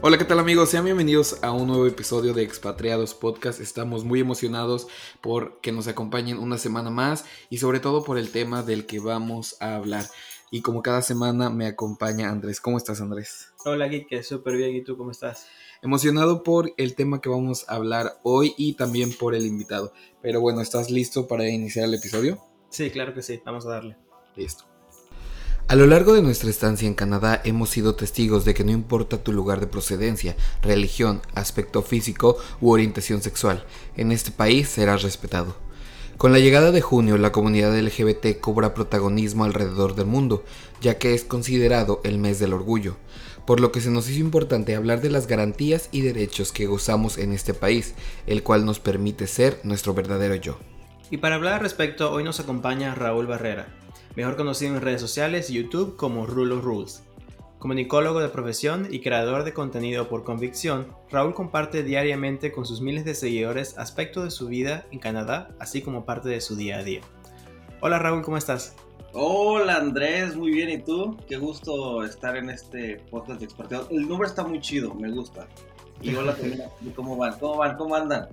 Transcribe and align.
Hola, 0.00 0.16
¿qué 0.16 0.24
tal 0.24 0.38
amigos? 0.38 0.70
Sean 0.70 0.84
bienvenidos 0.84 1.42
a 1.42 1.50
un 1.50 1.66
nuevo 1.66 1.84
episodio 1.84 2.32
de 2.32 2.44
Expatriados 2.44 3.14
Podcast. 3.14 3.58
Estamos 3.60 4.04
muy 4.04 4.20
emocionados 4.20 4.86
por 5.20 5.60
que 5.60 5.72
nos 5.72 5.88
acompañen 5.88 6.38
una 6.38 6.56
semana 6.56 6.88
más 6.88 7.24
y 7.50 7.58
sobre 7.58 7.80
todo 7.80 8.04
por 8.04 8.16
el 8.16 8.30
tema 8.30 8.62
del 8.62 8.86
que 8.86 9.00
vamos 9.00 9.56
a 9.58 9.74
hablar. 9.74 10.04
Y 10.52 10.62
como 10.62 10.82
cada 10.82 11.02
semana 11.02 11.50
me 11.50 11.66
acompaña 11.66 12.30
Andrés. 12.30 12.60
¿Cómo 12.60 12.76
estás 12.78 13.00
Andrés? 13.00 13.52
Hola 13.64 13.90
Kike, 13.90 14.22
súper 14.22 14.56
bien. 14.56 14.76
¿Y 14.76 14.84
tú 14.84 14.96
cómo 14.96 15.10
estás? 15.10 15.48
Emocionado 15.82 16.44
por 16.44 16.72
el 16.76 16.94
tema 16.94 17.20
que 17.20 17.28
vamos 17.28 17.68
a 17.68 17.74
hablar 17.74 18.20
hoy 18.22 18.54
y 18.56 18.74
también 18.74 19.12
por 19.12 19.34
el 19.34 19.46
invitado. 19.46 19.92
Pero 20.22 20.40
bueno, 20.40 20.60
¿estás 20.60 20.92
listo 20.92 21.26
para 21.26 21.48
iniciar 21.48 21.86
el 21.86 21.94
episodio? 21.94 22.38
Sí, 22.70 22.88
claro 22.92 23.14
que 23.14 23.22
sí. 23.22 23.42
Vamos 23.44 23.66
a 23.66 23.70
darle. 23.70 23.96
Listo. 24.36 24.67
A 25.70 25.76
lo 25.76 25.86
largo 25.86 26.14
de 26.14 26.22
nuestra 26.22 26.48
estancia 26.48 26.88
en 26.88 26.94
Canadá 26.94 27.42
hemos 27.44 27.68
sido 27.68 27.94
testigos 27.94 28.46
de 28.46 28.54
que 28.54 28.64
no 28.64 28.70
importa 28.70 29.22
tu 29.22 29.34
lugar 29.34 29.60
de 29.60 29.66
procedencia, 29.66 30.34
religión, 30.62 31.20
aspecto 31.34 31.82
físico 31.82 32.38
u 32.62 32.70
orientación 32.70 33.20
sexual, 33.20 33.66
en 33.94 34.10
este 34.10 34.30
país 34.30 34.70
serás 34.70 35.02
respetado. 35.02 35.56
Con 36.16 36.32
la 36.32 36.38
llegada 36.38 36.72
de 36.72 36.80
junio, 36.80 37.18
la 37.18 37.32
comunidad 37.32 37.78
LGBT 37.78 38.40
cobra 38.40 38.72
protagonismo 38.72 39.44
alrededor 39.44 39.94
del 39.94 40.06
mundo, 40.06 40.42
ya 40.80 40.96
que 40.96 41.12
es 41.12 41.24
considerado 41.24 42.00
el 42.02 42.16
mes 42.16 42.38
del 42.38 42.54
orgullo, 42.54 42.96
por 43.46 43.60
lo 43.60 43.70
que 43.70 43.82
se 43.82 43.90
nos 43.90 44.08
hizo 44.08 44.20
importante 44.20 44.74
hablar 44.74 45.02
de 45.02 45.10
las 45.10 45.26
garantías 45.26 45.90
y 45.92 46.00
derechos 46.00 46.50
que 46.50 46.64
gozamos 46.64 47.18
en 47.18 47.34
este 47.34 47.52
país, 47.52 47.92
el 48.26 48.42
cual 48.42 48.64
nos 48.64 48.80
permite 48.80 49.26
ser 49.26 49.60
nuestro 49.64 49.92
verdadero 49.92 50.34
yo. 50.34 50.58
Y 51.10 51.18
para 51.18 51.34
hablar 51.34 51.52
al 51.54 51.60
respecto, 51.60 52.10
hoy 52.10 52.24
nos 52.24 52.40
acompaña 52.40 52.94
Raúl 52.94 53.26
Barrera, 53.26 53.68
mejor 54.16 54.36
conocido 54.36 54.74
en 54.74 54.80
redes 54.80 55.00
sociales 55.00 55.50
y 55.50 55.54
YouTube 55.54 55.96
como 55.96 56.26
Rulo 56.26 56.60
Rules. 56.60 57.02
Comunicólogo 57.58 58.20
de 58.20 58.28
profesión 58.28 58.86
y 58.90 59.00
creador 59.00 59.42
de 59.42 59.52
contenido 59.52 60.08
por 60.08 60.22
convicción, 60.22 60.94
Raúl 61.10 61.34
comparte 61.34 61.82
diariamente 61.82 62.52
con 62.52 62.64
sus 62.64 62.80
miles 62.80 63.04
de 63.04 63.16
seguidores 63.16 63.76
aspectos 63.78 64.24
de 64.24 64.30
su 64.30 64.46
vida 64.46 64.86
en 64.92 65.00
Canadá, 65.00 65.50
así 65.58 65.82
como 65.82 66.04
parte 66.04 66.28
de 66.28 66.40
su 66.40 66.54
día 66.54 66.78
a 66.78 66.84
día. 66.84 67.00
Hola 67.80 67.98
Raúl, 67.98 68.22
¿cómo 68.22 68.36
estás? 68.36 68.76
Hola 69.12 69.76
Andrés, 69.76 70.36
muy 70.36 70.52
bien, 70.52 70.70
¿y 70.70 70.78
tú? 70.78 71.16
Qué 71.26 71.36
gusto 71.36 72.04
estar 72.04 72.36
en 72.36 72.50
este 72.50 73.02
podcast 73.10 73.40
de 73.40 73.46
Experteo. 73.46 73.88
El 73.90 74.06
nombre 74.06 74.28
está 74.28 74.44
muy 74.44 74.60
chido, 74.60 74.94
me 74.94 75.10
gusta. 75.10 75.48
Y 76.00 76.14
hola 76.14 76.36
¿cómo 76.94 77.16
van? 77.16 77.38
¿Cómo 77.40 77.56
van? 77.56 77.76
¿Cómo 77.76 77.96
andan? 77.96 78.28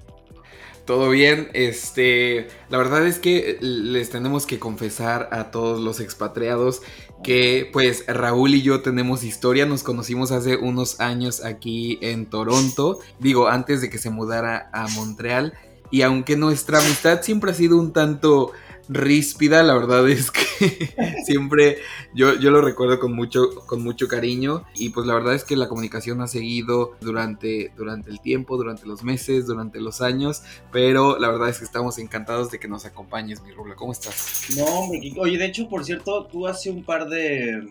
Todo 0.86 1.10
bien, 1.10 1.50
este, 1.54 2.48
la 2.70 2.78
verdad 2.78 3.08
es 3.08 3.18
que 3.18 3.58
les 3.60 4.12
tenemos 4.12 4.46
que 4.46 4.60
confesar 4.60 5.30
a 5.32 5.50
todos 5.50 5.82
los 5.82 6.00
expatriados 6.00 6.84
que 7.24 7.68
pues 7.74 8.06
Raúl 8.08 8.54
y 8.54 8.62
yo 8.62 8.84
tenemos 8.84 9.24
historia, 9.24 9.66
nos 9.66 9.82
conocimos 9.82 10.32
hace 10.32 10.58
unos 10.58 11.00
años 11.00 11.44
aquí 11.44 11.98
en 12.02 12.28
Toronto, 12.28 13.00
digo, 13.20 13.48
antes 13.48 13.82
de 13.82 13.90
que 13.90 13.98
se 13.98 14.12
mudara 14.12 14.70
a 14.74 14.88
Montreal, 14.90 15.54
y 15.90 16.04
aunque 16.04 16.36
nuestra 16.36 16.80
amistad 16.80 17.22
siempre 17.24 17.50
ha 17.50 17.56
sido 17.56 17.78
un 17.78 17.92
tanto 17.92 18.52
ríspida, 18.90 19.64
la 19.64 19.74
verdad 19.74 20.08
es 20.10 20.32
que 20.32 20.42
siempre 21.26 21.78
yo, 22.14 22.38
yo 22.40 22.52
lo 22.52 22.62
recuerdo 22.62 23.00
con 23.00 23.14
mucho, 23.14 23.56
con 23.66 23.84
mucho 23.84 24.08
cariño 24.08 24.64
y 24.76 24.90
pues 24.90 25.08
la 25.08 25.14
verdad 25.14 25.36
es 25.36 25.44
que 25.44 25.56
la 25.56 25.68
comunicación 25.68 26.22
ha 26.22 26.28
seguido 26.28 26.96
durante, 27.02 27.72
durante 27.78 28.10
el 28.10 28.20
tiempo, 28.20 28.58
durante 28.58 28.86
los 28.86 29.04
meses, 29.04 29.48
durante 29.48 29.80
los 29.82 30.02
años, 30.02 30.44
pero 30.72 31.18
la 31.20 31.30
verdad 31.30 31.50
es 31.50 31.60
que 31.60 31.66
estamos 31.66 31.98
encantados 31.98 32.52
de 32.52 32.60
que 32.60 32.68
nos 32.68 32.86
acompañes, 32.86 33.42
mi 33.42 33.52
Rubla. 33.52 33.76
¿Cómo 33.76 33.92
estás? 33.92 34.48
No, 34.56 34.90
oye, 35.22 35.38
de 35.38 35.46
hecho, 35.46 35.68
por 35.68 35.84
cierto, 35.84 36.26
tú 36.26 36.48
hace 36.48 36.70
un 36.70 36.84
par 36.84 37.08
de, 37.10 37.68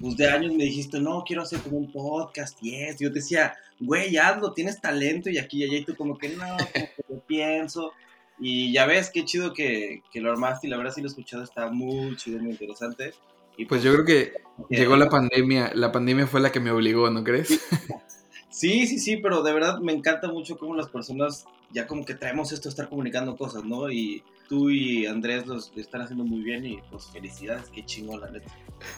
pues, 0.00 0.16
de 0.16 0.28
años 0.28 0.52
me 0.54 0.64
dijiste, 0.64 1.00
no, 1.00 1.24
quiero 1.26 1.42
hacer 1.42 1.60
como 1.60 1.78
un 1.78 1.90
podcast 1.92 2.58
y 2.62 2.76
yo 2.98 3.10
te 3.12 3.20
decía, 3.20 3.54
güey, 3.80 4.16
hazlo, 4.16 4.52
tienes 4.52 4.80
talento 4.80 5.30
y 5.30 5.38
aquí 5.38 5.58
y 5.58 5.64
allá 5.64 5.78
y 5.78 5.84
tú 5.84 5.94
como 5.96 6.16
que 6.18 6.30
no, 6.30 6.44
como 6.56 6.70
que 6.72 7.04
yo 7.08 7.20
pienso. 7.26 7.92
Y 8.38 8.72
ya 8.72 8.86
ves, 8.86 9.10
qué 9.12 9.24
chido 9.24 9.52
que, 9.52 10.02
que 10.12 10.20
lo 10.20 10.30
armaste 10.30 10.66
y 10.66 10.70
la 10.70 10.76
verdad 10.76 10.92
sí 10.92 11.00
lo 11.00 11.06
he 11.06 11.10
escuchado, 11.10 11.42
está 11.42 11.70
muy 11.70 12.16
chido, 12.16 12.38
muy 12.38 12.52
interesante. 12.52 13.14
Y 13.56 13.64
pues, 13.64 13.82
yo 13.82 13.92
creo 13.92 14.04
que 14.04 14.32
llegó 14.68 14.96
la 14.96 15.08
pandemia, 15.08 15.72
la 15.74 15.90
pandemia 15.92 16.26
fue 16.26 16.40
la 16.40 16.52
que 16.52 16.60
me 16.60 16.70
obligó, 16.70 17.10
¿no 17.10 17.24
crees? 17.24 17.48
Sí, 18.48 18.86
sí, 18.86 18.98
sí, 18.98 19.18
pero 19.18 19.42
de 19.42 19.52
verdad 19.52 19.80
me 19.80 19.92
encanta 19.92 20.28
mucho 20.28 20.56
cómo 20.56 20.74
las 20.74 20.88
personas 20.88 21.44
ya 21.72 21.86
como 21.86 22.06
que 22.06 22.14
traemos 22.14 22.52
esto 22.52 22.70
de 22.70 22.70
estar 22.70 22.88
comunicando 22.88 23.36
cosas, 23.36 23.64
¿no? 23.64 23.90
Y 23.90 24.22
tú 24.48 24.70
y 24.70 25.06
Andrés 25.06 25.46
los 25.46 25.72
están 25.76 26.02
haciendo 26.02 26.24
muy 26.24 26.42
bien 26.42 26.64
y 26.64 26.78
pues 26.90 27.06
felicidades, 27.06 27.68
qué 27.72 27.84
chingón 27.84 28.20
la 28.20 28.30
neta. 28.30 28.52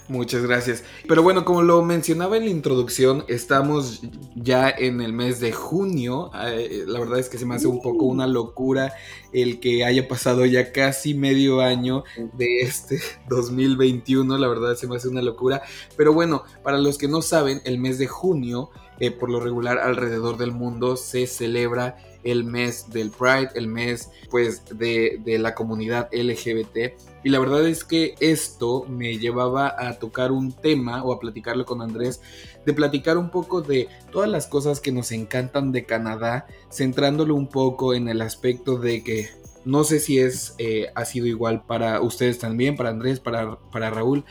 Muchas 0.09 0.43
gracias. 0.43 0.85
Pero 1.07 1.23
bueno, 1.23 1.45
como 1.45 1.63
lo 1.63 1.83
mencionaba 1.83 2.37
en 2.37 2.45
la 2.45 2.51
introducción, 2.51 3.25
estamos 3.29 4.03
ya 4.35 4.69
en 4.71 5.01
el 5.01 5.13
mes 5.13 5.39
de 5.41 5.53
junio. 5.53 6.31
Eh, 6.47 6.85
la 6.87 6.99
verdad 6.99 7.19
es 7.19 7.29
que 7.29 7.39
se 7.39 7.47
me 7.47 7.55
hace 7.55 7.67
un 7.67 7.81
poco 7.81 8.07
una 8.07 8.27
locura 8.27 8.93
el 9.33 9.61
que 9.61 9.85
haya 9.85 10.09
pasado 10.09 10.47
ya 10.47 10.73
casi 10.73 11.15
medio 11.15 11.61
año 11.61 12.05
de 12.35 12.61
este 12.61 13.01
2021. 13.29 14.37
La 14.39 14.49
verdad 14.49 14.75
se 14.75 14.87
me 14.87 14.97
hace 14.97 15.09
una 15.09 15.23
locura. 15.23 15.63
Pero 15.97 16.13
bueno, 16.13 16.45
para 16.63 16.79
los 16.79 16.99
que 16.99 17.09
no 17.09 17.23
saben, 17.23 17.61
el 17.65 17.79
mes 17.79 17.99
de 17.99 18.07
junio, 18.09 18.71
eh, 18.99 19.11
por 19.11 19.31
lo 19.31 19.41
regular 19.41 19.79
alrededor 19.79 20.39
del 20.39 20.53
mundo, 20.53 20.97
se 20.97 21.27
celebra 21.27 21.97
el 22.25 22.45
mes 22.45 22.91
del 22.91 23.11
Pride, 23.11 23.51
el 23.55 23.67
mes 23.69 24.11
pues 24.31 24.63
de, 24.77 25.21
de, 25.25 25.39
la 25.39 25.55
comunidad 25.55 26.09
LGBT. 26.13 26.95
Y 27.25 27.31
la 27.31 27.39
verdad 27.39 27.67
es 27.67 27.85
que 27.85 28.15
esto 28.21 28.85
me 28.89 29.19
llevaba 29.19 29.75
a 29.79 29.99
tocar 29.99 30.33
un 30.33 30.53
tema 30.53 31.03
o 31.03 31.13
a 31.13 31.21
platicarlo 31.21 31.65
con 31.65 31.83
Andrés, 31.83 32.21
de 32.65 32.73
platicar 32.73 33.19
un 33.19 33.31
poco 33.31 33.61
de 33.63 33.89
todas 34.13 34.29
las 34.29 34.47
cosas 34.47 34.81
que 34.81 34.93
nos 34.93 35.13
encantan 35.13 35.73
de 35.73 35.85
Canadá, 35.85 36.47
centrándolo 36.71 37.35
un 37.35 37.49
poco 37.49 37.95
en 37.95 38.09
el 38.09 38.23
aspecto 38.23 38.77
de 38.77 39.03
que 39.03 39.31
no 39.65 39.85
sé 39.85 40.01
si 40.01 40.19
es, 40.19 40.55
eh, 40.59 40.87
ha 40.95 41.05
sido 41.05 41.27
igual 41.27 41.65
para 41.67 42.01
ustedes 42.01 42.39
también, 42.39 42.77
para 42.77 42.91
Andrés, 42.91 43.21
para, 43.21 43.59
para 43.71 43.91
Raúl, 43.91 44.25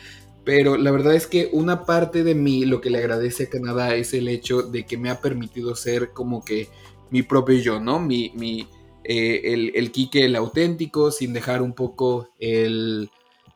pero 0.48 0.78
la 0.78 0.92
verdad 0.92 1.14
es 1.14 1.28
que 1.28 1.50
una 1.52 1.86
parte 1.86 2.24
de 2.24 2.34
mí 2.34 2.64
lo 2.64 2.80
que 2.80 2.90
le 2.90 3.00
agradece 3.00 3.44
a 3.44 3.50
Canadá 3.50 3.96
es 3.96 4.14
el 4.14 4.30
hecho 4.30 4.62
de 4.62 4.86
que 4.86 4.98
me 4.98 5.10
ha 5.10 5.20
permitido 5.20 5.76
ser 5.76 6.12
como 6.12 6.46
que 6.46 6.70
mi 7.10 7.24
propio 7.24 7.58
yo, 7.58 7.80
¿no? 7.80 8.00
Mi, 8.00 8.32
mi, 8.36 8.68
eh, 9.04 9.54
el, 9.54 9.72
el 9.76 9.92
Quique, 9.92 10.26
el 10.26 10.36
auténtico, 10.36 11.12
sin 11.12 11.34
dejar 11.34 11.62
un 11.62 11.74
poco 11.74 12.30
el, 12.40 13.10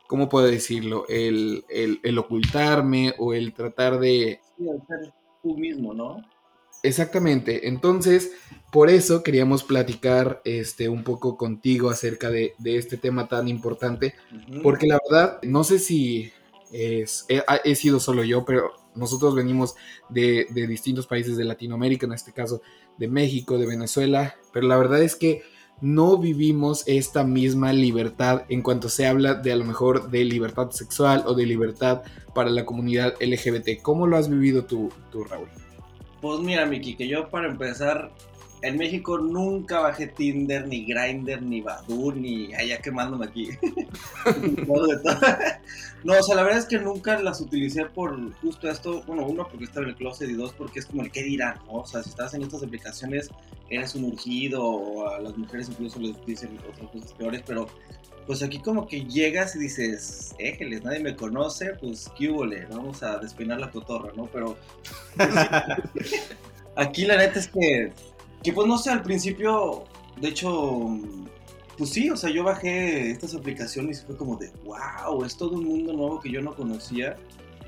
¿cómo 0.08 0.30
puedo 0.30 0.48
decirlo? 0.48 1.06
El, 1.08 1.66
el, 1.70 2.18
ocultarme 2.18 3.14
o 3.18 3.34
el 3.34 3.54
tratar 3.54 4.00
de... 4.00 4.40
Sí, 4.58 4.64
el 4.68 4.82
ser 4.88 5.14
tú 5.42 5.58
mismo, 5.58 5.94
¿no? 5.94 6.22
Exactamente, 6.84 7.68
entonces 7.68 8.32
por 8.72 8.90
eso 8.90 9.24
queríamos 9.24 9.64
platicar 9.64 10.42
este, 10.46 10.90
un 10.90 11.04
poco 11.04 11.38
contigo 11.38 11.90
acerca 11.90 12.30
de, 12.30 12.56
de 12.58 12.78
este 12.78 12.98
tema 12.98 13.28
tan 13.28 13.48
importante, 13.48 14.16
porque 14.64 14.88
la 14.88 15.00
verdad, 15.10 15.40
no 15.44 15.64
sé 15.64 15.80
si 15.80 16.32
es, 16.72 17.26
he, 17.30 17.44
he, 17.64 17.76
sido 17.76 18.00
solo 18.00 18.24
yo, 18.24 18.46
pero 18.46 18.72
nosotros 18.96 19.36
venimos 19.36 19.76
de, 20.10 20.48
de 20.50 20.68
distintos 20.68 21.08
países 21.08 21.38
de 21.38 21.44
Latinoamérica, 21.44 22.06
en 22.06 22.14
este 22.14 22.34
caso 22.34 22.62
de 23.02 23.08
México, 23.08 23.58
de 23.58 23.66
Venezuela, 23.66 24.36
pero 24.54 24.68
la 24.68 24.78
verdad 24.78 25.02
es 25.02 25.16
que 25.16 25.42
no 25.82 26.18
vivimos 26.20 26.84
esta 26.88 27.24
misma 27.24 27.74
libertad 27.74 28.44
en 28.50 28.62
cuanto 28.62 28.90
se 28.90 29.08
habla 29.08 29.34
de 29.34 29.52
a 29.52 29.56
lo 29.56 29.66
mejor 29.66 30.12
de 30.12 30.24
libertad 30.24 30.70
sexual 30.70 31.24
o 31.26 31.34
de 31.34 31.48
libertad 31.48 32.04
para 32.36 32.52
la 32.52 32.64
comunidad 32.64 33.16
LGBT. 33.20 33.82
¿Cómo 33.82 34.06
lo 34.06 34.18
has 34.18 34.30
vivido 34.30 34.66
tú, 34.66 34.94
tú 35.12 35.24
Raúl? 35.24 35.48
Pues 36.22 36.40
mira, 36.42 36.68
Miki, 36.68 36.96
que 36.96 37.08
yo 37.08 37.28
para 37.30 37.48
empezar 37.48 38.12
en 38.62 38.78
México 38.78 39.18
nunca 39.18 39.80
bajé 39.80 40.08
Tinder, 40.08 40.68
ni 40.68 40.86
Grindr, 40.86 41.42
ni 41.42 41.62
Badoo, 41.62 42.12
ni 42.14 42.54
allá 42.54 42.80
quemándome 42.80 43.26
aquí. 43.26 43.50
no, 46.04 46.14
o 46.14 46.24
sea, 46.24 46.36
la 46.36 46.44
verdad 46.44 46.60
es 46.60 46.66
que 46.66 46.78
nunca 46.78 47.20
las 47.20 47.42
utilicé 47.42 47.86
por 47.86 48.34
justo 48.36 48.70
esto. 48.70 49.02
Bueno, 49.08 49.26
uno, 49.26 49.48
porque 49.48 49.66
estaba 49.66 49.86
en 49.86 49.90
el 49.90 49.96
closet, 49.96 50.30
y 50.30 50.34
dos, 50.34 50.54
porque 50.54 50.80
es 50.80 50.86
como 50.86 51.02
el 51.02 51.12
qué 51.12 51.24
dirán, 51.24 51.58
¿no? 51.66 51.80
O 51.80 51.86
sea, 51.86 52.04
si 52.04 52.10
estás 52.10 52.34
en 52.36 52.44
estas 52.44 52.62
aplicaciones, 52.62 53.30
eres 53.70 53.96
un 53.96 54.06
urgido, 54.06 54.64
o 54.64 55.10
a 55.10 55.20
las 55.20 55.36
mujeres 55.38 55.70
incluso 55.70 56.00
les 56.00 56.24
dicen 56.26 56.60
otras 56.70 56.90
cosas 56.92 57.14
peores, 57.14 57.44
pero 57.46 57.68
pues 58.28 58.44
aquí 58.44 58.60
como 58.60 58.88
que 58.88 59.06
llegas 59.06 59.56
y 59.56 59.60
dices, 59.60 60.36
éjeles, 60.38 60.84
nadie 60.84 61.00
me 61.00 61.16
conoce, 61.16 61.74
pues 61.80 62.10
qué 62.18 62.30
vamos 62.70 63.02
a 63.02 63.18
despeinar 63.18 63.60
la 63.60 63.72
cotorra, 63.72 64.12
¿no? 64.16 64.28
Pero 64.28 64.56
aquí 66.76 67.06
la 67.06 67.18
neta 67.18 67.40
es 67.40 67.48
que 67.48 67.92
que 68.44 68.54
pues 68.54 68.68
no 68.68 68.78
sé, 68.78 68.90
al 68.90 69.04
principio, 69.04 69.84
de 70.20 70.30
hecho, 70.30 70.98
pues 71.78 71.92
sí, 71.92 72.10
o 72.10 72.18
sea, 72.18 72.30
yo 72.30 72.44
bajé 72.44 73.12
estas 73.12 73.36
aplicaciones 73.36 74.02
y 74.02 74.06
fue 74.06 74.18
como 74.18 74.36
de, 74.36 74.52
wow, 74.66 75.24
es 75.24 75.36
todo 75.38 75.52
un 75.58 75.66
mundo 75.66 75.94
nuevo 75.94 76.20
que 76.20 76.32
yo 76.32 76.42
no 76.42 76.56
conocía 76.56 77.16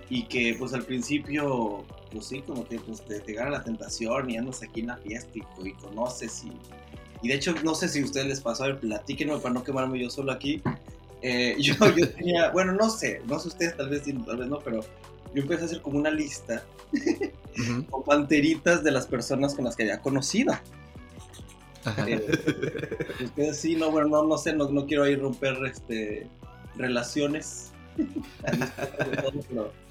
y 0.09 0.23
que 0.23 0.55
pues 0.57 0.73
al 0.73 0.83
principio, 0.83 1.83
pues 2.11 2.25
sí, 2.25 2.41
como 2.41 2.67
que 2.67 2.79
pues, 2.79 3.03
te, 3.05 3.19
te 3.19 3.33
gana 3.33 3.51
la 3.51 3.63
tentación 3.63 4.29
y 4.29 4.37
andas 4.37 4.63
aquí 4.63 4.81
en 4.81 4.87
la 4.87 4.97
fiesta 4.97 5.31
y, 5.63 5.73
conoces 5.73 6.43
y, 6.43 6.51
y 7.21 7.29
de 7.29 7.35
hecho 7.35 7.55
no 7.63 7.75
sé 7.75 7.87
si 7.87 8.01
a 8.01 8.05
ustedes 8.05 8.27
les 8.27 8.41
pasó, 8.41 8.63
a 8.63 8.67
ver, 8.67 8.79
platíquenme 8.79 9.37
para 9.37 9.53
no 9.53 9.63
quemarme 9.63 9.99
yo 9.99 10.09
solo 10.09 10.31
aquí. 10.31 10.61
Eh, 11.21 11.55
yo, 11.59 11.73
yo 11.95 12.09
tenía, 12.09 12.49
bueno, 12.51 12.73
no 12.73 12.89
sé, 12.89 13.21
no 13.27 13.39
sé 13.39 13.47
ustedes, 13.47 13.77
tal 13.77 13.89
vez 13.89 14.03
tal 14.03 14.37
vez 14.37 14.47
no, 14.47 14.59
pero 14.59 14.81
yo 15.33 15.41
empecé 15.41 15.63
a 15.63 15.65
hacer 15.65 15.81
como 15.81 15.97
una 15.97 16.11
lista 16.11 16.63
con 17.89 18.03
panteritas 18.03 18.83
de 18.83 18.91
las 18.91 19.07
personas 19.07 19.55
con 19.55 19.65
las 19.65 19.75
que 19.75 19.83
había 19.83 20.01
conocido. 20.01 20.53
Eh, 22.07 23.53
sí, 23.53 23.75
no, 23.75 23.91
bueno, 23.91 24.07
no, 24.07 24.23
no 24.23 24.37
sé, 24.37 24.53
no, 24.53 24.69
no 24.69 24.85
quiero 24.85 25.03
ahí 25.03 25.15
romper 25.15 25.57
este, 25.65 26.27
relaciones. 26.75 27.71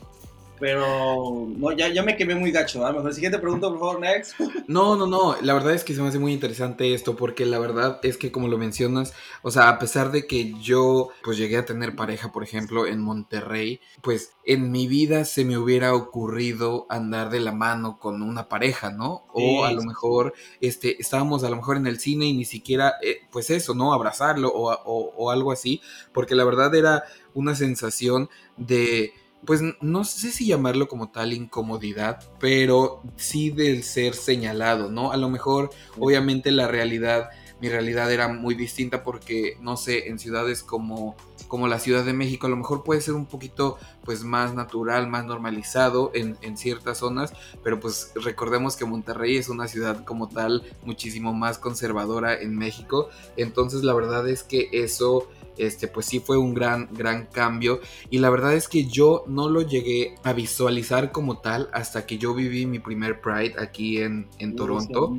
Pero 0.59 1.49
no, 1.49 1.73
ya, 1.73 1.89
ya 1.89 2.03
me 2.03 2.17
quemé 2.17 2.35
muy 2.35 2.53
gacho. 2.53 2.87
¿ah? 2.87 2.93
Mejor 2.93 3.13
siguiente 3.13 3.39
pregunta, 3.39 3.69
por 3.69 3.79
favor, 3.79 4.01
next. 4.01 4.35
No, 4.69 4.97
no, 4.97 5.07
no. 5.07 5.37
La 5.43 5.55
verdad 5.55 5.75
es 5.75 5.83
que 5.83 5.95
se 5.95 6.01
me 6.01 6.09
hace 6.09 6.19
muy 6.19 6.33
interesante 6.33 6.95
esto 6.95 7.17
porque 7.17 7.45
la 7.47 7.59
verdad 7.59 7.99
es 8.05 8.17
que 8.17 8.31
como 8.31 8.49
lo 8.49 8.59
mencionas, 8.59 9.13
o 9.43 9.51
sea, 9.51 9.69
a 9.69 9.79
pesar 9.79 10.13
de 10.13 10.27
que 10.27 10.55
yo 10.61 11.11
pues 11.25 11.37
llegué 11.37 11.57
a 11.57 11.65
tener 11.65 11.97
pareja, 11.97 12.33
por 12.33 12.45
ejemplo, 12.45 12.87
en 12.87 13.01
Monterrey, 13.01 13.81
pues 14.03 14.35
en 14.45 14.71
mi 14.71 14.87
vida 14.87 15.25
se 15.25 15.45
me 15.45 15.59
hubiera 15.59 15.95
ocurrido 15.95 16.87
andar 16.89 17.31
de 17.31 17.41
la 17.41 17.53
mano 17.53 17.99
con 17.99 18.23
una 18.23 18.49
pareja, 18.49 18.91
¿no? 18.91 19.25
O 19.33 19.65
a 19.65 19.73
lo 19.73 19.83
mejor 19.83 20.33
este, 20.61 21.01
estábamos 21.01 21.45
a 21.45 21.51
lo 21.51 21.57
mejor 21.57 21.77
en 21.77 21.87
el 21.87 21.99
cine 21.99 22.27
y 22.27 22.35
ni 22.35 22.45
siquiera, 22.45 22.95
eh, 23.03 23.23
pues 23.31 23.51
eso, 23.51 23.75
¿no? 23.75 23.93
Abrazarlo 23.93 24.49
o, 24.49 24.71
o 24.73 25.31
algo 25.31 25.53
así, 25.53 25.81
porque 26.13 26.35
la 26.35 26.45
verdad 26.45 26.75
era 26.75 27.05
una 27.35 27.55
sensación 27.55 28.31
de 28.57 29.13
pues 29.45 29.61
no 29.81 30.05
sé 30.05 30.31
si 30.31 30.47
llamarlo 30.47 30.89
como 30.89 31.11
tal 31.11 31.33
incomodidad, 31.33 32.21
pero 32.39 33.03
sí 33.17 33.51
del 33.51 33.83
ser 33.83 34.15
señalado, 34.15 34.91
¿no? 34.91 35.11
A 35.13 35.17
lo 35.17 35.29
mejor, 35.29 35.71
obviamente 35.99 36.53
la 36.53 36.69
realidad, 36.69 37.31
mi 37.61 37.69
realidad 37.69 38.13
era 38.13 38.29
muy 38.29 38.55
distinta 38.55 39.03
porque, 39.03 39.57
no 39.61 39.77
sé, 39.77 40.09
en 40.09 40.19
ciudades 40.19 40.63
como, 40.63 41.17
como 41.49 41.67
la 41.67 41.81
Ciudad 41.81 42.05
de 42.05 42.13
México, 42.13 42.47
a 42.47 42.51
lo 42.51 42.57
mejor 42.57 42.85
puede 42.85 43.01
ser 43.01 43.15
un 43.15 43.27
poquito, 43.27 43.79
pues, 44.05 44.23
más 44.23 44.55
natural, 44.55 45.09
más 45.09 45.25
normalizado 45.25 46.13
en, 46.15 46.37
en 46.43 46.57
ciertas 46.57 46.99
zonas, 46.99 47.33
pero 47.65 47.81
pues 47.81 48.13
recordemos 48.15 48.77
que 48.77 48.85
Monterrey 48.85 49.37
es 49.37 49.49
una 49.49 49.67
ciudad 49.67 50.05
como 50.05 50.29
tal 50.29 50.63
muchísimo 50.85 51.33
más 51.33 51.59
conservadora 51.59 52.35
en 52.41 52.57
México, 52.57 53.09
entonces 53.37 53.83
la 53.83 53.95
verdad 53.95 54.29
es 54.29 54.45
que 54.45 54.69
eso 54.73 55.29
este, 55.57 55.89
pues 55.89 56.07
sí 56.07 56.21
fue 56.21 56.39
un 56.39 56.55
gran, 56.55 56.89
gran 56.93 57.27
cambio. 57.27 57.81
Y 58.11 58.19
la 58.19 58.31
verdad 58.31 58.55
es 58.55 58.69
que 58.69 58.85
yo 58.85 59.25
no 59.27 59.49
lo 59.49 59.63
llegué 59.63 60.15
a 60.23 60.33
visualizar 60.33 61.13
como 61.13 61.39
tal 61.39 61.69
hasta 61.73 62.07
que 62.07 62.19
yo 62.19 62.35
viví 62.35 62.67
mi 62.67 62.79
primer 62.79 63.21
Pride 63.21 63.55
aquí 63.59 63.99
en, 63.99 64.29
en 64.39 64.57
Toronto. 64.57 65.17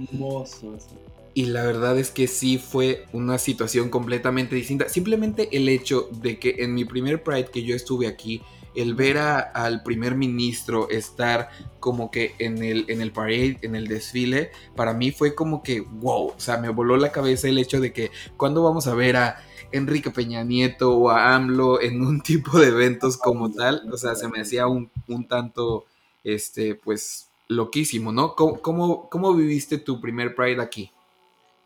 Y 1.35 1.45
la 1.45 1.63
verdad 1.63 1.97
es 1.97 2.11
que 2.11 2.27
sí 2.27 2.59
fue 2.59 3.05
una 3.11 3.39
situación 3.39 3.89
completamente 3.89 4.55
distinta. 4.55 4.87
Simplemente 4.87 5.49
el 5.51 5.67
hecho 5.67 6.07
de 6.11 6.37
que 6.37 6.57
en 6.59 6.75
mi 6.75 6.85
primer 6.85 7.23
Pride 7.23 7.49
que 7.51 7.63
yo 7.63 7.75
estuve 7.75 8.07
aquí, 8.07 8.41
el 8.75 8.95
ver 8.95 9.17
al 9.17 9.83
primer 9.83 10.15
ministro 10.15 10.89
estar 10.89 11.49
como 11.79 12.11
que 12.11 12.33
en 12.39 12.63
el, 12.63 12.85
en 12.87 13.01
el 13.01 13.11
parade, 13.11 13.59
en 13.61 13.75
el 13.75 13.87
desfile, 13.87 14.51
para 14.75 14.93
mí 14.93 15.11
fue 15.11 15.35
como 15.35 15.63
que 15.63 15.81
wow, 15.81 16.27
o 16.27 16.39
sea, 16.39 16.57
me 16.57 16.69
voló 16.69 16.97
la 16.97 17.11
cabeza 17.11 17.47
el 17.47 17.57
hecho 17.57 17.79
de 17.79 17.93
que 17.93 18.11
cuando 18.37 18.63
vamos 18.63 18.87
a 18.87 18.95
ver 18.95 19.17
a 19.17 19.37
Enrique 19.73 20.11
Peña 20.11 20.43
Nieto 20.43 20.95
o 20.95 21.09
a 21.09 21.35
AMLO 21.35 21.81
en 21.81 22.01
un 22.01 22.21
tipo 22.21 22.59
de 22.59 22.67
eventos 22.67 23.17
como 23.17 23.51
tal, 23.51 23.81
o 23.91 23.97
sea, 23.97 24.15
se 24.15 24.27
me 24.29 24.41
hacía 24.41 24.67
un, 24.67 24.89
tanto, 25.27 25.85
este, 26.23 26.75
pues, 26.75 27.29
loquísimo, 27.47 28.11
¿no? 28.11 28.35
¿Cómo, 28.35 29.09
cómo, 29.09 29.33
viviste 29.33 29.77
tu 29.77 29.99
primer 29.99 30.35
Pride 30.35 30.61
aquí? 30.61 30.91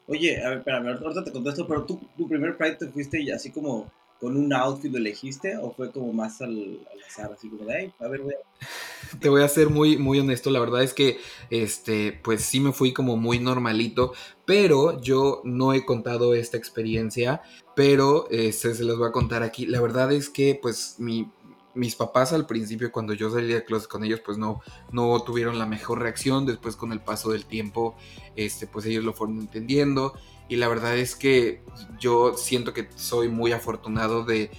Oye, 0.08 0.42
a 0.42 0.50
ver, 0.50 0.58
espérame, 0.60 0.88
ahorita 0.88 1.24
te 1.24 1.32
contesto, 1.32 1.68
pero 1.68 1.84
tú, 1.84 2.00
tu 2.18 2.28
primer 2.28 2.58
Pride 2.58 2.76
te 2.76 2.88
fuiste 2.88 3.22
y 3.22 3.30
así 3.30 3.52
como 3.52 3.92
con 4.20 4.36
un 4.36 4.54
outfit 4.54 4.92
lo 4.92 4.98
elegiste 4.98 5.58
o 5.58 5.72
fue 5.72 5.92
como 5.92 6.12
más 6.14 6.42
al, 6.42 6.80
azar, 7.08 7.32
así 7.34 7.50
como 7.50 7.66
de, 7.66 7.94
a 8.00 8.08
ver, 8.08 8.22
voy 8.22 8.34
a... 8.34 9.18
Te 9.20 9.30
voy 9.30 9.44
a 9.44 9.48
ser 9.48 9.70
muy, 9.70 9.98
muy 9.98 10.20
honesto, 10.20 10.50
la 10.50 10.60
verdad 10.60 10.84
es 10.84 10.94
que, 10.94 11.20
este, 11.50 12.20
pues 12.24 12.42
sí 12.42 12.60
me 12.60 12.74
fui 12.74 12.94
como 12.94 13.16
muy 13.16 13.40
normalito, 13.40 14.14
pero 14.46 15.00
yo 15.02 15.42
no 15.44 15.74
he 15.74 15.86
contado 15.86 16.34
esta 16.34 16.58
experiencia, 16.58 17.42
pero 17.76 18.28
este, 18.30 18.74
se 18.74 18.84
les 18.84 18.98
voy 18.98 19.08
a 19.08 19.12
contar 19.12 19.44
aquí. 19.44 19.66
La 19.66 19.80
verdad 19.82 20.12
es 20.12 20.30
que, 20.30 20.60
pues, 20.62 20.96
mi, 20.98 21.32
mis 21.78 21.96
papás 21.96 22.34
al 22.34 22.48
principio 22.48 22.92
cuando 22.92 23.14
yo 23.14 23.30
salí 23.30 23.54
de 23.54 23.64
clase 23.64 23.88
con 23.88 24.04
ellos 24.04 24.20
pues 24.26 24.40
no, 24.40 24.62
no 24.92 25.22
tuvieron 25.22 25.60
la 25.60 25.68
mejor 25.68 26.02
reacción, 26.02 26.46
después 26.46 26.76
con 26.76 26.92
el 26.92 27.00
paso 27.00 27.32
del 27.32 27.46
tiempo 27.46 27.96
este, 28.36 28.66
pues 28.66 28.86
ellos 28.88 29.04
lo 29.04 29.14
fueron 29.14 29.40
entendiendo 29.40 30.14
y 30.50 30.56
la 30.56 30.68
verdad 30.68 30.98
es 30.98 31.16
que 31.16 31.62
yo 32.00 32.36
siento 32.36 32.74
que 32.74 32.88
soy 32.96 33.30
muy 33.30 33.52
afortunado 33.52 34.24
de, 34.24 34.50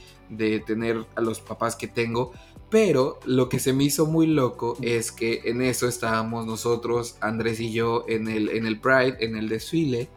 tener 0.66 1.06
a 1.16 1.20
los 1.20 1.40
papás 1.40 1.76
que 1.76 1.88
tengo. 1.88 2.32
Pero 2.70 3.18
lo 3.24 3.48
que 3.48 3.58
se 3.58 3.72
me 3.72 3.84
hizo 3.84 4.04
muy 4.04 4.26
loco 4.26 4.76
es 4.82 5.10
que 5.10 5.40
en 5.46 5.62
eso 5.62 5.88
estábamos 5.88 6.44
nosotros, 6.44 7.16
Andrés 7.20 7.60
y 7.60 7.72
yo, 7.72 8.04
en 8.08 8.28
el, 8.28 8.50
en 8.50 8.66
el 8.66 8.78
Pride, 8.78 9.16
en 9.20 9.36
el 9.36 9.48
desfile. 9.48 10.10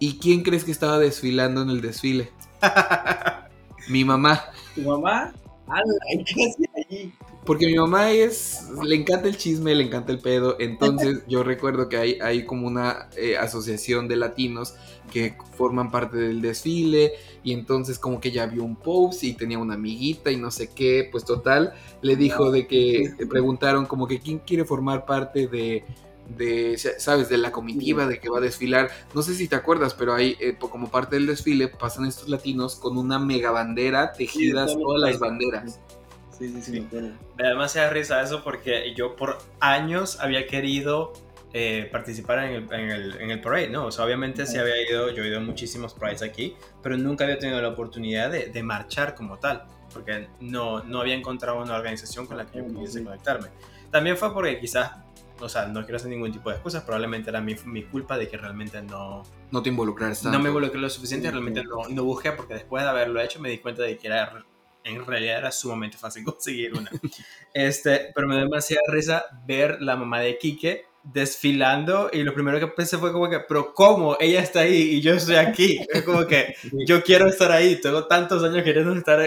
¿Y 0.00 0.18
quién 0.18 0.42
crees 0.42 0.64
que 0.64 0.72
estaba 0.72 0.98
desfilando 0.98 1.62
en 1.62 1.70
el 1.70 1.80
desfile? 1.80 2.30
Mi 3.88 4.04
mamá. 4.04 4.42
¿Tu 4.74 4.82
mamá? 4.82 5.32
¿qué 6.26 6.50
hacía 6.50 6.68
allí? 6.76 7.12
Porque 7.48 7.66
mi 7.66 7.76
mamá 7.76 8.10
es, 8.10 8.68
le 8.84 8.94
encanta 8.94 9.26
el 9.26 9.38
chisme, 9.38 9.74
le 9.74 9.82
encanta 9.82 10.12
el 10.12 10.18
pedo, 10.18 10.56
entonces 10.58 11.22
yo 11.28 11.42
recuerdo 11.42 11.88
que 11.88 11.96
hay, 11.96 12.18
hay 12.20 12.44
como 12.44 12.66
una 12.66 13.08
eh, 13.16 13.38
asociación 13.38 14.06
de 14.06 14.16
latinos 14.16 14.74
que 15.10 15.34
forman 15.56 15.90
parte 15.90 16.18
del 16.18 16.42
desfile 16.42 17.14
y 17.42 17.54
entonces 17.54 17.98
como 17.98 18.20
que 18.20 18.32
ya 18.32 18.44
vio 18.44 18.64
un 18.64 18.76
post 18.76 19.24
y 19.24 19.32
tenía 19.32 19.58
una 19.58 19.76
amiguita 19.76 20.30
y 20.30 20.36
no 20.36 20.50
sé 20.50 20.68
qué, 20.74 21.08
pues 21.10 21.24
total, 21.24 21.72
le 22.02 22.16
dijo 22.16 22.50
de 22.50 22.66
que 22.66 23.14
preguntaron 23.30 23.86
como 23.86 24.06
que 24.06 24.20
quién 24.20 24.40
quiere 24.40 24.66
formar 24.66 25.06
parte 25.06 25.46
de, 25.46 25.86
de, 26.36 26.76
¿sabes? 26.98 27.30
De 27.30 27.38
la 27.38 27.50
comitiva 27.50 28.06
de 28.06 28.20
que 28.20 28.28
va 28.28 28.36
a 28.36 28.42
desfilar. 28.42 28.90
No 29.14 29.22
sé 29.22 29.32
si 29.32 29.48
te 29.48 29.56
acuerdas, 29.56 29.94
pero 29.94 30.12
ahí, 30.12 30.36
eh, 30.38 30.54
como 30.58 30.90
parte 30.90 31.16
del 31.16 31.26
desfile, 31.26 31.68
pasan 31.68 32.04
estos 32.04 32.28
latinos 32.28 32.76
con 32.76 32.98
una 32.98 33.18
mega 33.18 33.50
bandera 33.52 34.12
tejidas, 34.12 34.74
todas 34.74 35.00
las 35.00 35.18
banderas. 35.18 35.80
Sí, 36.38 36.48
sí, 36.48 36.62
sí. 36.62 36.88
Además 37.38 37.72
se 37.72 37.80
da 37.80 37.90
risa 37.90 38.22
eso 38.22 38.44
porque 38.44 38.94
yo 38.94 39.16
por 39.16 39.38
años 39.60 40.20
había 40.20 40.46
querido 40.46 41.12
eh, 41.52 41.88
participar 41.90 42.44
en 42.44 42.54
el, 42.54 42.72
en, 42.72 42.90
el, 42.90 43.20
en 43.20 43.30
el, 43.30 43.40
parade, 43.40 43.70
¿no? 43.70 43.86
O 43.86 43.90
sea, 43.90 44.04
obviamente 44.04 44.46
sí 44.46 44.58
había 44.58 44.80
ido, 44.86 45.10
yo 45.10 45.24
he 45.24 45.28
ido 45.28 45.38
a 45.38 45.40
muchísimos 45.40 45.94
parades 45.94 46.22
aquí, 46.22 46.54
pero 46.82 46.96
nunca 46.96 47.24
había 47.24 47.38
tenido 47.38 47.60
la 47.60 47.68
oportunidad 47.68 48.30
de, 48.30 48.46
de, 48.46 48.62
marchar 48.62 49.14
como 49.14 49.38
tal, 49.38 49.64
porque 49.92 50.28
no, 50.40 50.84
no 50.84 51.00
había 51.00 51.14
encontrado 51.14 51.62
una 51.62 51.74
organización 51.74 52.26
con 52.26 52.36
la 52.36 52.46
que 52.46 52.58
yo 52.58 52.66
pudiese 52.66 53.02
conectarme. 53.02 53.48
También 53.90 54.18
fue 54.18 54.32
porque 54.32 54.60
quizás, 54.60 54.92
o 55.40 55.48
sea, 55.48 55.66
no 55.66 55.80
quiero 55.80 55.96
hacer 55.96 56.10
ningún 56.10 56.30
tipo 56.30 56.50
de 56.50 56.56
excusas, 56.56 56.84
probablemente 56.84 57.30
era 57.30 57.40
mi, 57.40 57.56
mi 57.64 57.82
culpa 57.82 58.18
de 58.18 58.28
que 58.28 58.36
realmente 58.36 58.82
no... 58.82 59.22
No 59.50 59.62
te 59.62 59.70
involucraste. 59.70 60.28
No 60.28 60.38
me 60.38 60.48
involucré 60.50 60.78
lo 60.78 60.90
suficiente, 60.90 61.30
realmente 61.30 61.64
no, 61.64 61.88
no 61.88 62.04
busqué, 62.04 62.32
porque 62.32 62.54
después 62.54 62.84
de 62.84 62.90
haberlo 62.90 63.20
hecho 63.22 63.40
me 63.40 63.48
di 63.48 63.58
cuenta 63.58 63.82
de 63.82 63.96
que 63.96 64.06
era 64.06 64.44
en 64.84 65.04
realidad 65.04 65.38
era 65.38 65.52
sumamente 65.52 65.96
fácil 65.96 66.24
conseguir 66.24 66.74
una. 66.74 66.90
Este, 67.52 68.10
pero 68.14 68.26
me 68.26 68.34
da 68.34 68.42
demasiada 68.42 68.82
risa 68.88 69.24
ver 69.46 69.80
la 69.80 69.96
mamá 69.96 70.20
de 70.20 70.38
Quique 70.38 70.86
desfilando 71.02 72.10
y 72.12 72.22
lo 72.22 72.34
primero 72.34 72.58
que 72.58 72.66
pensé 72.66 72.98
fue 72.98 73.12
como 73.12 73.30
que, 73.30 73.40
pero 73.40 73.72
¿cómo? 73.72 74.16
Ella 74.20 74.40
está 74.40 74.60
ahí 74.60 74.76
y 74.76 75.00
yo 75.00 75.14
estoy 75.14 75.36
aquí. 75.36 75.78
Es 75.92 76.02
como 76.02 76.26
que 76.26 76.54
yo 76.86 77.02
quiero 77.02 77.26
estar 77.28 77.50
ahí, 77.50 77.80
tengo 77.80 78.06
tantos 78.06 78.42
años 78.42 78.62
queriendo 78.62 78.92
estar, 78.94 79.20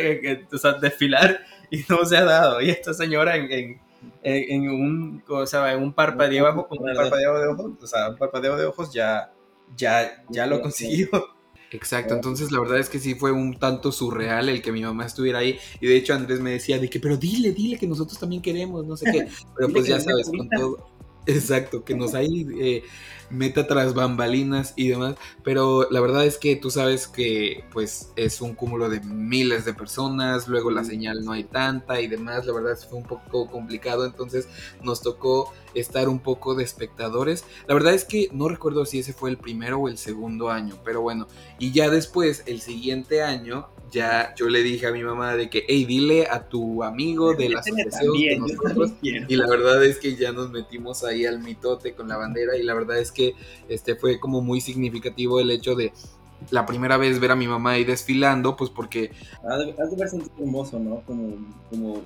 o 0.51 0.57
sea, 0.57 0.73
desfilar 0.73 1.41
y 1.71 1.83
no 1.89 2.05
se 2.05 2.17
ha 2.17 2.23
dado. 2.23 2.61
Y 2.61 2.69
esta 2.69 2.93
señora 2.93 3.35
en, 3.35 3.81
en 4.23 4.69
un, 4.69 5.23
o 5.27 5.45
sea, 5.45 5.73
en 5.73 5.81
un 5.81 5.93
parpadeo, 5.93 6.45
un 6.69 6.93
parpadeo 6.93 7.39
de 7.39 7.47
ojos, 7.47 7.71
o 7.81 7.87
sea, 7.87 8.09
un 8.09 8.17
parpadeo 8.17 8.57
de 8.57 8.65
ojos 8.65 8.93
ya, 8.93 9.31
ya, 9.75 10.23
ya 10.29 10.45
lo 10.45 10.61
consiguió. 10.61 11.09
Exacto, 11.71 12.13
entonces 12.13 12.51
la 12.51 12.59
verdad 12.59 12.79
es 12.79 12.89
que 12.89 12.99
sí 12.99 13.15
fue 13.15 13.31
un 13.31 13.57
tanto 13.57 13.93
surreal 13.93 14.49
el 14.49 14.61
que 14.61 14.73
mi 14.73 14.81
mamá 14.81 15.05
estuviera 15.05 15.39
ahí 15.39 15.57
y 15.79 15.87
de 15.87 15.95
hecho 15.95 16.13
Andrés 16.13 16.41
me 16.41 16.51
decía 16.51 16.77
de 16.77 16.89
que, 16.89 16.99
pero 16.99 17.15
dile, 17.15 17.53
dile 17.53 17.77
que 17.77 17.87
nosotros 17.87 18.19
también 18.19 18.41
queremos, 18.41 18.85
no 18.85 18.97
sé 18.97 19.09
qué, 19.09 19.27
pero 19.55 19.69
pues 19.69 19.87
ya 19.87 19.99
sabes, 19.99 20.29
con 20.29 20.49
todo, 20.49 20.89
exacto, 21.25 21.83
que 21.83 21.95
nos 21.95 22.13
hay 22.13 22.47
eh, 22.59 22.83
meta 23.29 23.67
tras 23.67 23.93
bambalinas 23.93 24.73
y 24.75 24.89
demás, 24.89 25.15
pero 25.43 25.89
la 25.89 26.01
verdad 26.01 26.25
es 26.25 26.37
que 26.37 26.55
tú 26.55 26.69
sabes 26.69 27.07
que 27.07 27.63
pues 27.71 28.11
es 28.15 28.41
un 28.41 28.53
cúmulo 28.53 28.89
de 28.89 28.99
miles 29.01 29.65
de 29.65 29.73
personas, 29.73 30.47
luego 30.47 30.71
la 30.71 30.83
señal 30.83 31.23
no 31.23 31.31
hay 31.31 31.43
tanta 31.43 32.01
y 32.01 32.07
demás, 32.07 32.45
la 32.45 32.53
verdad 32.53 32.73
es 32.73 32.81
que 32.81 32.89
fue 32.89 32.99
un 32.99 33.05
poco 33.05 33.49
complicado, 33.49 34.05
entonces 34.05 34.47
nos 34.83 35.01
tocó 35.01 35.53
estar 35.73 36.09
un 36.09 36.19
poco 36.19 36.55
de 36.55 36.63
espectadores. 36.63 37.45
La 37.67 37.73
verdad 37.73 37.93
es 37.93 38.03
que 38.03 38.29
no 38.33 38.49
recuerdo 38.49 38.85
si 38.85 38.99
ese 38.99 39.13
fue 39.13 39.29
el 39.29 39.37
primero 39.37 39.79
o 39.79 39.87
el 39.87 39.97
segundo 39.97 40.49
año, 40.49 40.75
pero 40.83 41.01
bueno, 41.01 41.27
y 41.59 41.71
ya 41.71 41.89
después, 41.89 42.43
el 42.45 42.61
siguiente 42.61 43.21
año, 43.21 43.69
ya 43.91 44.33
yo 44.35 44.47
le 44.47 44.63
dije 44.63 44.87
a 44.87 44.91
mi 44.91 45.03
mamá 45.03 45.35
de 45.35 45.49
que, 45.49 45.65
hey, 45.67 45.85
dile 45.85 46.27
a 46.27 46.47
tu 46.47 46.83
amigo 46.83 47.33
de 47.33 47.49
la 47.49 47.59
asociación 47.59 48.13
de 48.13 48.39
nosotros. 48.39 48.91
Y 49.01 49.35
la 49.35 49.47
verdad 49.47 49.83
es 49.85 49.99
que 49.99 50.15
ya 50.15 50.31
nos 50.31 50.49
metimos 50.49 51.03
ahí 51.03 51.25
al 51.25 51.39
mitote 51.39 51.93
con 51.93 52.07
la 52.07 52.17
bandera 52.17 52.57
y 52.57 52.63
la 52.63 52.73
verdad 52.73 52.97
es 52.99 53.11
que 53.11 53.35
este 53.69 53.95
fue 53.95 54.19
como 54.19 54.41
muy 54.41 54.61
significativo 54.61 55.39
el 55.39 55.51
hecho 55.51 55.75
de 55.75 55.91
la 56.49 56.65
primera 56.65 56.97
vez 56.97 57.19
ver 57.19 57.31
a 57.31 57.35
mi 57.35 57.47
mamá 57.47 57.71
ahí 57.71 57.83
desfilando, 57.83 58.55
pues 58.55 58.69
porque... 58.69 59.11
Has 59.47 59.59
de, 59.59 59.95
ver 59.95 60.09
hermoso, 60.39 60.79
¿no? 60.79 61.01
Como, 61.05 61.35
como, 61.69 62.01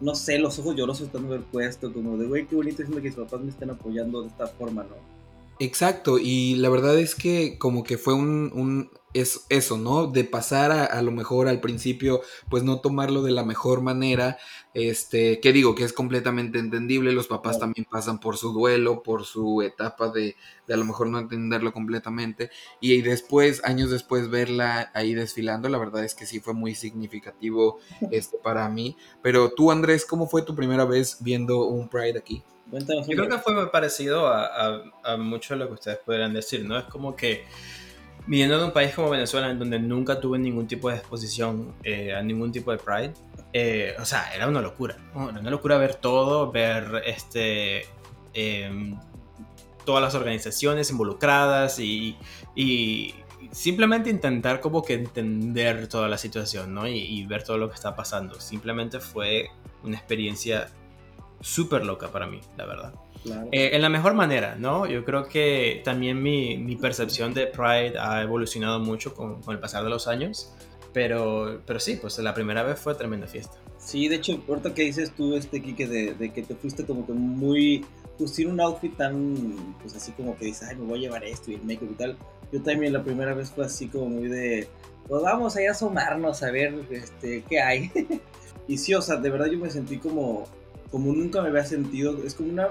no 0.00 0.14
sé, 0.14 0.38
los 0.38 0.58
ojos 0.58 0.76
llorosos 0.76 1.06
están 1.06 1.24
haber 1.24 1.40
puesto, 1.40 1.92
como 1.92 2.18
de, 2.18 2.26
güey, 2.26 2.46
qué 2.46 2.54
bonito 2.54 2.82
es 2.82 2.90
que 2.90 3.00
mis 3.00 3.14
papás 3.14 3.40
me 3.40 3.50
estén 3.50 3.70
apoyando 3.70 4.22
de 4.22 4.28
esta 4.28 4.46
forma, 4.46 4.82
¿no? 4.82 5.18
Exacto, 5.60 6.18
y 6.18 6.54
la 6.56 6.68
verdad 6.68 6.98
es 6.98 7.14
que 7.14 7.58
como 7.58 7.82
que 7.82 7.98
fue 7.98 8.14
un, 8.14 8.52
un 8.54 8.90
es 9.20 9.46
eso, 9.48 9.78
¿no? 9.78 10.06
De 10.06 10.24
pasar 10.24 10.70
a, 10.70 10.84
a, 10.84 11.02
lo 11.02 11.10
mejor 11.10 11.48
al 11.48 11.60
principio, 11.60 12.20
pues 12.48 12.62
no 12.62 12.80
tomarlo 12.80 13.22
de 13.22 13.32
la 13.32 13.44
mejor 13.44 13.82
manera, 13.82 14.38
este, 14.74 15.40
que 15.40 15.52
digo 15.52 15.74
que 15.74 15.84
es 15.84 15.92
completamente 15.92 16.58
entendible, 16.58 17.12
los 17.12 17.26
papás 17.26 17.58
también 17.58 17.86
pasan 17.90 18.20
por 18.20 18.36
su 18.36 18.52
duelo, 18.52 19.02
por 19.02 19.24
su 19.24 19.62
etapa 19.62 20.10
de, 20.10 20.36
de 20.66 20.74
a 20.74 20.76
lo 20.76 20.84
mejor 20.84 21.08
no 21.08 21.18
entenderlo 21.18 21.72
completamente, 21.72 22.50
y 22.80 23.00
después, 23.02 23.64
años 23.64 23.90
después, 23.90 24.30
verla 24.30 24.90
ahí 24.94 25.14
desfilando, 25.14 25.68
la 25.68 25.78
verdad 25.78 26.04
es 26.04 26.14
que 26.14 26.26
sí 26.26 26.40
fue 26.40 26.54
muy 26.54 26.74
significativo 26.74 27.78
este, 28.10 28.38
para 28.38 28.68
mí, 28.68 28.96
pero 29.22 29.50
tú 29.50 29.70
Andrés, 29.70 30.04
¿cómo 30.04 30.28
fue 30.28 30.42
tu 30.42 30.54
primera 30.54 30.84
vez 30.84 31.18
viendo 31.20 31.66
un 31.66 31.88
Pride 31.88 32.18
aquí? 32.18 32.42
Cuéntanos, 32.70 33.06
Yo 33.06 33.16
creo 33.16 33.28
que 33.30 33.38
fue 33.38 33.54
muy 33.54 33.70
parecido 33.70 34.26
a, 34.26 34.44
a, 34.44 34.82
a 35.02 35.16
mucho 35.16 35.54
de 35.54 35.60
lo 35.60 35.68
que 35.68 35.74
ustedes 35.74 35.98
podrían 36.04 36.34
decir, 36.34 36.66
¿no? 36.66 36.78
Es 36.78 36.84
como 36.84 37.16
que 37.16 37.46
viniendo 38.28 38.58
de 38.58 38.64
un 38.66 38.72
país 38.72 38.94
como 38.94 39.08
Venezuela, 39.08 39.50
en 39.50 39.58
donde 39.58 39.78
nunca 39.78 40.20
tuve 40.20 40.38
ningún 40.38 40.66
tipo 40.66 40.90
de 40.90 40.96
exposición 40.96 41.74
eh, 41.82 42.14
a 42.14 42.22
ningún 42.22 42.52
tipo 42.52 42.70
de 42.70 42.76
Pride, 42.76 43.14
eh, 43.54 43.96
o 43.98 44.04
sea, 44.04 44.30
era 44.34 44.46
una 44.46 44.60
locura. 44.60 44.96
Era 45.14 45.40
una 45.40 45.50
locura 45.50 45.78
ver 45.78 45.94
todo, 45.94 46.52
ver 46.52 47.02
este, 47.06 47.86
eh, 48.34 48.94
todas 49.86 50.02
las 50.02 50.14
organizaciones 50.14 50.90
involucradas 50.90 51.80
y, 51.80 52.16
y, 52.54 53.14
simplemente 53.50 54.10
intentar 54.10 54.60
como 54.60 54.82
que 54.82 54.92
entender 54.92 55.88
toda 55.88 56.06
la 56.06 56.18
situación, 56.18 56.74
¿no? 56.74 56.86
Y, 56.86 56.98
y 56.98 57.24
ver 57.24 57.44
todo 57.44 57.56
lo 57.56 57.70
que 57.70 57.76
está 57.76 57.96
pasando. 57.96 58.38
Simplemente 58.40 59.00
fue 59.00 59.48
una 59.82 59.96
experiencia 59.96 60.68
súper 61.40 61.86
loca 61.86 62.08
para 62.08 62.26
mí, 62.26 62.40
la 62.58 62.66
verdad. 62.66 62.94
Claro. 63.22 63.48
Eh, 63.52 63.70
en 63.72 63.82
la 63.82 63.88
mejor 63.88 64.14
manera, 64.14 64.56
¿no? 64.56 64.86
Yo 64.86 65.04
creo 65.04 65.28
que 65.28 65.82
también 65.84 66.22
mi, 66.22 66.56
mi 66.56 66.76
percepción 66.76 67.34
de 67.34 67.46
Pride 67.46 67.98
ha 67.98 68.22
evolucionado 68.22 68.80
mucho 68.80 69.14
con, 69.14 69.42
con, 69.42 69.54
el 69.54 69.60
pasar 69.60 69.84
de 69.84 69.90
los 69.90 70.06
años, 70.06 70.52
pero, 70.92 71.60
pero 71.66 71.80
sí, 71.80 71.98
pues 72.00 72.18
la 72.18 72.34
primera 72.34 72.62
vez 72.62 72.78
fue 72.78 72.94
tremenda 72.94 73.26
fiesta. 73.26 73.56
Sí, 73.78 74.08
de 74.08 74.16
hecho, 74.16 74.42
ahorita 74.48 74.74
que 74.74 74.82
dices 74.82 75.12
tú, 75.12 75.34
este 75.34 75.62
Kike, 75.62 75.86
de, 75.86 76.14
de 76.14 76.32
que 76.32 76.42
te 76.42 76.54
fuiste 76.54 76.84
como 76.84 77.06
que 77.06 77.12
muy, 77.12 77.84
pues 78.18 78.38
un 78.40 78.60
outfit 78.60 78.96
tan, 78.96 79.74
pues 79.80 79.94
así 79.94 80.12
como 80.12 80.36
que 80.36 80.46
dices, 80.46 80.68
ay, 80.68 80.76
me 80.76 80.84
voy 80.84 80.98
a 80.98 81.02
llevar 81.02 81.24
esto 81.24 81.50
y 81.50 81.54
el 81.54 81.62
make-up 81.62 81.90
y 81.92 81.94
tal. 81.94 82.16
Yo 82.52 82.60
también 82.62 82.92
la 82.92 83.02
primera 83.02 83.34
vez 83.34 83.50
fue 83.50 83.64
así 83.64 83.88
como 83.88 84.06
muy 84.06 84.28
de, 84.28 84.68
pues 85.06 85.22
vamos 85.22 85.56
a 85.56 85.62
ir 85.62 85.68
a 85.68 85.72
asomarnos 85.72 86.42
a 86.42 86.50
ver, 86.50 86.74
este, 86.90 87.44
qué 87.48 87.60
hay. 87.60 87.90
y 88.68 88.76
sí, 88.76 88.94
o 88.94 89.02
sea, 89.02 89.16
de 89.16 89.30
verdad 89.30 89.46
yo 89.46 89.58
me 89.58 89.70
sentí 89.70 89.98
como, 89.98 90.46
como 90.90 91.12
nunca 91.12 91.40
me 91.40 91.48
había 91.48 91.64
sentido, 91.64 92.22
es 92.24 92.34
como 92.34 92.50
una 92.50 92.68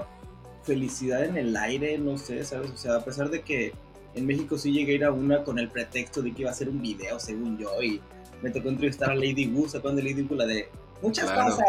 felicidad 0.68 1.24
en 1.26 1.38
el 1.38 1.56
aire, 1.58 1.98
no 1.98 2.18
sé, 2.18 2.44
¿sabes? 2.44 2.70
O 2.72 2.78
sea, 2.78 2.98
a 2.98 3.04
pesar 3.06 3.30
de 3.30 3.42
que 3.42 3.74
en 4.14 4.26
México 4.26 4.58
sí 4.58 4.72
llegué 4.72 4.92
a 4.92 4.96
ir 4.96 5.06
a 5.06 5.12
una 5.12 5.44
con 5.44 5.58
el 5.58 5.70
pretexto 5.70 6.22
de 6.22 6.34
que 6.34 6.42
iba 6.42 6.52
a 6.52 6.54
hacer 6.54 6.70
un 6.70 6.82
video, 6.82 7.20
según 7.20 7.58
yo, 7.58 7.82
y 7.82 8.02
me 8.42 8.52
tocó 8.52 8.70
entrevistar 8.70 9.10
a 9.10 9.16
Lady 9.16 9.48
Wu, 9.48 9.68
¿se 9.68 9.78
acuerdan 9.78 10.04
de 10.04 10.12
Lady 10.12 10.24
Wu? 10.24 10.36
La 10.36 10.46
de 10.46 10.70
muchas 11.02 11.26
Claro. 11.32 11.50
cosas, 11.52 11.68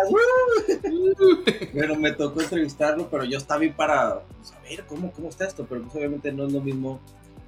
bueno, 1.75 1.95
me 1.97 2.13
tocó 2.13 2.41
entrevistarlo, 2.43 3.09
pero 3.11 3.25
yo 3.25 3.39
estaba 3.39 3.61
ahí 3.63 3.71
para 3.71 4.21
pues, 4.21 4.49
saber 4.49 4.85
cómo, 4.87 5.13
cómo 5.13 5.29
está 5.29 5.47
esto, 5.47 5.65
pero 5.69 5.83
pues 5.83 5.95
obviamente 5.95 6.33
no 6.33 6.47
es 6.47 6.53
lo 6.53 6.61
mismo 6.61 7.01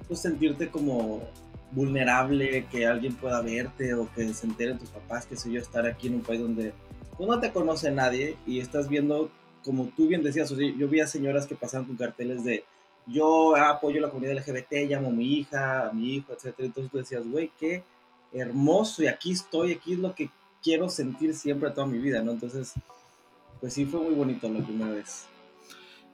pues, 0.07 0.21
sentirte 0.21 0.69
como 0.69 1.21
vulnerable, 1.71 2.65
que 2.71 2.85
alguien 2.85 3.15
pueda 3.15 3.41
verte 3.41 3.93
o 3.93 4.11
que 4.13 4.33
se 4.33 4.45
enteren 4.45 4.77
tus 4.77 4.89
papás, 4.89 5.25
que 5.25 5.37
sé 5.37 5.51
yo, 5.51 5.59
estar 5.61 5.85
aquí 5.85 6.07
en 6.07 6.15
un 6.15 6.21
país 6.21 6.41
donde 6.41 6.73
pues, 7.17 7.29
no 7.29 7.39
te 7.39 7.51
conoce 7.51 7.91
nadie 7.91 8.35
y 8.45 8.59
estás 8.59 8.87
viendo, 8.89 9.29
como 9.63 9.85
tú 9.95 10.07
bien 10.07 10.23
decías, 10.23 10.51
o 10.51 10.55
sea, 10.55 10.73
yo 10.75 10.87
vi 10.87 10.99
a 10.99 11.07
señoras 11.07 11.47
que 11.47 11.55
pasaban 11.55 11.87
con 11.87 11.97
carteles 11.97 12.43
de 12.43 12.63
yo 13.07 13.55
apoyo 13.55 13.99
la 13.99 14.09
comunidad 14.09 14.37
LGBT, 14.37 14.89
llamo 14.89 15.09
a 15.09 15.11
mi 15.11 15.39
hija, 15.39 15.87
a 15.87 15.93
mi 15.93 16.15
hijo, 16.15 16.33
etcétera. 16.33 16.67
Entonces 16.67 16.91
tú 16.91 16.97
decías, 16.97 17.27
güey, 17.27 17.51
qué 17.59 17.83
hermoso 18.33 19.03
y 19.03 19.07
aquí 19.07 19.31
estoy, 19.31 19.73
aquí 19.73 19.93
es 19.93 19.99
lo 19.99 20.13
que 20.15 20.29
quiero 20.63 20.89
sentir 20.89 21.35
siempre 21.35 21.71
toda 21.71 21.87
mi 21.87 21.97
vida, 21.97 22.21
¿no? 22.21 22.31
Entonces, 22.31 22.73
pues 23.59 23.73
sí 23.73 23.85
fue 23.85 23.99
muy 24.01 24.13
bonito 24.13 24.47
la 24.49 24.63
primera 24.63 24.91
vez. 24.91 25.25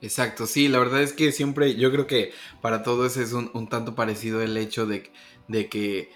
Exacto, 0.01 0.45
sí, 0.45 0.67
la 0.67 0.79
verdad 0.79 1.01
es 1.01 1.11
que 1.13 1.31
siempre, 1.31 1.75
yo 1.75 1.91
creo 1.91 2.05
que 2.07 2.31
para 2.61 2.83
todos 2.83 3.17
es 3.17 3.33
un, 3.33 3.49
un 3.53 3.67
tanto 3.67 3.95
parecido 3.95 4.41
el 4.41 4.55
hecho 4.57 4.85
de, 4.85 5.11
de 5.47 5.69
que 5.69 6.11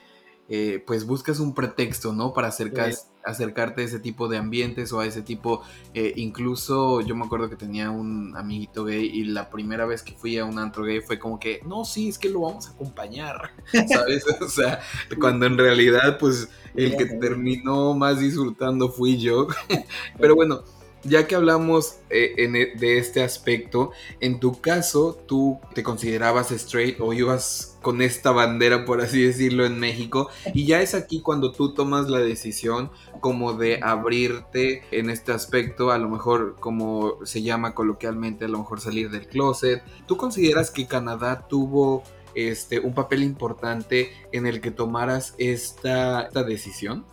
eh, 0.50 0.84
pues 0.86 1.06
buscas 1.06 1.40
un 1.40 1.56
pretexto, 1.56 2.14
¿no? 2.14 2.34
Para 2.34 2.50
acercar, 2.50 2.94
sí. 2.94 3.02
Acercarte 3.24 3.82
a 3.82 3.86
ese 3.86 4.00
tipo 4.00 4.28
de 4.28 4.38
ambientes 4.38 4.92
o 4.94 5.00
a 5.00 5.06
ese 5.06 5.22
tipo, 5.22 5.64
eh, 5.94 6.14
incluso 6.16 7.02
yo 7.02 7.16
me 7.16 7.26
acuerdo 7.26 7.50
que 7.50 7.56
tenía 7.56 7.90
un 7.90 8.36
amiguito 8.36 8.86
gay 8.86 9.06
y 9.06 9.24
la 9.26 9.50
primera 9.50 9.86
vez 9.86 10.04
que 10.04 10.14
fui 10.14 10.38
a 10.38 10.46
un 10.46 10.60
antro 10.60 10.84
gay 10.84 11.02
fue 11.02 11.20
como 11.20 11.40
que, 11.40 11.62
no, 11.66 11.86
sí, 11.86 12.10
es 12.10 12.18
que 12.18 12.30
lo 12.30 12.42
vamos 12.42 12.68
a 12.68 12.72
acompañar, 12.72 13.52
¿sabes? 13.88 14.26
o 14.42 14.48
sea, 14.48 14.82
cuando 15.20 15.46
en 15.46 15.58
realidad 15.58 16.18
pues 16.18 16.50
el 16.76 16.96
que 16.96 17.06
terminó 17.06 17.94
más 17.94 18.20
disfrutando 18.20 18.90
fui 18.90 19.18
yo, 19.18 19.48
pero 20.20 20.36
bueno 20.36 20.64
ya 21.04 21.28
que 21.28 21.36
hablamos 21.36 21.98
eh, 22.10 22.34
en, 22.38 22.54
de 22.54 22.98
este 22.98 23.24
aspecto, 23.24 23.92
en 24.20 24.40
tu 24.40 24.60
caso, 24.62 25.18
tú 25.28 25.60
te 25.74 25.84
considerabas 25.84 26.52
straight 26.52 27.00
o 27.00 27.14
ibas 27.14 27.78
con 27.82 28.02
esta 28.02 28.32
bandera, 28.32 28.86
por 28.86 29.02
así 29.02 29.24
decirlo, 29.24 29.66
en 29.66 29.80
México, 29.80 30.30
y 30.54 30.66
ya 30.66 30.82
es 30.82 30.94
aquí 30.94 31.22
cuando 31.22 31.52
tú 31.52 31.74
tomas 31.74 32.10
la 32.10 32.20
decisión 32.20 32.92
como 33.20 33.54
de 33.54 33.80
abrirte 33.82 34.84
en 34.92 35.10
este 35.10 35.32
aspecto, 35.32 35.92
a 35.92 35.98
lo 35.98 36.10
mejor 36.10 36.56
como 36.60 37.26
se 37.26 37.42
llama 37.42 37.74
coloquialmente, 37.74 38.46
a 38.46 38.50
lo 38.50 38.60
mejor 38.60 38.82
salir 38.82 39.10
del 39.10 39.28
closet. 39.28 39.84
¿Tú 40.06 40.18
consideras 40.18 40.70
que 40.70 40.88
Canadá 40.88 41.48
tuvo 41.48 42.04
este, 42.36 42.80
un 42.80 42.94
papel 42.94 43.24
importante 43.24 44.12
en 44.32 44.46
el 44.46 44.62
que 44.62 44.72
tomaras 44.72 45.34
esta, 45.38 46.24
esta 46.24 46.44
decisión? 46.44 47.06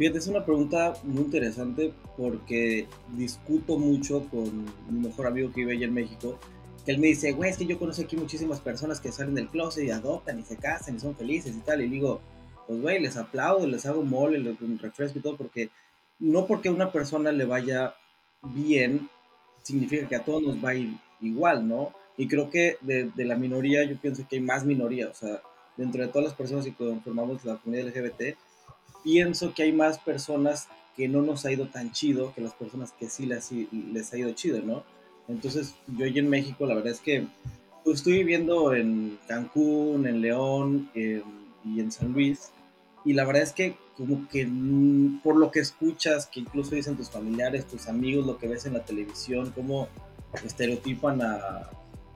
Fíjate, 0.00 0.16
es 0.16 0.28
una 0.28 0.46
pregunta 0.46 0.94
muy 1.02 1.24
interesante 1.24 1.92
porque 2.16 2.86
discuto 3.18 3.76
mucho 3.76 4.26
con 4.30 4.64
mi 4.88 4.98
mejor 4.98 5.26
amigo 5.26 5.52
que 5.52 5.60
vive 5.60 5.74
allá 5.74 5.84
en 5.84 5.92
México, 5.92 6.38
que 6.86 6.92
él 6.92 6.98
me 6.98 7.08
dice, 7.08 7.32
güey, 7.32 7.50
es 7.50 7.58
que 7.58 7.66
yo 7.66 7.78
conozco 7.78 8.04
aquí 8.04 8.16
muchísimas 8.16 8.60
personas 8.60 8.98
que 8.98 9.12
salen 9.12 9.34
del 9.34 9.48
closet 9.48 9.84
y 9.84 9.90
adoptan 9.90 10.38
y 10.38 10.42
se 10.42 10.56
casan 10.56 10.96
y 10.96 11.00
son 11.00 11.14
felices 11.16 11.54
y 11.54 11.60
tal, 11.60 11.82
y 11.82 11.88
digo, 11.90 12.22
pues 12.66 12.80
güey, 12.80 12.98
les 12.98 13.18
aplaudo, 13.18 13.66
les 13.66 13.84
hago 13.84 14.02
mole, 14.02 14.38
les 14.38 14.58
refresco 14.80 15.18
y 15.18 15.20
todo, 15.20 15.36
porque 15.36 15.68
no 16.18 16.46
porque 16.46 16.70
a 16.70 16.72
una 16.72 16.92
persona 16.92 17.30
le 17.30 17.44
vaya 17.44 17.94
bien, 18.42 19.10
significa 19.62 20.08
que 20.08 20.16
a 20.16 20.24
todos 20.24 20.42
nos 20.42 20.64
va 20.64 20.70
a 20.70 20.76
ir 20.76 20.94
igual, 21.20 21.68
¿no? 21.68 21.92
Y 22.16 22.26
creo 22.26 22.48
que 22.48 22.78
de, 22.80 23.10
de 23.14 23.24
la 23.26 23.36
minoría, 23.36 23.84
yo 23.84 24.00
pienso 24.00 24.26
que 24.26 24.36
hay 24.36 24.42
más 24.42 24.64
minoría, 24.64 25.08
o 25.08 25.14
sea, 25.14 25.42
dentro 25.76 26.00
de 26.00 26.08
todas 26.08 26.24
las 26.24 26.34
personas 26.34 26.64
que 26.64 26.72
conformamos 26.72 27.44
la 27.44 27.56
comunidad 27.56 27.88
LGBT, 27.88 28.38
pienso 29.02 29.54
que 29.54 29.64
hay 29.64 29.72
más 29.72 29.98
personas 29.98 30.68
que 30.96 31.08
no 31.08 31.22
nos 31.22 31.44
ha 31.44 31.52
ido 31.52 31.68
tan 31.68 31.92
chido 31.92 32.34
que 32.34 32.40
las 32.40 32.54
personas 32.54 32.92
que 32.92 33.08
sí 33.08 33.26
les, 33.26 33.50
les 33.52 34.12
ha 34.12 34.18
ido 34.18 34.32
chido, 34.32 34.60
¿no? 34.62 34.84
Entonces, 35.28 35.74
yo 35.96 36.04
allí 36.04 36.18
en 36.18 36.28
México, 36.28 36.66
la 36.66 36.74
verdad 36.74 36.92
es 36.92 37.00
que 37.00 37.26
pues, 37.84 37.98
estoy 37.98 38.14
viviendo 38.14 38.74
en 38.74 39.18
Cancún, 39.28 40.06
en 40.06 40.20
León 40.20 40.90
eh, 40.94 41.22
y 41.64 41.80
en 41.80 41.92
San 41.92 42.12
Luis. 42.12 42.50
y 43.04 43.14
la 43.14 43.24
verdad 43.24 43.42
es 43.42 43.52
que 43.52 43.76
como 43.96 44.28
que 44.28 44.46
mm, 44.46 45.20
por 45.22 45.36
lo 45.36 45.50
que 45.50 45.60
escuchas, 45.60 46.26
que 46.26 46.40
incluso 46.40 46.74
dicen 46.74 46.96
tus 46.96 47.10
familiares, 47.10 47.66
tus 47.66 47.86
amigos, 47.88 48.26
lo 48.26 48.38
que 48.38 48.48
ves 48.48 48.66
en 48.66 48.74
la 48.74 48.84
televisión, 48.84 49.52
cómo 49.54 49.88
estereotipan 50.44 51.20
a, 51.22 51.70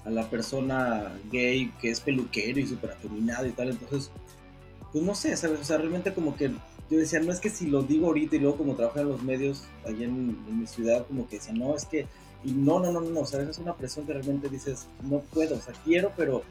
a 0.04 0.10
la 0.10 0.28
persona 0.28 1.12
gay 1.30 1.72
que 1.80 1.90
es 1.90 2.00
peluquero 2.00 2.60
y 2.60 2.66
súper 2.66 2.92
afeminado 2.92 3.46
y 3.46 3.52
tal, 3.52 3.70
entonces, 3.70 4.10
pues 4.92 5.04
no 5.04 5.14
sé, 5.14 5.36
¿sabes? 5.36 5.60
O 5.60 5.64
sea, 5.64 5.78
realmente 5.78 6.12
como 6.14 6.36
que 6.36 6.52
yo 6.90 6.98
decía, 6.98 7.20
no 7.20 7.32
es 7.32 7.40
que 7.40 7.50
si 7.50 7.66
lo 7.66 7.82
digo 7.82 8.08
ahorita 8.08 8.36
y 8.36 8.40
luego 8.40 8.58
como 8.58 8.74
trabajo 8.74 9.00
en 9.00 9.08
los 9.08 9.22
medios 9.22 9.64
allá 9.86 10.04
en, 10.04 10.38
en 10.48 10.60
mi 10.60 10.66
ciudad, 10.66 11.06
como 11.06 11.28
que 11.28 11.36
decía, 11.36 11.54
no, 11.54 11.74
es 11.74 11.84
que, 11.86 12.06
y 12.44 12.52
no, 12.52 12.80
no, 12.80 12.92
no, 12.92 13.00
no, 13.00 13.20
o 13.20 13.26
sea, 13.26 13.42
es 13.42 13.58
una 13.58 13.74
presión 13.74 14.06
que 14.06 14.12
realmente 14.12 14.48
dices, 14.48 14.86
no 15.02 15.20
puedo, 15.20 15.56
o 15.56 15.60
sea, 15.60 15.74
quiero, 15.84 16.12
pero 16.16 16.42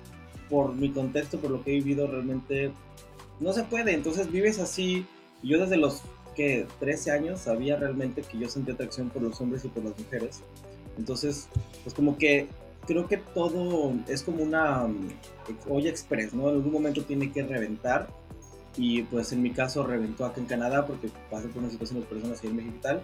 por 0.49 0.73
mi 0.75 0.91
contexto, 0.91 1.39
por 1.39 1.51
lo 1.51 1.63
que 1.63 1.71
he 1.71 1.75
vivido, 1.75 2.07
realmente 2.07 2.71
no 3.39 3.53
se 3.53 3.63
puede. 3.63 3.93
Entonces 3.93 4.31
vives 4.31 4.59
así. 4.59 5.05
Yo 5.41 5.59
desde 5.59 5.77
los 5.77 6.01
que 6.35 6.67
13 6.79 7.11
años 7.11 7.41
sabía 7.41 7.75
realmente 7.75 8.21
que 8.21 8.39
yo 8.39 8.49
sentía 8.49 8.73
atracción 8.73 9.09
por 9.09 9.21
los 9.21 9.39
hombres 9.41 9.65
y 9.65 9.67
por 9.67 9.83
las 9.83 9.97
mujeres. 9.97 10.41
Entonces, 10.97 11.49
pues 11.83 11.93
como 11.93 12.17
que 12.17 12.47
creo 12.85 13.07
que 13.07 13.17
todo 13.17 13.93
es 14.07 14.23
como 14.23 14.43
una 14.43 14.85
um, 14.85 15.09
olla 15.69 15.89
express, 15.89 16.33
¿no? 16.33 16.49
En 16.49 16.55
algún 16.55 16.71
momento 16.71 17.03
tiene 17.03 17.31
que 17.31 17.43
reventar. 17.43 18.07
Y 18.75 19.03
pues 19.03 19.31
en 19.31 19.41
mi 19.41 19.51
caso 19.51 19.85
reventó 19.85 20.25
acá 20.25 20.41
en 20.41 20.47
Canadá 20.47 20.85
porque 20.85 21.09
pasé 21.29 21.47
por 21.47 21.61
una 21.61 21.71
situación 21.71 22.01
de 22.01 22.05
personas 22.07 22.39
aquí 22.39 22.47
en 22.47 22.55
México 22.55 22.75
y 22.77 22.81
tal 22.81 23.03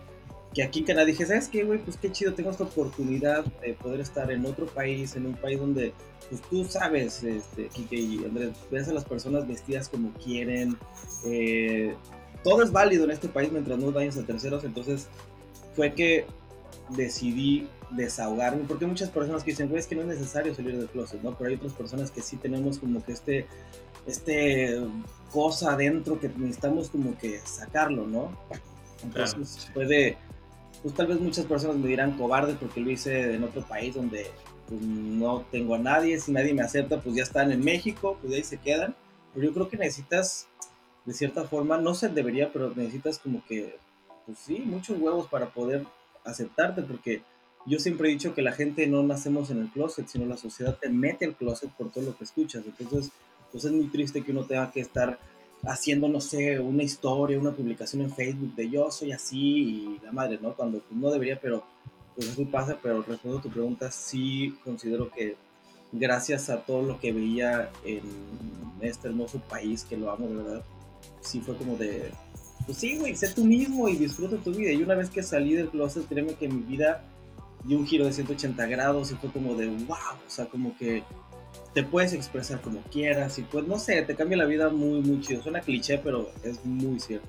que 0.54 0.64
aquí 0.64 0.80
en 0.80 0.86
Canadá 0.86 1.06
dije, 1.06 1.26
¿sabes 1.26 1.48
qué, 1.48 1.64
güey? 1.64 1.80
Pues 1.80 1.98
qué 1.98 2.12
chido, 2.12 2.34
tengo 2.34 2.50
esta 2.50 2.64
oportunidad 2.64 3.46
de 3.46 3.74
poder 3.74 4.00
estar 4.00 4.32
en 4.32 4.46
otro 4.46 4.66
país, 4.66 5.16
en 5.16 5.28
un 5.28 5.34
país 5.34 5.60
donde, 5.60 5.94
pues 6.30 6.42
tú 6.42 6.66
sabes, 6.66 7.24
este, 7.24 7.68
Kike 7.68 7.96
y 7.96 8.26
Andrés, 8.26 8.52
ves 8.72 8.88
a 8.88 8.94
las 8.94 9.06
personas 9.06 9.48
vestidas 9.48 9.90
como 9.90 10.12
quieren, 10.14 10.78
eh, 11.26 11.96
todo 12.44 12.64
es 12.64 12.72
válido 12.72 13.04
en 13.04 13.12
este 13.12 13.28
país 13.28 13.52
mientras 13.52 13.78
no 13.78 13.92
dañes 13.92 14.18
a 14.18 14.26
terceros, 14.26 14.64
entonces 14.64 15.08
fue 15.76 15.94
que 15.94 16.26
decidí 16.90 17.68
desahogarme, 17.92 18.64
porque 18.68 18.86
muchas 18.86 19.10
personas 19.10 19.44
que 19.44 19.52
dicen, 19.52 19.70
güey, 19.70 19.80
es 19.80 19.88
que 19.88 19.96
no 19.96 20.02
es 20.02 20.08
necesario 20.08 20.54
salir 20.54 20.78
del 20.78 20.88
closet, 20.88 21.22
¿no? 21.22 21.36
Pero 21.38 21.50
hay 21.50 21.56
otras 21.56 21.74
personas 21.74 22.12
que 22.12 22.22
sí 22.22 22.38
tenemos 22.38 22.80
como 22.80 23.04
que 23.04 23.14
este, 23.14 23.48
este 24.06 24.80
cosa 25.32 25.74
adentro 25.74 26.20
que 26.20 26.30
necesitamos 26.30 26.90
como 26.90 27.18
que 27.18 27.40
sacarlo, 27.40 28.06
¿no? 28.06 28.32
Entonces 29.04 29.70
puede 29.74 30.18
pues 30.82 30.94
tal 30.94 31.08
vez 31.08 31.20
muchas 31.20 31.46
personas 31.46 31.78
me 31.78 31.88
dirán 31.88 32.18
cobarde 32.18 32.54
porque 32.54 32.80
lo 32.80 32.90
hice 32.90 33.36
en 33.36 33.44
otro 33.44 33.62
país 33.64 33.96
donde 33.96 34.28
pues, 34.68 34.82
no 34.82 35.46
tengo 35.52 35.76
a 35.76 35.80
nadie, 35.80 36.20
si 36.20 36.32
nadie 36.32 36.54
me 36.54 36.62
acepta, 36.62 37.02
pues 37.02 37.16
ya 37.16 37.24
están 37.24 37.52
en 37.52 37.64
México, 37.64 38.18
pues 38.22 38.34
ahí 38.34 38.44
se 38.44 38.58
quedan. 38.58 38.96
Pero 39.34 39.48
yo 39.48 39.54
creo 39.54 39.70
que 39.70 39.78
necesitas, 39.78 40.48
de 41.06 41.14
cierta 41.14 41.44
forma, 41.44 41.78
no 41.78 41.94
se 41.94 42.08
debería, 42.10 42.52
pero 42.52 42.72
necesitas 42.76 43.20
como 43.20 43.44
que, 43.46 43.78
pues 44.26 44.40
sí, 44.40 44.60
muchos 44.66 45.00
huevos 45.00 45.28
para 45.28 45.50
poder 45.50 45.86
aceptarte, 46.24 46.82
porque 46.84 47.22
yo 47.66 47.80
siempre 47.80 48.10
he 48.10 48.12
dicho 48.12 48.34
que 48.34 48.42
la 48.42 48.52
gente 48.52 48.88
no 48.88 49.04
nacemos 49.04 49.50
en 49.50 49.60
el 49.60 49.70
closet, 49.70 50.08
sino 50.08 50.26
la 50.26 50.38
sociedad 50.38 50.78
te 50.80 50.90
mete 50.90 51.26
al 51.26 51.36
closet 51.36 51.70
por 51.72 51.92
todo 51.92 52.06
lo 52.06 52.18
que 52.18 52.24
escuchas. 52.24 52.64
Entonces, 52.66 53.12
pues 53.52 53.66
es 53.66 53.72
muy 53.72 53.88
triste 53.88 54.24
que 54.24 54.32
uno 54.32 54.46
tenga 54.46 54.72
que 54.72 54.80
estar 54.80 55.20
haciendo, 55.64 56.08
no 56.08 56.22
sé, 56.22 56.60
una 56.60 56.84
historia, 56.84 57.40
una 57.40 57.52
publicación 57.52 58.02
en 58.02 58.14
Facebook 58.14 58.56
de 58.56 58.70
yo 58.70 58.90
soy 58.92 59.12
así 59.12 59.38
y 59.38 60.00
la 60.04 60.12
madre, 60.12 60.40
¿no? 60.42 60.56
Cuando 60.56 60.80
pues, 60.80 61.00
no 61.00 61.12
debería, 61.12 61.40
pero 61.40 61.64
pues 62.16 62.30
así 62.30 62.46
pasa, 62.46 62.78
pero 62.82 63.02
respondo 63.02 63.40
a 63.40 63.42
tu 63.42 63.50
pregunta, 63.50 63.92
sí 63.92 64.56
considero 64.64 65.10
que 65.10 65.36
gracias 65.92 66.50
a 66.50 66.62
todo 66.62 66.82
lo 66.84 67.00
que 67.00 67.12
veía 67.12 67.72
en 67.84 68.02
este 68.82 69.08
hermoso 69.08 69.40
país, 69.40 69.84
que 69.84 69.98
lo 69.98 70.12
amo 70.12 70.28
de 70.28 70.36
verdad, 70.36 70.64
sí 71.22 71.42
fue 71.42 71.56
como 71.58 71.76
de, 71.76 72.12
pues 72.70 72.82
sí, 72.82 73.00
güey, 73.00 73.16
sé 73.16 73.30
tú 73.30 73.44
mismo 73.44 73.90
y 73.90 73.96
disfruta 73.96 74.38
tu 74.38 74.54
vida. 74.54 74.72
Y 74.72 74.84
una 74.84 74.94
vez 74.94 75.10
que 75.10 75.24
salí 75.24 75.56
del 75.56 75.70
closet, 75.70 76.08
créeme 76.08 76.36
que 76.36 76.48
mi 76.48 76.62
vida 76.62 77.04
dio 77.64 77.80
un 77.80 77.88
giro 77.88 78.06
de 78.06 78.14
180 78.14 78.64
grados 78.68 79.12
y 79.12 79.16
fue 79.16 79.32
como 79.32 79.56
de, 79.56 79.70
wow, 79.70 79.98
o 79.98 80.30
sea, 80.30 80.46
como 80.46 80.78
que 80.78 81.02
te 81.74 81.82
puedes 81.82 82.14
expresar 82.14 82.62
como 82.62 82.84
quieras 82.84 83.40
y 83.40 83.42
pues 83.42 83.66
no 83.66 83.80
sé, 83.80 84.00
te 84.04 84.14
cambia 84.14 84.38
la 84.38 84.46
vida 84.46 84.70
muy, 84.70 85.02
muy 85.02 85.20
chido. 85.20 85.42
Suena 85.42 85.62
cliché, 85.62 85.98
pero 85.98 86.30
es 86.44 86.64
muy 86.64 87.00
cierto. 87.00 87.28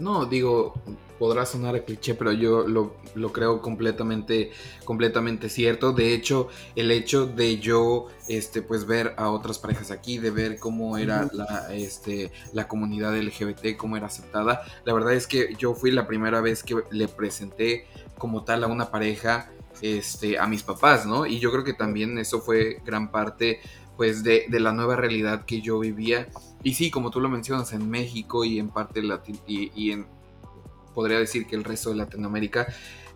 No, 0.00 0.26
digo, 0.26 0.74
podrá 1.18 1.44
sonar 1.44 1.76
a 1.76 1.84
cliché, 1.84 2.14
pero 2.14 2.32
yo 2.32 2.66
lo, 2.66 3.32
creo 3.32 3.60
completamente, 3.60 4.52
completamente 4.84 5.48
cierto. 5.48 5.92
De 5.92 6.14
hecho, 6.14 6.48
el 6.76 6.90
hecho 6.90 7.26
de 7.26 7.58
yo, 7.58 8.06
este, 8.26 8.62
pues 8.62 8.86
ver 8.86 9.14
a 9.18 9.30
otras 9.30 9.58
parejas 9.58 9.90
aquí, 9.90 10.18
de 10.18 10.30
ver 10.30 10.58
cómo 10.58 10.96
era 10.96 11.28
la, 11.32 11.72
este, 11.74 12.32
la 12.52 12.66
comunidad 12.66 13.16
LGBT, 13.16 13.76
cómo 13.76 13.96
era 13.96 14.06
aceptada, 14.06 14.62
la 14.84 14.94
verdad 14.94 15.12
es 15.12 15.26
que 15.26 15.54
yo 15.58 15.74
fui 15.74 15.90
la 15.90 16.06
primera 16.06 16.40
vez 16.40 16.62
que 16.62 16.76
le 16.90 17.06
presenté 17.08 17.86
como 18.18 18.44
tal 18.44 18.64
a 18.64 18.66
una 18.66 18.90
pareja 18.90 19.50
este, 19.82 20.38
a 20.38 20.46
mis 20.46 20.62
papás, 20.62 21.06
¿no? 21.06 21.26
Y 21.26 21.38
yo 21.38 21.50
creo 21.50 21.64
que 21.64 21.72
también 21.72 22.18
eso 22.18 22.40
fue 22.40 22.80
gran 22.84 23.10
parte 23.10 23.60
pues 23.96 24.22
de, 24.22 24.46
la 24.48 24.72
nueva 24.72 24.96
realidad 24.96 25.44
que 25.44 25.60
yo 25.60 25.78
vivía. 25.78 26.28
Y 26.62 26.74
sí, 26.74 26.90
como 26.90 27.10
tú 27.10 27.20
lo 27.20 27.28
mencionas, 27.28 27.72
en 27.72 27.88
México 27.88 28.44
y 28.44 28.58
en 28.58 28.68
parte 28.68 29.02
Latin 29.02 29.38
y, 29.46 29.70
y 29.74 29.92
en, 29.92 30.06
podría 30.94 31.18
decir 31.18 31.46
que 31.46 31.56
el 31.56 31.64
resto 31.64 31.90
de 31.90 31.96
Latinoamérica, 31.96 32.66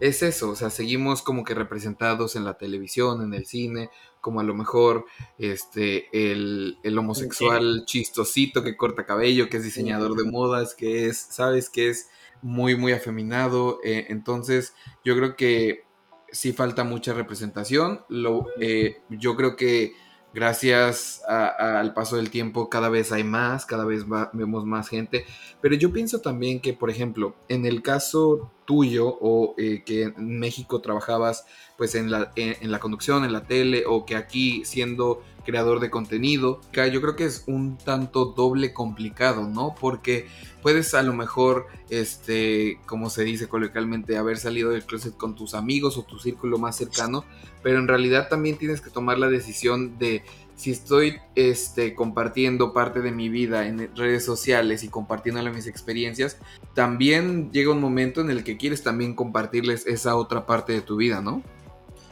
es 0.00 0.22
eso, 0.22 0.50
o 0.50 0.56
sea, 0.56 0.70
seguimos 0.70 1.22
como 1.22 1.44
que 1.44 1.54
representados 1.54 2.36
en 2.36 2.44
la 2.44 2.54
televisión, 2.54 3.22
en 3.22 3.32
el 3.34 3.46
cine, 3.46 3.90
como 4.20 4.40
a 4.40 4.44
lo 4.44 4.54
mejor 4.54 5.04
este, 5.38 6.08
el, 6.12 6.78
homosexual 6.98 7.84
chistosito 7.84 8.62
que 8.62 8.76
corta 8.76 9.04
cabello, 9.04 9.48
que 9.48 9.58
es 9.58 9.64
diseñador 9.64 10.16
de 10.16 10.24
modas, 10.24 10.74
que 10.74 11.06
es, 11.06 11.18
sabes, 11.18 11.68
que 11.68 11.90
es 11.90 12.08
muy, 12.40 12.76
muy 12.76 12.92
afeminado. 12.92 13.80
Eh, 13.84 14.06
entonces, 14.08 14.74
yo 15.04 15.14
creo 15.14 15.36
que 15.36 15.84
sí 16.32 16.52
falta 16.52 16.84
mucha 16.84 17.12
representación. 17.12 18.04
Lo, 18.08 18.46
eh, 18.58 19.02
yo 19.10 19.36
creo 19.36 19.56
que 19.56 19.92
gracias 20.34 21.22
al 21.28 21.94
paso 21.94 22.16
del 22.16 22.28
tiempo 22.28 22.68
cada 22.68 22.88
vez 22.88 23.12
hay 23.12 23.24
más, 23.24 23.64
cada 23.64 23.84
vez 23.84 24.04
vemos 24.32 24.66
más 24.66 24.88
gente. 24.88 25.24
Pero 25.60 25.76
yo 25.76 25.92
pienso 25.92 26.20
también 26.20 26.60
que, 26.60 26.74
por 26.74 26.90
ejemplo, 26.90 27.36
en 27.48 27.64
el 27.64 27.82
caso 27.82 28.50
tuyo 28.64 29.06
o 29.06 29.54
eh, 29.56 29.82
que 29.84 30.02
en 30.04 30.38
México 30.38 30.80
trabajabas 30.80 31.46
pues 31.76 31.94
en 31.94 32.10
la, 32.10 32.32
en, 32.36 32.70
la 32.70 32.80
conducción, 32.80 33.24
en 33.24 33.32
la 33.32 33.46
tele 33.46 33.84
o 33.86 34.04
que 34.04 34.16
aquí 34.16 34.64
siendo 34.64 35.22
creador 35.44 35.80
de 35.80 35.90
contenido, 35.90 36.60
yo 36.72 37.00
creo 37.00 37.16
que 37.16 37.24
es 37.24 37.44
un 37.46 37.76
tanto 37.76 38.26
doble 38.26 38.72
complicado, 38.72 39.48
¿no? 39.48 39.74
Porque 39.78 40.26
puedes 40.62 40.94
a 40.94 41.02
lo 41.02 41.12
mejor, 41.12 41.66
este, 41.90 42.78
como 42.86 43.10
se 43.10 43.24
dice 43.24 43.48
coloquialmente, 43.48 44.16
haber 44.16 44.38
salido 44.38 44.70
del 44.70 44.84
closet 44.84 45.16
con 45.16 45.34
tus 45.34 45.54
amigos 45.54 45.96
o 45.96 46.02
tu 46.02 46.18
círculo 46.18 46.58
más 46.58 46.76
cercano, 46.76 47.24
pero 47.62 47.78
en 47.78 47.88
realidad 47.88 48.28
también 48.28 48.56
tienes 48.56 48.80
que 48.80 48.90
tomar 48.90 49.18
la 49.18 49.28
decisión 49.28 49.98
de 49.98 50.22
si 50.56 50.70
estoy 50.70 51.16
este, 51.34 51.94
compartiendo 51.94 52.72
parte 52.72 53.00
de 53.00 53.10
mi 53.10 53.28
vida 53.28 53.66
en 53.66 53.94
redes 53.96 54.24
sociales 54.24 54.84
y 54.84 54.88
compartiéndole 54.88 55.50
mis 55.50 55.66
experiencias, 55.66 56.38
también 56.74 57.50
llega 57.52 57.72
un 57.72 57.80
momento 57.80 58.20
en 58.20 58.30
el 58.30 58.44
que 58.44 58.56
quieres 58.56 58.82
también 58.82 59.14
compartirles 59.14 59.86
esa 59.86 60.16
otra 60.16 60.46
parte 60.46 60.72
de 60.72 60.80
tu 60.80 60.96
vida, 60.96 61.20
¿no? 61.20 61.42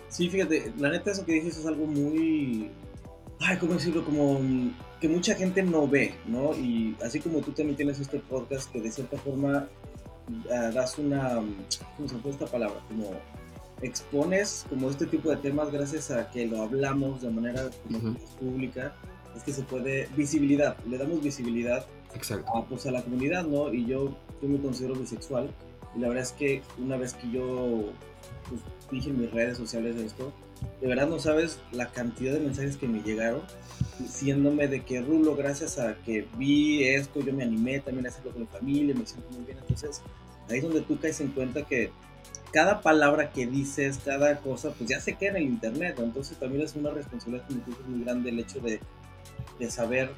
Sí, 0.08 0.28
fíjate, 0.28 0.72
la 0.78 0.90
neta 0.90 1.12
eso 1.12 1.24
que 1.24 1.32
dijiste 1.32 1.60
es 1.60 1.66
algo 1.66 1.86
muy... 1.86 2.70
Ay, 3.44 3.56
¿cómo 3.58 3.74
decirlo? 3.74 4.04
Como 4.04 4.40
que 5.00 5.08
mucha 5.08 5.34
gente 5.34 5.62
no 5.62 5.88
ve, 5.88 6.14
¿no? 6.26 6.54
Y 6.54 6.96
así 7.02 7.18
como 7.18 7.40
tú 7.40 7.52
también 7.52 7.76
tienes 7.76 7.98
este 7.98 8.18
podcast 8.20 8.70
que 8.70 8.80
de 8.80 8.90
cierta 8.90 9.18
forma 9.18 9.68
ah, 10.50 10.70
das 10.72 10.98
una... 10.98 11.40
¿Cómo 11.96 12.08
se 12.08 12.16
llama 12.16 12.30
esta 12.30 12.46
palabra? 12.46 12.80
Como 12.88 13.10
expones 13.82 14.64
como 14.70 14.88
este 14.88 15.06
tipo 15.06 15.30
de 15.30 15.36
temas 15.36 15.70
gracias 15.70 16.10
a 16.10 16.30
que 16.30 16.46
lo 16.46 16.62
hablamos 16.62 17.22
de 17.22 17.30
manera 17.30 17.68
pública, 18.40 18.94
es 19.36 19.42
que 19.42 19.52
se 19.52 19.62
puede, 19.62 20.08
visibilidad, 20.16 20.76
le 20.86 20.98
damos 20.98 21.22
visibilidad 21.22 21.84
A, 22.54 22.64
pues, 22.64 22.86
a 22.86 22.90
la 22.90 23.02
comunidad, 23.02 23.44
¿no? 23.44 23.72
Y 23.72 23.86
yo, 23.86 24.16
yo 24.40 24.48
me 24.48 24.60
considero 24.60 24.94
bisexual 24.94 25.50
y 25.96 26.00
la 26.00 26.08
verdad 26.08 26.24
es 26.24 26.32
que 26.32 26.62
una 26.78 26.96
vez 26.96 27.14
que 27.14 27.30
yo 27.30 27.92
dije 28.92 29.10
en 29.10 29.20
mis 29.20 29.30
redes 29.32 29.58
sociales 29.58 29.96
esto, 29.96 30.32
de 30.80 30.86
verdad 30.86 31.08
no 31.08 31.18
sabes 31.18 31.58
la 31.72 31.90
cantidad 31.90 32.32
de 32.32 32.40
mensajes 32.40 32.76
que 32.76 32.86
me 32.86 33.02
llegaron 33.02 33.42
diciéndome 33.98 34.68
de 34.68 34.84
que 34.84 35.00
Rulo, 35.00 35.34
gracias 35.34 35.78
a 35.78 35.96
que 36.04 36.26
vi 36.36 36.84
esto, 36.84 37.20
yo 37.20 37.32
me 37.32 37.42
animé 37.42 37.80
también 37.80 38.06
a 38.06 38.10
hacerlo 38.10 38.32
con 38.32 38.42
mi 38.42 38.46
familia, 38.46 38.94
me 38.94 39.06
siento 39.06 39.28
muy 39.30 39.44
bien. 39.44 39.58
Entonces, 39.58 40.02
ahí 40.48 40.58
es 40.58 40.62
donde 40.62 40.82
tú 40.82 40.98
caes 40.98 41.20
en 41.20 41.28
cuenta 41.28 41.62
que 41.62 41.90
cada 42.52 42.80
palabra 42.82 43.32
que 43.32 43.46
dices, 43.46 43.98
cada 44.04 44.38
cosa, 44.40 44.72
pues 44.72 44.88
ya 44.90 45.00
se 45.00 45.14
queda 45.14 45.30
en 45.30 45.36
el 45.36 45.42
internet. 45.44 45.98
Entonces 45.98 46.36
también 46.38 46.62
es 46.62 46.76
una 46.76 46.90
responsabilidad 46.90 47.48
muy 47.86 48.04
grande 48.04 48.30
el 48.30 48.40
hecho 48.40 48.60
de, 48.60 48.80
de 49.58 49.70
saber 49.70 50.10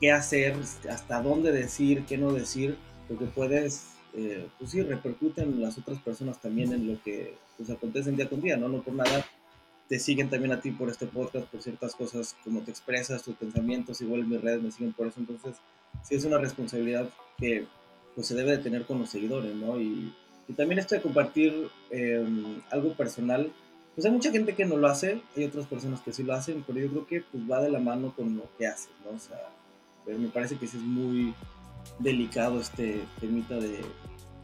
qué 0.00 0.10
hacer, 0.10 0.56
hasta 0.90 1.22
dónde 1.22 1.52
decir, 1.52 2.04
qué 2.06 2.18
no 2.18 2.32
decir, 2.32 2.76
porque 3.06 3.26
puedes, 3.26 3.84
eh, 4.16 4.46
pues 4.58 4.70
sí, 4.70 4.82
repercuten 4.82 5.60
las 5.60 5.76
otras 5.78 6.00
personas 6.00 6.40
también 6.40 6.72
en 6.72 6.86
lo 6.86 7.02
que 7.02 7.34
pues, 7.56 7.70
acontece 7.70 8.12
día 8.12 8.28
con 8.28 8.40
día, 8.40 8.56
¿no? 8.56 8.68
No 8.68 8.82
por 8.82 8.94
nada 8.94 9.24
te 9.88 9.98
siguen 9.98 10.30
también 10.30 10.52
a 10.52 10.60
ti 10.60 10.70
por 10.70 10.88
este 10.88 11.06
podcast, 11.06 11.46
por 11.46 11.62
ciertas 11.62 11.94
cosas, 11.94 12.36
como 12.42 12.62
te 12.62 12.70
expresas, 12.70 13.22
tus 13.22 13.34
pensamientos, 13.34 14.00
igual 14.00 14.20
en 14.20 14.30
mis 14.30 14.40
redes 14.40 14.62
me 14.62 14.70
siguen 14.70 14.92
por 14.92 15.08
eso. 15.08 15.20
Entonces, 15.20 15.56
sí 16.02 16.14
es 16.14 16.24
una 16.24 16.38
responsabilidad 16.38 17.10
que 17.38 17.66
pues, 18.14 18.26
se 18.26 18.34
debe 18.34 18.52
de 18.52 18.58
tener 18.58 18.86
con 18.86 18.98
los 18.98 19.10
seguidores, 19.10 19.54
¿no? 19.54 19.80
Y, 19.80 20.14
y 20.48 20.52
también 20.54 20.78
esto 20.78 20.94
de 20.94 21.02
compartir 21.02 21.68
eh, 21.90 22.24
algo 22.70 22.94
personal, 22.94 23.52
pues 23.94 24.04
hay 24.06 24.12
mucha 24.12 24.30
gente 24.30 24.54
que 24.54 24.64
no 24.64 24.76
lo 24.76 24.88
hace, 24.88 25.20
hay 25.36 25.44
otras 25.44 25.66
personas 25.66 26.00
que 26.00 26.12
sí 26.12 26.22
lo 26.22 26.34
hacen, 26.34 26.64
pero 26.66 26.78
yo 26.78 26.88
creo 26.88 27.06
que 27.06 27.20
pues 27.20 27.44
va 27.50 27.60
de 27.60 27.70
la 27.70 27.78
mano 27.78 28.14
con 28.14 28.36
lo 28.36 28.44
que 28.56 28.66
haces, 28.66 28.90
¿no? 29.04 29.16
O 29.16 29.18
sea, 29.18 29.38
me 30.06 30.28
parece 30.28 30.56
que 30.56 30.66
sí 30.66 30.76
es 30.76 30.82
muy 30.82 31.34
delicado 31.98 32.60
este 32.60 33.04
temita 33.20 33.54
de, 33.56 33.80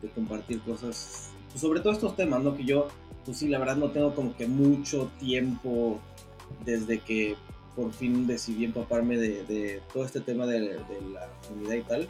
de 0.03 0.09
compartir 0.14 0.61
cosas, 0.61 1.31
pues 1.50 1.61
sobre 1.61 1.81
todo 1.81 1.92
estos 1.92 2.16
temas, 2.16 2.42
¿no? 2.42 2.57
Que 2.57 2.64
yo, 2.64 2.88
pues 3.24 3.38
sí, 3.38 3.48
la 3.48 3.59
verdad 3.59 3.76
no 3.76 3.90
tengo 3.90 4.14
como 4.14 4.37
que 4.37 4.46
mucho 4.46 5.11
tiempo 5.18 6.00
desde 6.64 7.00
que 7.00 7.37
por 7.76 7.92
fin 7.92 8.26
decidí 8.26 8.64
empaparme 8.64 9.16
de, 9.16 9.44
de 9.44 9.83
todo 9.92 10.05
este 10.05 10.20
tema 10.20 10.46
de, 10.46 10.61
de, 10.61 11.00
la 11.12 11.29
comunidad 11.46 11.74
y 11.74 11.83
tal. 11.83 12.09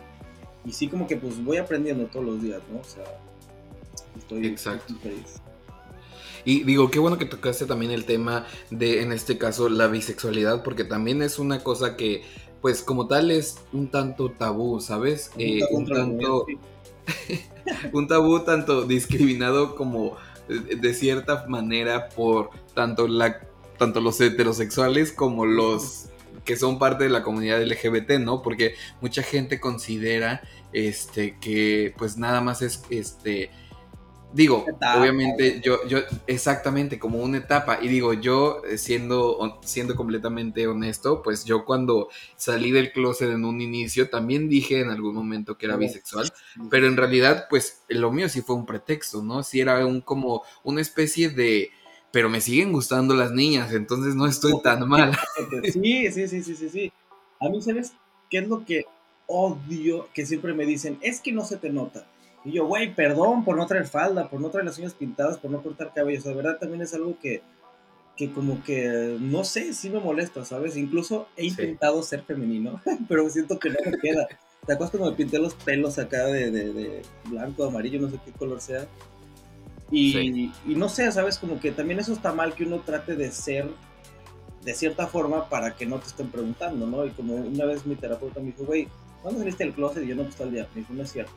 Y 0.64 0.72
sí 0.72 0.88
como 0.88 1.06
que 1.06 1.16
pues 1.16 1.42
voy 1.42 1.56
aprendiendo 1.56 2.06
todos 2.06 2.26
los 2.26 2.42
días, 2.42 2.60
¿no? 2.72 2.80
O 2.80 2.84
sea, 2.84 3.04
estoy, 4.16 4.46
Exacto. 4.46 4.94
feliz. 5.02 5.40
Y 6.44 6.64
digo, 6.64 6.90
qué 6.90 6.98
bueno 6.98 7.18
que 7.18 7.26
tocaste 7.26 7.66
también 7.66 7.92
el 7.92 8.04
tema 8.04 8.46
de, 8.70 9.02
en 9.02 9.12
este 9.12 9.36
caso, 9.36 9.68
la 9.68 9.88
bisexualidad, 9.88 10.62
porque 10.62 10.84
también 10.84 11.22
es 11.22 11.38
una 11.38 11.62
cosa 11.62 11.96
que, 11.96 12.22
pues 12.60 12.82
como 12.82 13.06
tal, 13.06 13.30
es 13.30 13.58
un 13.72 13.90
tanto 13.90 14.30
tabú, 14.30 14.80
¿sabes? 14.80 15.30
Un 15.34 15.40
Eh, 15.40 15.60
tanto 15.60 15.76
un 15.76 15.86
tanto, 15.86 16.46
sí. 16.46 17.40
un 17.92 18.08
tabú 18.08 18.40
tanto 18.40 18.82
discriminado 18.82 19.74
como 19.74 20.16
eh, 20.48 20.76
de 20.76 20.94
cierta 20.94 21.46
manera 21.46 22.08
por 22.08 22.50
tanto 22.74 23.08
la 23.08 23.40
tanto 23.78 24.00
los 24.02 24.20
heterosexuales 24.20 25.10
como 25.10 25.46
los 25.46 26.10
que 26.44 26.56
son 26.56 26.78
parte 26.78 27.04
de 27.04 27.10
la 27.10 27.22
comunidad 27.22 27.62
LGBT, 27.62 28.18
¿no? 28.20 28.42
Porque 28.42 28.74
mucha 29.00 29.22
gente 29.22 29.58
considera 29.58 30.42
este 30.72 31.38
que 31.38 31.94
pues 31.96 32.16
nada 32.16 32.40
más 32.40 32.60
es 32.60 32.82
este 32.90 33.50
digo, 34.32 34.64
Etapa. 34.68 35.00
obviamente 35.00 35.60
yo 35.60 35.86
yo 35.86 35.98
exactamente 36.26 36.98
como 36.98 37.18
una 37.18 37.38
etapa 37.38 37.78
y 37.82 37.88
digo, 37.88 38.12
yo 38.12 38.62
eh, 38.64 38.78
siendo 38.78 39.58
siendo 39.62 39.96
completamente 39.96 40.66
honesto, 40.66 41.22
pues 41.22 41.44
yo 41.44 41.64
cuando 41.64 42.08
salí 42.36 42.70
del 42.70 42.92
closet 42.92 43.30
en 43.30 43.44
un 43.44 43.60
inicio 43.60 44.08
también 44.08 44.48
dije 44.48 44.80
en 44.80 44.90
algún 44.90 45.14
momento 45.14 45.56
que 45.58 45.66
era 45.66 45.76
bisexual, 45.76 46.32
pero 46.70 46.86
en 46.86 46.96
realidad, 46.96 47.46
pues 47.48 47.82
lo 47.88 48.12
mío 48.12 48.28
sí 48.28 48.42
fue 48.42 48.56
un 48.56 48.66
pretexto, 48.66 49.22
¿no? 49.22 49.42
Sí 49.42 49.60
era 49.60 49.84
un 49.86 50.00
como 50.00 50.42
una 50.62 50.80
especie 50.80 51.30
de, 51.30 51.70
pero 52.12 52.28
me 52.28 52.40
siguen 52.40 52.72
gustando 52.72 53.14
las 53.14 53.32
niñas, 53.32 53.72
entonces 53.72 54.14
no 54.14 54.26
estoy 54.26 54.60
tan 54.62 54.88
mal. 54.88 55.16
Sí, 55.72 56.10
sí, 56.12 56.28
sí, 56.28 56.42
sí, 56.42 56.54
sí, 56.54 56.68
sí. 56.68 56.92
A 57.40 57.48
mí, 57.48 57.60
¿sabes 57.62 57.92
qué 58.28 58.38
es 58.38 58.48
lo 58.48 58.64
que 58.64 58.84
odio? 59.26 60.08
Que 60.12 60.26
siempre 60.26 60.52
me 60.52 60.66
dicen, 60.66 60.98
es 61.00 61.20
que 61.20 61.32
no 61.32 61.44
se 61.44 61.56
te 61.56 61.70
nota. 61.70 62.06
Y 62.44 62.52
yo, 62.52 62.66
güey, 62.66 62.94
perdón 62.94 63.44
por 63.44 63.56
no 63.56 63.66
traer 63.66 63.86
falda, 63.86 64.28
por 64.30 64.40
no 64.40 64.48
traer 64.50 64.64
las 64.66 64.78
uñas 64.78 64.94
pintadas, 64.94 65.38
por 65.38 65.50
no 65.50 65.62
cortar 65.62 65.92
cabello. 65.94 66.18
O 66.18 66.22
sea, 66.22 66.30
de 66.30 66.36
verdad 66.38 66.58
también 66.58 66.80
es 66.82 66.94
algo 66.94 67.16
que, 67.20 67.42
que 68.16 68.32
como 68.32 68.62
que, 68.64 69.16
no 69.20 69.44
sé, 69.44 69.74
sí 69.74 69.90
me 69.90 70.00
molesta, 70.00 70.44
¿sabes? 70.44 70.76
Incluso 70.76 71.28
he 71.36 71.42
Sí. 71.42 71.48
intentado 71.48 72.02
ser 72.02 72.22
femenino, 72.22 72.80
pero 73.08 73.28
siento 73.28 73.58
que 73.58 73.68
no 73.70 73.76
me 73.84 73.98
queda. 73.98 74.26
¿Te 74.66 74.72
acuerdas 74.74 74.90
cuando 74.90 75.10
me 75.10 75.16
pinté 75.16 75.38
los 75.38 75.54
pelos 75.54 75.98
acá 75.98 76.26
de, 76.26 76.50
de- 76.50 76.72
de 76.72 77.02
blanco, 77.26 77.64
amarillo, 77.64 78.00
no 78.00 78.10
sé 78.10 78.18
qué 78.24 78.32
color 78.32 78.60
sea? 78.60 78.86
Y, 79.90 80.12
Sí. 80.12 80.52
y 80.66 80.74
no 80.76 80.88
sé, 80.88 81.10
¿sabes? 81.12 81.36
Como 81.38 81.58
que 81.60 81.72
también 81.72 81.98
eso 82.00 82.12
está 82.12 82.32
mal 82.32 82.54
que 82.54 82.64
uno 82.64 82.80
trate 82.80 83.16
de 83.16 83.32
ser 83.32 83.66
de 84.64 84.74
cierta 84.74 85.06
forma 85.06 85.48
para 85.48 85.74
que 85.74 85.86
no 85.86 85.98
te 85.98 86.06
estén 86.08 86.28
preguntando, 86.30 86.86
¿no? 86.86 87.04
Y 87.06 87.10
como 87.10 87.34
una 87.36 87.64
vez 87.64 87.86
mi 87.86 87.96
terapeuta 87.96 88.40
me 88.40 88.46
dijo, 88.46 88.64
güey, 88.64 88.88
¿cuándo 89.22 89.40
saliste 89.40 89.64
del 89.64 89.72
closet? 89.72 90.04
Y 90.04 90.08
yo 90.08 90.14
no, 90.16 90.24
pues 90.24 90.36
tal 90.36 90.52
día. 90.52 90.68
Me 90.74 90.82
dijo, 90.82 90.92
no 90.92 91.02
es 91.02 91.10
cierto. 91.12 91.32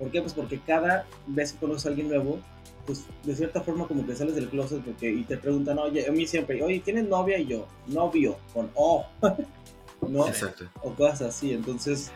¿Por 0.00 0.10
qué? 0.10 0.22
Pues 0.22 0.32
porque 0.32 0.58
cada 0.58 1.06
vez 1.26 1.52
que 1.52 1.58
conoces 1.58 1.84
a 1.84 1.90
alguien 1.90 2.08
nuevo, 2.08 2.40
pues 2.86 3.04
de 3.22 3.36
cierta 3.36 3.60
forma 3.60 3.86
como 3.86 4.06
que 4.06 4.16
sales 4.16 4.34
del 4.34 4.48
closet 4.48 4.80
porque, 4.82 5.10
y 5.10 5.24
te 5.24 5.36
preguntan, 5.36 5.78
oye, 5.78 6.08
a 6.08 6.10
mí 6.10 6.26
siempre, 6.26 6.62
oye, 6.62 6.80
¿tienes 6.80 7.06
novia? 7.06 7.38
Y 7.38 7.46
yo, 7.46 7.68
novio, 7.86 8.38
con 8.54 8.70
O, 8.74 9.06
¿no? 10.08 10.26
Exacto. 10.26 10.64
O 10.82 10.94
cosas 10.94 11.20
así. 11.20 11.52
Entonces, 11.52 12.10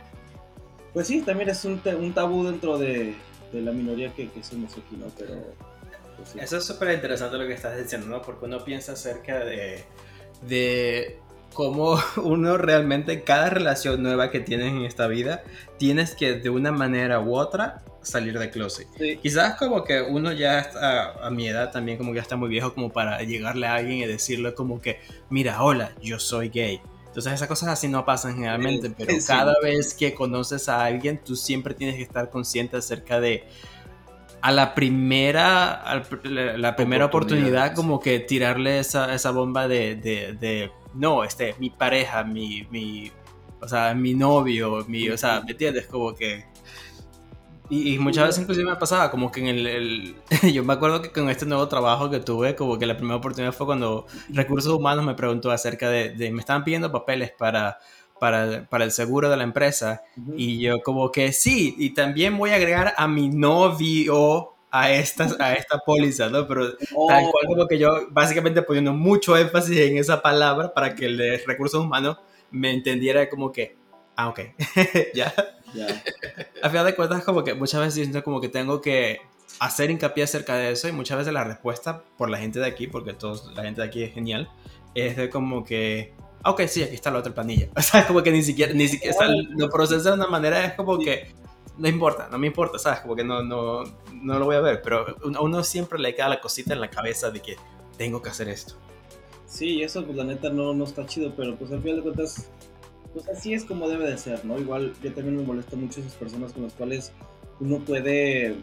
pues 0.94 1.06
sí, 1.06 1.20
también 1.20 1.50
es 1.50 1.62
un, 1.66 1.80
un 2.00 2.14
tabú 2.14 2.44
dentro 2.44 2.78
de, 2.78 3.14
de 3.52 3.60
la 3.60 3.70
minoría 3.70 4.14
que, 4.14 4.30
que 4.30 4.42
somos 4.42 4.72
aquí, 4.72 4.96
¿no? 4.96 5.06
Pero, 5.18 5.42
pues 6.16 6.30
sí. 6.30 6.38
Eso 6.40 6.56
es 6.56 6.64
súper 6.64 6.94
interesante 6.94 7.36
lo 7.36 7.46
que 7.46 7.52
estás 7.52 7.76
diciendo, 7.76 8.06
¿no? 8.06 8.22
Porque 8.22 8.46
uno 8.46 8.64
piensa 8.64 8.92
acerca 8.92 9.44
de, 9.44 9.84
de 10.48 11.20
cómo 11.54 11.98
uno 12.22 12.58
realmente, 12.58 13.22
cada 13.24 13.50
relación 13.50 14.02
nueva 14.02 14.30
que 14.30 14.40
tienes 14.40 14.68
en 14.72 14.84
esta 14.84 15.06
vida, 15.06 15.42
tienes 15.78 16.14
que 16.14 16.34
de 16.34 16.50
una 16.50 16.72
manera 16.72 17.20
u 17.20 17.36
otra 17.36 17.82
salir 18.02 18.38
de 18.38 18.50
closet. 18.50 18.86
Sí. 18.98 19.18
Quizás 19.22 19.54
como 19.56 19.82
que 19.84 20.02
uno 20.02 20.32
ya 20.32 20.58
está, 20.60 21.12
a 21.26 21.30
mi 21.30 21.48
edad 21.48 21.72
también 21.72 21.96
como 21.96 22.10
que 22.12 22.16
ya 22.16 22.22
está 22.22 22.36
muy 22.36 22.50
viejo 22.50 22.74
como 22.74 22.92
para 22.92 23.22
llegarle 23.22 23.66
a 23.66 23.76
alguien 23.76 23.98
y 24.00 24.06
decirle 24.06 24.52
como 24.54 24.80
que, 24.82 25.00
mira, 25.30 25.62
hola, 25.62 25.92
yo 26.02 26.18
soy 26.18 26.50
gay. 26.50 26.82
Entonces 27.06 27.32
esas 27.32 27.48
cosas 27.48 27.68
así 27.70 27.88
no 27.88 28.04
pasan 28.04 28.34
generalmente, 28.34 28.88
Sí, 28.88 28.94
pero 28.98 29.20
sí. 29.20 29.26
cada 29.26 29.54
vez 29.62 29.94
que 29.94 30.14
conoces 30.14 30.68
a 30.68 30.84
alguien, 30.84 31.18
tú 31.24 31.36
siempre 31.36 31.72
tienes 31.72 31.96
que 31.96 32.02
estar 32.02 32.28
consciente 32.28 32.76
acerca 32.76 33.20
de 33.20 33.44
a 34.42 34.52
la 34.52 34.74
primera, 34.74 35.82
pr- 36.10 36.24
la, 36.24 36.58
la 36.58 36.76
primera 36.76 37.06
Oportunidad, 37.06 37.06
oportunidad, 37.06 37.74
como 37.74 38.00
que 38.00 38.20
tirarle 38.20 38.78
esa, 38.78 39.14
esa 39.14 39.30
bomba 39.30 39.68
de, 39.68 39.94
de, 39.96 40.34
de, 40.38 40.70
no, 40.94 41.24
este, 41.24 41.54
mi 41.58 41.70
pareja, 41.70 42.24
mi, 42.24 42.66
mi, 42.70 43.12
o 43.60 43.68
sea, 43.68 43.94
mi 43.94 44.14
novio, 44.14 44.84
mi, 44.88 45.08
o 45.10 45.18
sea, 45.18 45.40
¿me 45.44 45.52
entiendes? 45.52 45.86
Como 45.86 46.14
que... 46.14 46.44
Y, 47.70 47.94
y 47.94 47.98
muchas 47.98 48.26
veces 48.26 48.42
inclusive 48.42 48.68
me 48.70 48.76
pasaba 48.76 49.10
como 49.10 49.32
que 49.32 49.40
en 49.40 49.46
el, 49.46 49.66
el- 49.66 50.16
yo 50.52 50.62
me 50.64 50.74
acuerdo 50.74 51.00
que 51.00 51.10
con 51.10 51.30
este 51.30 51.46
nuevo 51.46 51.66
trabajo 51.68 52.10
que 52.10 52.20
tuve, 52.20 52.54
como 52.54 52.78
que 52.78 52.86
la 52.86 52.96
primera 52.96 53.16
oportunidad 53.16 53.52
fue 53.54 53.66
cuando 53.66 54.06
Recursos 54.28 54.72
Humanos 54.72 55.04
me 55.04 55.14
preguntó 55.14 55.50
acerca 55.50 55.88
de, 55.88 56.10
de 56.10 56.30
me 56.30 56.40
estaban 56.40 56.62
pidiendo 56.64 56.92
papeles 56.92 57.32
para, 57.32 57.78
para, 58.20 58.68
para 58.68 58.84
el 58.84 58.92
seguro 58.92 59.30
de 59.30 59.38
la 59.38 59.44
empresa 59.44 60.02
y 60.36 60.60
yo 60.60 60.80
como 60.82 61.10
que 61.10 61.32
sí, 61.32 61.74
y 61.78 61.90
también 61.94 62.36
voy 62.36 62.50
a 62.50 62.56
agregar 62.56 62.92
a 62.98 63.08
mi 63.08 63.28
novio 63.30 64.53
a 64.76 64.90
esta, 64.90 65.28
a 65.38 65.54
esta 65.54 65.78
póliza, 65.78 66.28
¿no? 66.28 66.48
Pero 66.48 66.66
Oh, 66.96 67.06
tal 67.06 67.30
cual 67.30 67.46
como 67.46 67.68
que 67.68 67.78
yo 67.78 68.08
básicamente 68.10 68.60
poniendo 68.62 68.92
mucho 68.92 69.36
énfasis 69.36 69.78
en 69.78 69.98
esa 69.98 70.20
palabra 70.20 70.74
para 70.74 70.96
que 70.96 71.06
el 71.06 71.16
de 71.16 71.38
recursos 71.46 71.80
humanos 71.80 72.18
me 72.50 72.72
entendiera 72.72 73.30
como 73.30 73.52
que, 73.52 73.76
ah, 74.16 74.28
ok, 74.28 74.40
ya. 75.14 75.32
A 76.60 76.70
final 76.70 76.86
de 76.86 76.94
cuentas 76.96 77.22
como 77.22 77.44
que 77.44 77.54
muchas 77.54 77.80
veces 77.80 77.94
siento 77.94 78.24
como 78.24 78.40
que 78.40 78.48
tengo 78.48 78.80
que 78.80 79.20
hacer 79.60 79.92
hincapié 79.92 80.24
acerca 80.24 80.56
de 80.56 80.72
eso 80.72 80.88
y 80.88 80.92
muchas 80.92 81.18
veces 81.18 81.32
la 81.32 81.44
respuesta 81.44 82.02
por 82.18 82.28
la 82.28 82.38
gente 82.38 82.58
de 82.58 82.66
aquí, 82.66 82.88
porque 82.88 83.12
todos, 83.12 83.54
la 83.54 83.62
gente 83.62 83.80
de 83.80 83.86
aquí 83.86 84.02
es 84.02 84.12
genial, 84.12 84.50
es 84.96 85.16
de 85.16 85.30
como 85.30 85.62
que, 85.64 86.14
ah, 86.42 86.50
ok, 86.50 86.62
sí, 86.66 86.82
aquí 86.82 86.96
está 86.96 87.12
la 87.12 87.20
otra 87.20 87.32
planilla. 87.32 87.68
O 87.76 87.80
sea, 87.80 88.08
como 88.08 88.24
que 88.24 88.32
ni 88.32 88.42
siquiera, 88.42 88.72
ni 88.72 88.88
siquiera, 88.88 89.14
o 89.14 89.18
sea, 89.20 89.28
lo 89.56 89.70
procesa 89.70 90.10
de 90.10 90.16
una 90.16 90.26
manera, 90.26 90.64
es 90.64 90.74
como 90.74 90.98
que, 90.98 91.32
no 91.76 91.88
importa, 91.88 92.28
no 92.30 92.38
me 92.38 92.46
importa, 92.46 92.78
¿sabes? 92.78 93.00
Como 93.00 93.16
que 93.16 93.24
no, 93.24 93.42
no, 93.42 93.82
no 94.12 94.38
lo 94.38 94.44
voy 94.44 94.56
a 94.56 94.60
ver, 94.60 94.80
pero 94.82 95.06
a 95.34 95.40
uno 95.40 95.64
siempre 95.64 95.98
le 95.98 96.14
queda 96.14 96.28
la 96.28 96.40
cosita 96.40 96.72
en 96.72 96.80
la 96.80 96.90
cabeza 96.90 97.30
de 97.30 97.40
que 97.40 97.56
tengo 97.96 98.22
que 98.22 98.30
hacer 98.30 98.48
esto. 98.48 98.74
Sí, 99.46 99.82
eso 99.82 100.04
pues 100.04 100.16
la 100.16 100.24
neta 100.24 100.50
no, 100.50 100.74
no 100.74 100.84
está 100.84 101.06
chido, 101.06 101.32
pero 101.36 101.56
pues 101.56 101.72
al 101.72 101.80
final 101.80 101.96
de 101.96 102.02
cuentas, 102.02 102.48
pues 103.12 103.28
así 103.28 103.54
es 103.54 103.64
como 103.64 103.88
debe 103.88 104.08
de 104.08 104.18
ser, 104.18 104.44
¿no? 104.44 104.58
Igual 104.58 104.94
yo 105.02 105.12
también 105.12 105.36
me 105.36 105.42
molesta 105.42 105.76
mucho 105.76 106.00
esas 106.00 106.14
personas 106.14 106.52
con 106.52 106.64
las 106.64 106.72
cuales 106.72 107.12
uno 107.60 107.78
puede, 107.78 108.56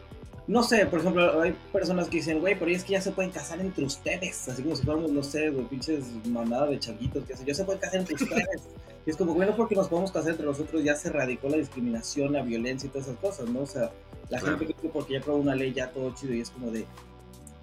no 0.48 0.64
sé, 0.64 0.86
por 0.86 1.00
ejemplo, 1.00 1.42
hay 1.42 1.56
personas 1.72 2.08
que 2.08 2.18
dicen, 2.18 2.40
güey, 2.40 2.58
pero 2.58 2.72
es 2.72 2.84
que 2.84 2.94
ya 2.94 3.02
se 3.02 3.12
pueden 3.12 3.32
casar 3.32 3.60
entre 3.62 3.86
ustedes, 3.86 4.50
así 4.50 4.64
como 4.64 4.76
si 4.76 4.84
fuéramos, 4.84 5.12
no 5.12 5.24
sé, 5.24 5.50
güey, 5.50 5.66
pinches 5.66 6.06
manada 6.26 6.68
de 6.68 6.80
changuitos, 6.80 7.24
que 7.26 7.38
sé 7.38 7.46
yo, 7.46 7.54
se 7.54 7.64
pueden 7.64 7.82
casar 7.82 8.00
entre 8.02 8.16
ustedes. 8.16 8.62
Y 9.06 9.10
es 9.10 9.18
como, 9.18 9.34
bueno, 9.34 9.56
porque 9.56 9.76
nos 9.76 9.88
podemos 9.88 10.12
casar 10.12 10.32
entre 10.32 10.46
nosotros 10.46 10.84
ya 10.84 10.96
se 10.96 11.10
radicó 11.10 11.50
la 11.50 11.58
discriminación, 11.58 12.34
la 12.34 12.44
violencia 12.44 12.88
y 12.88 12.90
todas 12.92 13.08
esas 13.08 13.20
cosas, 13.20 13.50
¿no? 13.50 13.62
O 13.62 13.66
sea, 13.66 13.92
la 14.30 14.40
Claro. 14.40 14.58
gente 14.58 14.74
cree 14.74 14.82
que 14.84 14.90
porque 14.90 15.14
ya 15.14 15.20
aprobó 15.20 15.40
una 15.40 15.56
ley 15.56 15.74
ya 15.74 15.90
todo 15.92 16.14
chido 16.14 16.34
y 16.34 16.42
es 16.42 16.50
como 16.52 16.70
de, 16.72 16.86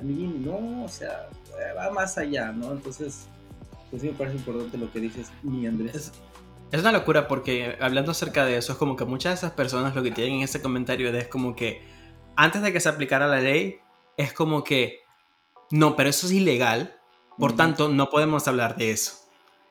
amiguín, 0.01 0.45
no, 0.45 0.85
o 0.85 0.89
sea, 0.89 1.29
va 1.77 1.91
más 1.91 2.19
allá, 2.19 2.51
¿no? 2.53 2.73
Entonces, 2.73 3.27
pues 3.91 4.03
sí 4.03 4.09
me 4.09 4.15
parece 4.15 4.37
importante 4.37 4.77
lo 4.79 4.91
que 4.93 5.01
dices, 5.01 5.31
mi 5.43 5.67
Andrés. 5.67 5.95
Es, 5.95 6.13
es 6.73 6.81
una 6.81 6.93
locura 6.93 7.29
porque 7.29 7.77
hablando 7.81 8.11
acerca 8.11 8.45
de 8.45 8.57
eso, 8.57 8.73
es 8.73 8.79
como 8.79 8.97
que 8.97 9.05
muchas 9.05 9.33
de 9.33 9.47
esas 9.47 9.53
personas 9.53 9.95
lo 9.95 10.03
que 10.03 10.11
tienen 10.11 10.35
en 10.37 10.43
ese 10.43 10.61
comentario 10.61 11.09
es 11.17 11.29
como 11.29 11.55
que 11.55 11.83
antes 12.37 12.63
de 12.63 12.73
que 12.73 12.81
se 12.81 12.89
aplicara 12.89 13.27
la 13.29 13.41
ley, 13.41 13.79
es 14.17 14.33
como 14.33 14.65
que 14.65 15.01
no, 15.71 15.97
pero 15.97 16.11
eso 16.11 16.27
es 16.27 16.33
ilegal, 16.33 16.97
por 17.39 17.51
Ujú. 17.51 17.57
tanto 17.59 17.89
no 17.89 18.11
podemos 18.11 18.47
hablar 18.49 18.77
de 18.77 18.91
eso. 18.91 19.13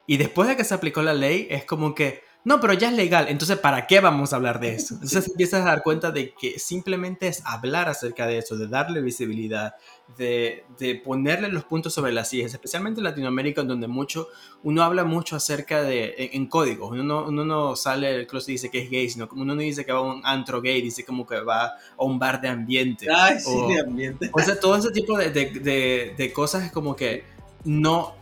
Y 0.07 0.17
después 0.17 0.49
de 0.49 0.55
que 0.55 0.63
se 0.63 0.73
aplicó 0.73 1.03
la 1.03 1.13
ley, 1.13 1.47
es 1.51 1.65
como 1.65 1.93
que 1.93 2.25
no, 2.47 2.61
pero 2.61 2.71
ya 2.71 2.87
es 2.87 2.95
legal, 2.95 3.25
entonces 3.27 3.57
¿para 3.57 3.87
qué 3.87 3.99
vamos 3.99 4.31
a 4.31 4.37
hablar 4.37 4.61
de 4.61 4.73
eso? 4.73 4.93
Entonces 4.93 5.27
empiezas 5.27 5.63
a 5.63 5.65
dar 5.65 5.83
cuenta 5.83 6.11
de 6.11 6.33
que 6.33 6.59
simplemente 6.59 7.27
es 7.27 7.41
hablar 7.43 7.89
acerca 7.89 8.25
de 8.25 8.37
eso, 8.37 8.55
de 8.55 8.69
darle 8.69 9.01
visibilidad, 9.01 9.75
de, 10.17 10.63
de 10.79 10.95
ponerle 10.95 11.49
los 11.49 11.65
puntos 11.65 11.93
sobre 11.93 12.13
las 12.13 12.29
sillas, 12.29 12.53
especialmente 12.53 13.01
en 13.01 13.03
Latinoamérica, 13.03 13.63
donde 13.63 13.89
mucho, 13.89 14.29
uno 14.63 14.81
habla 14.83 15.03
mucho 15.03 15.35
acerca 15.35 15.83
de, 15.83 16.29
en, 16.31 16.47
códigos, 16.47 16.91
uno 16.91 17.03
no, 17.03 17.27
uno 17.27 17.43
no 17.43 17.75
sale 17.75 18.13
del 18.13 18.27
closet 18.27 18.47
y 18.47 18.51
dice 18.53 18.71
que 18.71 18.83
es 18.83 18.89
gay, 18.89 19.09
sino 19.09 19.27
como 19.27 19.41
uno 19.41 19.53
no 19.53 19.61
dice 19.61 19.85
que 19.85 19.91
va 19.91 19.99
a 19.99 20.03
un 20.03 20.21
antro 20.23 20.61
gay, 20.61 20.81
dice 20.81 21.03
como 21.03 21.27
que 21.27 21.41
va 21.41 21.65
a 21.65 22.03
un 22.05 22.17
bar 22.17 22.39
de 22.39 22.47
ambiente. 22.47 23.07
Ay, 23.13 23.41
sí, 23.41 23.73
de 23.73 23.81
ambiente. 23.81 24.29
O 24.31 24.39
sea, 24.39 24.57
todo 24.57 24.77
ese 24.77 24.91
tipo 24.91 25.17
de, 25.17 25.31
de, 25.31 26.13
de 26.17 26.31
cosas 26.31 26.63
es 26.63 26.71
como 26.71 26.95
que 26.95 27.25
no, 27.65 28.15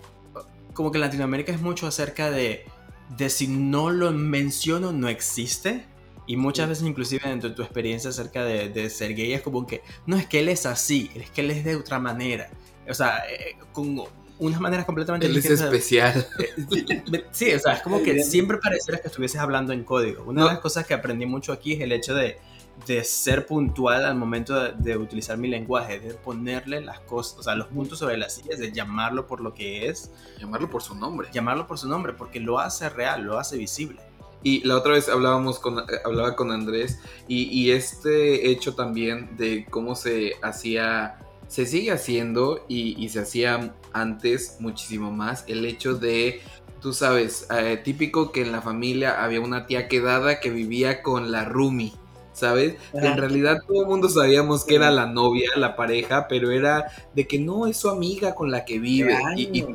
como 0.75 0.91
que 0.91 0.97
en 0.97 1.01
Latinoamérica 1.01 1.51
es 1.51 1.61
mucho 1.61 1.87
acerca 1.87 2.29
de 2.29 2.65
de 3.09 3.29
si 3.29 3.47
no 3.47 3.89
lo 3.89 4.11
menciono 4.11 4.91
no 4.91 5.07
existe. 5.07 5.85
Y 6.27 6.37
muchas 6.37 6.67
veces 6.67 6.87
inclusive 6.87 7.29
dentro 7.29 7.49
de 7.49 7.55
tu 7.55 7.61
experiencia 7.61 8.09
acerca 8.09 8.43
de, 8.43 8.89
ser 8.89 9.13
gay 9.13 9.33
es 9.33 9.41
como 9.41 9.67
que 9.67 9.83
no 10.07 10.17
es 10.17 10.25
que 10.25 10.39
él 10.39 10.49
es 10.49 10.65
así, 10.65 11.11
es 11.13 11.29
que 11.29 11.41
él 11.41 11.51
es 11.51 11.63
de 11.63 11.75
otra 11.75 11.99
manera. 11.99 12.49
O 12.89 12.93
sea, 12.95 13.23
eh, 13.29 13.55
con 13.71 14.01
unas 14.39 14.59
maneras 14.59 14.85
completamente 14.85 15.27
Él 15.27 15.37
es 15.37 15.45
especial. 15.45 16.27
Sí, 17.31 17.53
o 17.53 17.59
sea, 17.59 17.73
es 17.73 17.81
como 17.81 18.01
que 18.01 18.23
siempre 18.23 18.57
pareciera 18.57 18.99
que 18.99 19.07
estuvieses 19.07 19.39
hablando 19.39 19.71
en 19.71 19.83
código. 19.83 20.23
Una 20.23 20.45
de 20.45 20.49
las 20.49 20.59
cosas 20.59 20.87
que 20.87 20.95
aprendí 20.95 21.27
mucho 21.27 21.51
aquí 21.51 21.73
es 21.73 21.81
el 21.81 21.91
hecho 21.91 22.15
de 22.15 22.39
de 22.87 23.03
ser 23.03 23.45
puntual 23.45 24.05
al 24.05 24.15
momento 24.15 24.73
de, 24.73 24.97
utilizar 24.97 25.37
mi 25.37 25.47
lenguaje, 25.47 25.99
de 25.99 26.13
ponerle 26.13 26.81
las 26.81 26.99
cosas, 27.01 27.39
o 27.39 27.43
sea, 27.43 27.55
los 27.55 27.67
puntos 27.67 27.99
sobre 27.99 28.17
las 28.17 28.35
sillas, 28.35 28.59
de 28.59 28.71
llamarlo 28.71 29.27
por 29.27 29.41
lo 29.41 29.53
que 29.53 29.87
es. 29.87 30.11
Llamarlo 30.39 30.69
por 30.69 30.81
su 30.83 30.95
nombre. 30.95 31.29
Llamarlo 31.31 31.67
por 31.67 31.77
su 31.77 31.87
nombre, 31.87 32.13
porque 32.13 32.39
lo 32.39 32.59
hace 32.59 32.89
real, 32.89 33.23
lo 33.23 33.39
hace 33.39 33.57
visible. 33.57 33.99
Y 34.43 34.61
la 34.63 34.77
otra 34.77 34.93
vez 34.93 35.09
hablábamos 35.09 35.57
con, 35.57 35.83
hablaba 36.03 36.35
con 36.35 36.51
Andrés 36.51 36.99
y, 37.27 37.71
este 37.71 38.51
hecho 38.51 38.75
también 38.75 39.35
de 39.37 39.65
cómo 39.71 39.95
se 39.95 40.33
hacía, 40.43 41.17
se 41.47 41.65
sigue 41.65 41.91
haciendo 41.91 42.63
y, 42.67 43.09
se 43.09 43.21
hacía 43.21 43.73
antes 43.91 44.57
muchísimo 44.59 45.11
más, 45.11 45.45
el 45.47 45.65
hecho 45.65 45.95
de 45.95 46.43
tú 46.79 46.93
sabes, 46.93 47.47
eh, 47.49 47.81
típico 47.83 48.31
que 48.31 48.43
en 48.43 48.51
la 48.51 48.61
familia 48.61 49.23
había 49.23 49.41
una 49.41 49.65
tía 49.65 49.87
quedada 49.87 50.39
que 50.39 50.51
vivía 50.51 51.01
con 51.01 51.31
la 51.31 51.43
Rumi. 51.45 51.95
¿Sabes? 52.35 52.75
En 52.93 53.17
realidad 53.17 53.61
todo 53.65 53.81
el 53.81 53.87
mundo 53.87 54.09
sabíamos 54.09 54.65
que 54.65 54.75
era 54.75 54.91
la 54.91 55.07
novia, 55.07 55.49
la 55.55 55.75
pareja, 55.75 56.27
pero 56.27 56.51
era 56.51 56.85
de 57.15 57.25
que 57.25 57.39
no 57.39 57.65
es 57.65 57.77
su 57.77 57.89
amiga 57.89 58.35
con 58.35 58.51
la 58.51 58.65
que 58.65 58.77
vive. 58.77 59.17
y, 59.35 59.65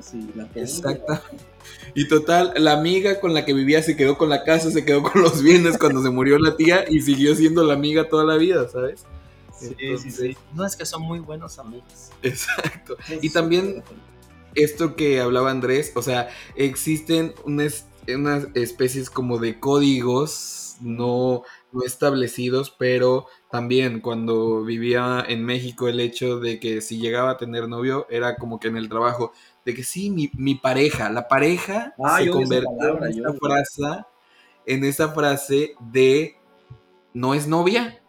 exacto. 0.55 1.21
Y 1.95 2.07
total, 2.07 2.53
la 2.57 2.73
amiga 2.73 3.19
con 3.19 3.35
la 3.35 3.45
que 3.45 3.53
vivía 3.53 3.83
se 3.83 3.97
quedó 3.97 4.17
con 4.17 4.29
la 4.29 4.45
casa, 4.45 4.71
se 4.71 4.85
quedó 4.85 5.03
con 5.03 5.23
los 5.23 5.43
bienes 5.43 5.77
cuando 5.77 6.03
se 6.03 6.11
murió 6.11 6.39
la 6.39 6.57
tía 6.57 6.85
y 6.89 7.01
siguió 7.01 7.35
siendo 7.35 7.65
la 7.65 7.75
amiga 7.75 8.09
toda 8.09 8.25
la 8.25 8.37
vida, 8.37 8.69
¿sabes? 8.69 9.05
Sí, 9.59 9.75
sí, 9.99 10.11
sí. 10.11 10.37
No 10.55 10.65
es 10.65 10.77
que 10.77 10.87
son 10.87 11.03
muy 11.03 11.19
buenos 11.19 11.59
amigos. 11.59 12.11
Exacto. 12.23 12.97
Y 13.21 13.31
también 13.31 13.83
esto 14.55 14.95
que 14.97 15.21
hablaba 15.21 15.51
Andrés, 15.51 15.93
o 15.95 16.03
sea, 16.03 16.29
existen 16.57 17.35
unas, 17.45 17.87
unas 18.09 18.47
especies 18.55 19.11
como 19.11 19.39
de 19.39 19.59
códigos 19.59 20.77
no 20.81 21.43
no 21.73 21.83
establecidos, 21.85 22.71
pero 22.71 23.27
también 23.51 24.01
cuando 24.01 24.65
vivía 24.65 25.25
en 25.29 25.45
México 25.45 25.89
el 25.89 26.01
hecho 26.01 26.41
de 26.41 26.61
que 26.61 26.81
si 26.81 26.99
llegaba 26.99 27.31
a 27.31 27.37
tener 27.37 27.69
novio 27.69 28.07
era 28.11 28.37
como 28.37 28.59
que 28.61 28.69
en 28.69 28.77
el 28.77 28.89
trabajo, 28.89 29.33
de 29.65 29.75
que 29.75 29.85
sí, 29.85 30.11
mi, 30.11 30.55
pareja, 30.55 31.11
la 31.11 31.29
pareja 31.29 31.95
ah, 32.03 32.19
se 32.19 32.31
convirtió 32.31 33.05
en, 33.05 33.19
esa 33.19 33.33
frase, 33.35 34.05
en 34.67 34.85
esa 34.85 35.09
frase 35.13 35.75
de 35.81 36.37
no 37.13 37.35
es 37.35 37.47
novia, 37.47 38.03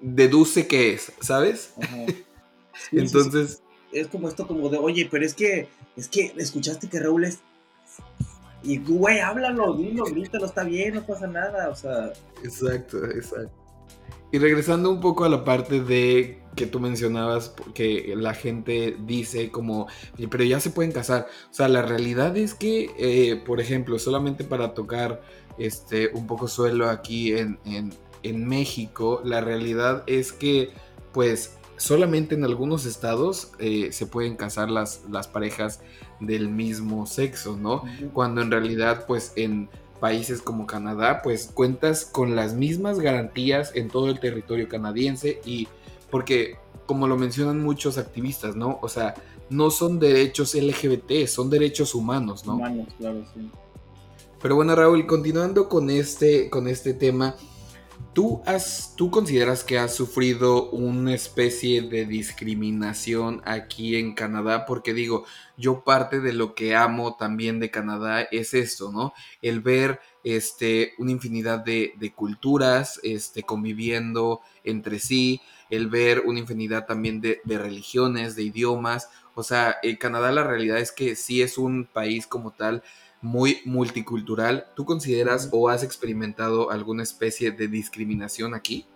deduce 0.00 0.66
que 0.66 0.92
es, 0.92 1.12
¿sabes? 1.20 1.74
Entonces... 2.92 3.62
es 3.92 4.08
como 4.08 4.28
esto 4.28 4.46
como 4.46 4.68
de, 4.68 4.78
oye, 4.78 5.08
pero 5.10 5.24
es 5.24 5.34
que, 5.34 5.68
es 5.96 6.08
que 6.08 6.32
escuchaste 6.36 6.88
que 6.88 7.00
Raúl 7.00 7.24
es 7.24 7.40
y 8.66 8.78
güey, 8.78 9.20
háblalo, 9.20 9.74
dilo, 9.74 10.04
grítalo, 10.04 10.46
está 10.46 10.64
bien, 10.64 10.94
no 10.94 11.06
pasa 11.06 11.26
nada, 11.26 11.68
o 11.68 11.76
sea. 11.76 12.12
Exacto, 12.42 13.04
exacto. 13.06 13.52
Y 14.32 14.38
regresando 14.38 14.90
un 14.90 15.00
poco 15.00 15.24
a 15.24 15.28
la 15.28 15.44
parte 15.44 15.80
de 15.80 16.42
que 16.56 16.66
tú 16.66 16.80
mencionabas, 16.80 17.54
que 17.74 18.12
la 18.16 18.34
gente 18.34 18.96
dice 19.06 19.50
como, 19.50 19.86
pero 20.30 20.42
ya 20.42 20.58
se 20.58 20.70
pueden 20.70 20.90
casar. 20.90 21.28
O 21.50 21.54
sea, 21.54 21.68
la 21.68 21.82
realidad 21.82 22.36
es 22.36 22.54
que, 22.54 22.90
eh, 22.98 23.36
por 23.36 23.60
ejemplo, 23.60 23.98
solamente 23.98 24.42
para 24.42 24.74
tocar 24.74 25.22
este, 25.58 26.08
un 26.08 26.26
poco 26.26 26.48
suelo 26.48 26.90
aquí 26.90 27.36
en, 27.36 27.58
en, 27.64 27.94
en 28.24 28.48
México, 28.48 29.22
la 29.24 29.40
realidad 29.40 30.02
es 30.06 30.32
que, 30.32 30.70
pues, 31.12 31.56
solamente 31.76 32.34
en 32.34 32.44
algunos 32.44 32.86
estados 32.86 33.52
eh, 33.58 33.90
se 33.92 34.06
pueden 34.06 34.36
casar 34.36 34.70
las, 34.70 35.02
las 35.10 35.28
parejas 35.28 35.80
del 36.20 36.48
mismo 36.48 37.06
sexo, 37.06 37.56
¿no? 37.56 37.84
Cuando 38.12 38.40
en 38.42 38.50
realidad, 38.50 39.06
pues 39.06 39.32
en 39.36 39.68
países 40.00 40.42
como 40.42 40.66
Canadá, 40.66 41.22
pues 41.22 41.50
cuentas 41.52 42.04
con 42.04 42.36
las 42.36 42.54
mismas 42.54 43.00
garantías 43.00 43.72
en 43.74 43.88
todo 43.88 44.08
el 44.08 44.20
territorio 44.20 44.68
canadiense 44.68 45.40
y 45.44 45.68
porque, 46.10 46.56
como 46.86 47.08
lo 47.08 47.16
mencionan 47.16 47.62
muchos 47.62 47.98
activistas, 47.98 48.56
¿no? 48.56 48.78
O 48.82 48.88
sea, 48.88 49.14
no 49.50 49.70
son 49.70 49.98
derechos 49.98 50.54
LGBT, 50.54 51.26
son 51.26 51.50
derechos 51.50 51.94
humanos, 51.94 52.46
¿no? 52.46 52.54
Humanos, 52.54 52.88
claro, 52.98 53.24
sí. 53.34 53.50
Pero 54.40 54.54
bueno, 54.54 54.74
Raúl, 54.74 55.06
continuando 55.06 55.68
con 55.68 55.90
este, 55.90 56.50
con 56.50 56.68
este 56.68 56.94
tema, 56.94 57.34
¿Tú, 58.12 58.42
has, 58.46 58.94
¿Tú 58.96 59.10
consideras 59.10 59.62
que 59.62 59.78
has 59.78 59.94
sufrido 59.94 60.70
una 60.70 61.14
especie 61.14 61.82
de 61.82 62.06
discriminación 62.06 63.42
aquí 63.44 63.96
en 63.96 64.14
Canadá? 64.14 64.64
Porque 64.64 64.94
digo, 64.94 65.26
yo 65.58 65.84
parte 65.84 66.20
de 66.20 66.32
lo 66.32 66.54
que 66.54 66.74
amo 66.74 67.16
también 67.16 67.60
de 67.60 67.70
Canadá 67.70 68.22
es 68.22 68.54
esto, 68.54 68.90
¿no? 68.90 69.12
El 69.42 69.60
ver 69.60 70.00
este, 70.24 70.94
una 70.98 71.10
infinidad 71.10 71.58
de, 71.58 71.92
culturas 72.14 73.00
este, 73.02 73.42
conviviendo 73.42 74.40
entre 74.64 74.98
sí, 74.98 75.42
el 75.68 75.88
ver 75.88 76.20
una 76.20 76.38
infinidad 76.38 76.86
también 76.86 77.20
de, 77.20 77.40
de 77.44 77.58
religiones, 77.58 78.34
de 78.34 78.44
idiomas. 78.44 79.10
O 79.34 79.42
sea, 79.42 79.76
en 79.82 79.96
Canadá 79.96 80.32
la 80.32 80.44
realidad 80.44 80.78
es 80.78 80.90
que 80.90 81.16
sí 81.16 81.42
es 81.42 81.58
un 81.58 81.84
país 81.84 82.26
como 82.26 82.52
tal 82.52 82.82
muy 83.26 83.58
multicultural. 83.64 84.66
¿Tú 84.76 84.84
consideras 84.84 85.48
o 85.52 85.68
has 85.68 85.82
experimentado 85.82 86.70
alguna 86.70 87.02
especie 87.02 87.50
de 87.50 87.66
discriminación 87.66 88.54
aquí? 88.54 88.86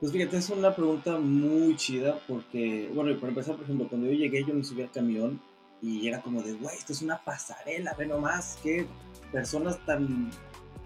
Pues 0.00 0.12
fíjate, 0.12 0.36
es 0.36 0.50
una 0.50 0.74
pregunta 0.74 1.18
muy 1.18 1.76
chida 1.76 2.18
porque, 2.26 2.90
bueno, 2.92 3.14
para 3.20 3.28
empezar, 3.28 3.54
por 3.54 3.64
ejemplo, 3.64 3.88
cuando 3.88 4.08
yo 4.08 4.14
llegué 4.14 4.44
yo 4.44 4.52
me 4.52 4.64
subí 4.64 4.82
al 4.82 4.90
camión 4.90 5.40
y 5.80 6.08
era 6.08 6.20
como 6.20 6.42
de, 6.42 6.54
güey, 6.54 6.76
esto 6.76 6.92
es 6.92 7.02
una 7.02 7.22
pasarela, 7.22 7.94
ve 7.96 8.06
nomás, 8.06 8.58
qué 8.64 8.86
personas 9.30 9.78
tan 9.86 10.32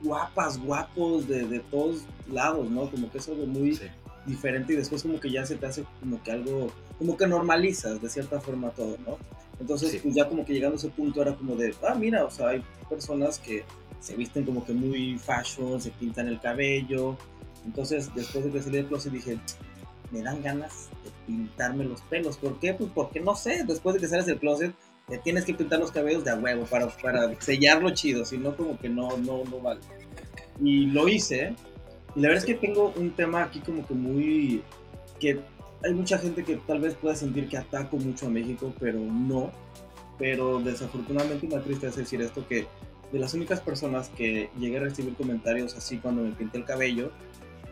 guapas, 0.02 0.58
guapos 0.58 1.26
de, 1.26 1.46
de 1.48 1.60
todos 1.60 2.04
lados, 2.30 2.70
¿no? 2.70 2.90
Como 2.90 3.10
que 3.10 3.16
es 3.16 3.28
algo 3.28 3.46
muy 3.46 3.80
diferente 4.26 4.74
y 4.74 4.76
después 4.76 5.02
como 5.02 5.18
que 5.18 5.30
ya 5.30 5.46
se 5.46 5.56
te 5.56 5.64
hace 5.64 5.84
como 6.00 6.22
que 6.22 6.32
algo, 6.32 6.70
como 6.98 7.16
que 7.16 7.26
normalizas 7.26 8.02
de 8.02 8.10
cierta 8.10 8.38
forma 8.40 8.68
todo, 8.70 8.98
¿no? 9.06 9.16
Entonces, 9.58 10.00
pues 10.02 10.14
ya 10.14 10.28
como 10.28 10.44
que 10.44 10.52
llegando 10.52 10.76
a 10.76 10.78
ese 10.78 10.88
punto 10.88 11.22
era 11.22 11.34
como 11.34 11.56
de, 11.56 11.74
ah, 11.88 11.94
mira, 11.94 12.24
o 12.24 12.30
sea, 12.30 12.48
hay 12.48 12.62
personas 12.88 13.38
que 13.38 13.64
se 14.00 14.14
visten 14.14 14.44
como 14.44 14.64
que 14.64 14.72
muy 14.72 15.18
fashion, 15.18 15.80
se 15.80 15.90
pintan 15.90 16.28
el 16.28 16.40
cabello. 16.40 17.16
Entonces, 17.64 18.14
después 18.14 18.44
de 18.44 18.52
que 18.52 18.62
salí 18.62 18.76
del 18.76 18.86
closet 18.86 19.12
dije, 19.12 19.38
me 20.10 20.22
dan 20.22 20.42
ganas 20.42 20.88
de 21.04 21.10
pintarme 21.26 21.84
los 21.84 22.00
pelos. 22.02 22.36
¿Por 22.36 22.58
qué? 22.60 22.74
Pues 22.74 22.90
porque 22.94 23.20
no 23.20 23.34
sé, 23.34 23.64
después 23.66 23.94
de 23.94 24.00
que 24.00 24.08
sales 24.08 24.26
del 24.26 24.38
closet, 24.38 24.74
te 25.08 25.18
tienes 25.18 25.44
que 25.44 25.54
pintar 25.54 25.78
los 25.78 25.90
cabellos 25.90 26.24
de 26.24 26.30
a 26.30 26.36
huevo 26.36 26.64
para, 26.66 26.88
para 26.88 27.40
sellarlo 27.40 27.90
chido, 27.90 28.24
si 28.24 28.38
no 28.38 28.56
como 28.56 28.78
que 28.78 28.88
no, 28.88 29.16
no, 29.18 29.44
no 29.44 29.60
vale. 29.60 29.80
Y 30.60 30.86
lo 30.86 31.08
hice. 31.08 31.54
Y 32.14 32.20
la 32.20 32.28
verdad 32.28 32.44
es 32.44 32.46
que 32.46 32.54
tengo 32.54 32.92
un 32.96 33.10
tema 33.12 33.42
aquí 33.44 33.60
como 33.60 33.86
que 33.86 33.94
muy... 33.94 34.62
que 35.18 35.40
hay 35.86 35.94
mucha 35.94 36.18
gente 36.18 36.44
que 36.44 36.56
tal 36.56 36.80
vez 36.80 36.94
pueda 36.94 37.14
sentir 37.14 37.48
que 37.48 37.56
ataco 37.56 37.96
mucho 37.96 38.26
a 38.26 38.30
México, 38.30 38.72
pero 38.78 38.98
no. 38.98 39.50
Pero 40.18 40.60
desafortunadamente 40.60 41.46
me 41.46 41.60
tristeza 41.60 42.00
decir 42.00 42.20
esto 42.22 42.46
que 42.48 42.66
de 43.12 43.18
las 43.18 43.34
únicas 43.34 43.60
personas 43.60 44.08
que 44.10 44.50
llegué 44.58 44.78
a 44.78 44.80
recibir 44.80 45.14
comentarios 45.14 45.76
así 45.76 45.98
cuando 45.98 46.22
me 46.22 46.32
pinté 46.32 46.58
el 46.58 46.64
cabello 46.64 47.10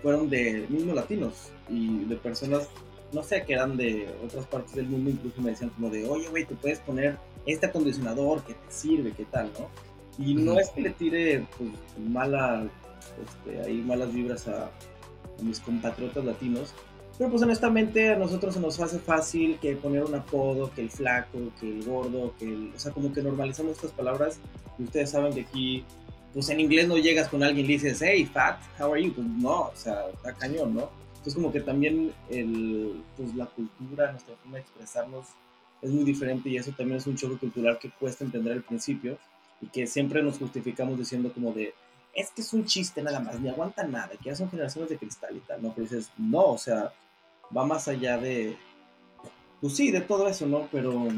fueron 0.03 0.29
de 0.29 0.67
mismos 0.69 0.95
latinos 0.95 1.51
y 1.69 2.05
de 2.05 2.17
personas, 2.17 2.69
no 3.13 3.23
sé, 3.23 3.43
que 3.45 3.55
eran 3.55 3.77
de 3.77 4.07
otras 4.23 4.47
partes 4.47 4.75
del 4.75 4.87
mundo, 4.87 5.11
incluso 5.11 5.41
me 5.41 5.51
decían 5.51 5.71
como 5.71 5.89
de, 5.89 6.07
oye, 6.07 6.29
güey, 6.29 6.45
tú 6.45 6.55
puedes 6.57 6.79
poner 6.81 7.17
este 7.47 7.67
acondicionador 7.67 8.45
que 8.45 8.53
te 8.53 8.71
sirve, 8.71 9.13
qué 9.13 9.25
tal, 9.25 9.51
¿no? 9.59 9.69
Y 10.25 10.35
no 10.35 10.61
es 10.61 10.69
que 10.71 10.83
le 10.83 10.91
tire 10.91 11.47
pues, 11.57 11.71
mala, 12.07 12.67
este, 13.25 13.63
ahí 13.63 13.81
malas 13.81 14.13
vibras 14.13 14.47
a, 14.47 14.67
a 14.67 15.43
mis 15.43 15.59
compatriotas 15.61 16.25
latinos, 16.25 16.75
pero 17.17 17.31
pues 17.31 17.43
honestamente 17.43 18.13
a 18.13 18.17
nosotros 18.17 18.55
se 18.55 18.61
nos 18.61 18.81
hace 18.81 18.99
fácil 18.99 19.59
que 19.61 19.77
poner 19.77 20.05
un 20.05 20.15
apodo, 20.15 20.73
que 20.75 20.83
el 20.83 20.91
flaco, 20.91 21.39
que 21.61 21.71
el 21.71 21.85
gordo, 21.85 22.35
que 22.39 22.47
el, 22.47 22.73
o 22.75 22.79
sea, 22.79 22.93
como 22.93 23.13
que 23.13 23.23
normalizamos 23.23 23.73
estas 23.73 23.93
palabras 23.93 24.39
Y 24.79 24.85
ustedes 24.85 25.11
saben 25.11 25.33
que 25.33 25.43
aquí, 25.43 25.85
pues 26.33 26.49
en 26.49 26.61
inglés 26.61 26.89
no 26.89 26.99
llegas 26.99 27.29
con 27.29 27.43
alguien 27.45 27.65
y 27.65 27.69
le 27.69 27.75
dices, 27.75 28.03
hey, 28.03 28.27
fat, 28.27 28.59
how 28.81 28.93
are 28.93 29.03
you? 29.03 29.13
Pues 29.15 29.27
no, 29.27 29.61
o 29.69 29.77
sea, 29.77 30.07
está 30.09 30.33
cañón, 30.35 30.75
¿no? 30.75 30.91
Entonces 31.17 31.35
como 31.35 31.53
que 31.53 31.61
también 31.61 32.13
el, 32.29 33.01
pues, 33.17 33.35
la 33.35 33.47
cultura, 33.47 34.11
nuestra 34.11 34.35
forma 34.37 34.57
de 34.57 34.63
expresarnos 34.63 35.27
es 35.81 35.91
muy 35.91 36.05
diferente 36.05 36.49
y 36.49 36.57
eso 36.57 36.73
también 36.77 36.99
es 36.99 37.07
un 37.07 37.17
choque 37.17 37.37
cultural 37.37 37.79
que 37.79 37.91
cuesta 37.91 38.25
entender 38.25 38.55
al 38.55 38.63
principio 38.63 39.19
y 39.61 39.67
que 39.69 39.87
siempre 39.87 40.23
nos 40.23 40.39
justificamos 40.39 40.99
diciendo 40.99 41.33
como 41.33 41.53
de, 41.53 41.75
es 42.13 42.31
que 42.31 42.43
es 42.43 42.53
un 42.53 42.65
chiste 42.65 43.03
nada 43.03 43.21
más, 43.21 43.39
ni 43.41 43.49
aguanta 43.49 43.85
nada, 43.85 44.11
que 44.21 44.31
ya 44.31 44.35
son 44.35 44.51
generaciones 44.51 44.91
de 44.91 44.99
cristal 44.99 45.37
y 45.37 45.41
tal, 45.41 45.63
¿no? 45.63 45.73
Pero 45.75 45.89
dices, 45.89 46.11
no, 46.19 46.45
o 46.45 46.59
sea, 46.59 46.93
va 47.57 47.65
más 47.65 47.89
allá 47.89 48.19
de, 48.19 48.57
pues 49.61 49.77
sí, 49.77 49.91
de 49.91 50.01
todo 50.01 50.29
eso, 50.29 50.47
¿no? 50.47 50.69
Pero, 50.71 51.09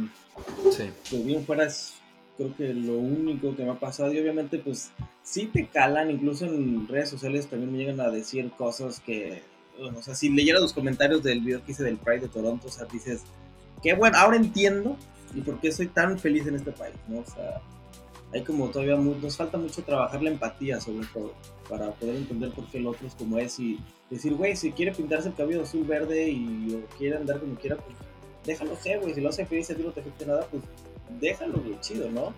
sí. 0.71 0.91
pues 1.11 1.25
bien 1.25 1.45
fuera 1.45 1.65
es, 1.65 1.95
creo 2.37 2.55
que 2.57 2.73
lo 2.73 2.95
único 2.99 3.57
que 3.57 3.65
me 3.65 3.71
ha 3.71 3.81
pasado 3.81 4.13
y 4.13 4.21
obviamente 4.21 4.59
pues 4.59 4.91
sí 5.23 5.47
te 5.47 5.67
calan, 5.67 6.11
incluso 6.11 6.47
en 6.47 6.87
redes 6.87 7.11
sociales 7.11 7.47
también 7.47 7.73
me 7.73 7.79
llegan 7.79 8.01
a 8.01 8.11
decir 8.11 8.51
cosas 8.53 9.01
que, 9.01 9.43
o 9.81 10.03
sea, 10.03 10.15
si 10.15 10.29
leyera 10.29 10.61
los 10.61 10.73
comentarios 10.73 11.23
del 11.23 11.41
video 11.41 11.65
que 11.65 11.73
hice 11.73 11.85
del 11.85 11.97
Pride 11.97 12.21
de 12.21 12.29
Toronto, 12.29 12.69
o 12.69 12.71
sea, 12.71 12.87
dices, 12.87 13.23
qué 13.83 13.95
bueno, 13.95 14.17
ahora 14.19 14.37
entiendo 14.37 14.97
y 15.35 15.41
por 15.41 15.59
qué 15.61 15.73
soy 15.73 15.89
tan 15.89 16.19
feliz 16.19 16.47
en 16.47 16.57
este 16.57 16.73
país, 16.73 16.95
¿no? 17.09 17.21
O 17.21 17.25
sea, 17.25 17.61
hay 18.33 18.43
como 18.43 18.69
todavía 18.69 18.97
nos 18.97 19.37
falta 19.37 19.57
mucho 19.57 19.83
trabajar 19.83 20.23
la 20.23 20.31
empatía 20.31 20.81
sobre 20.81 21.07
todo 21.13 21.33
para 21.69 21.91
poder 21.93 22.17
entender 22.17 22.53
por 22.53 22.67
qué 22.67 22.79
el 22.79 22.87
otro 22.87 23.07
es 23.07 23.15
como 23.15 23.39
es 23.39 23.59
y 23.59 23.79
decir, 24.11 24.35
güey, 24.35 24.57
si 24.57 24.73
quiere 24.73 24.93
pintarse 24.93 25.29
el 25.29 25.35
cabello 25.35 25.63
azul 25.63 25.85
verde 25.85 26.29
y 26.29 26.75
o 26.75 26.97
quiere 26.97 27.17
andar 27.17 27.41
como 27.41 27.57
quiera, 27.57 27.77
pues 27.77 27.97
déjalo 28.45 28.77
ser, 28.77 29.01
güey, 29.01 29.15
si 29.15 29.21
lo 29.21 29.29
hace 29.29 29.47
feliz 29.47 29.69
y 29.69 29.73
a 29.73 29.77
ti 29.77 29.83
no 29.83 29.91
te 29.91 30.01
afecta 30.01 30.27
nada, 30.27 30.47
pues 30.51 30.63
déjalo, 31.21 31.59
güey, 31.59 31.79
chido, 31.81 32.11
¿no? 32.11 32.33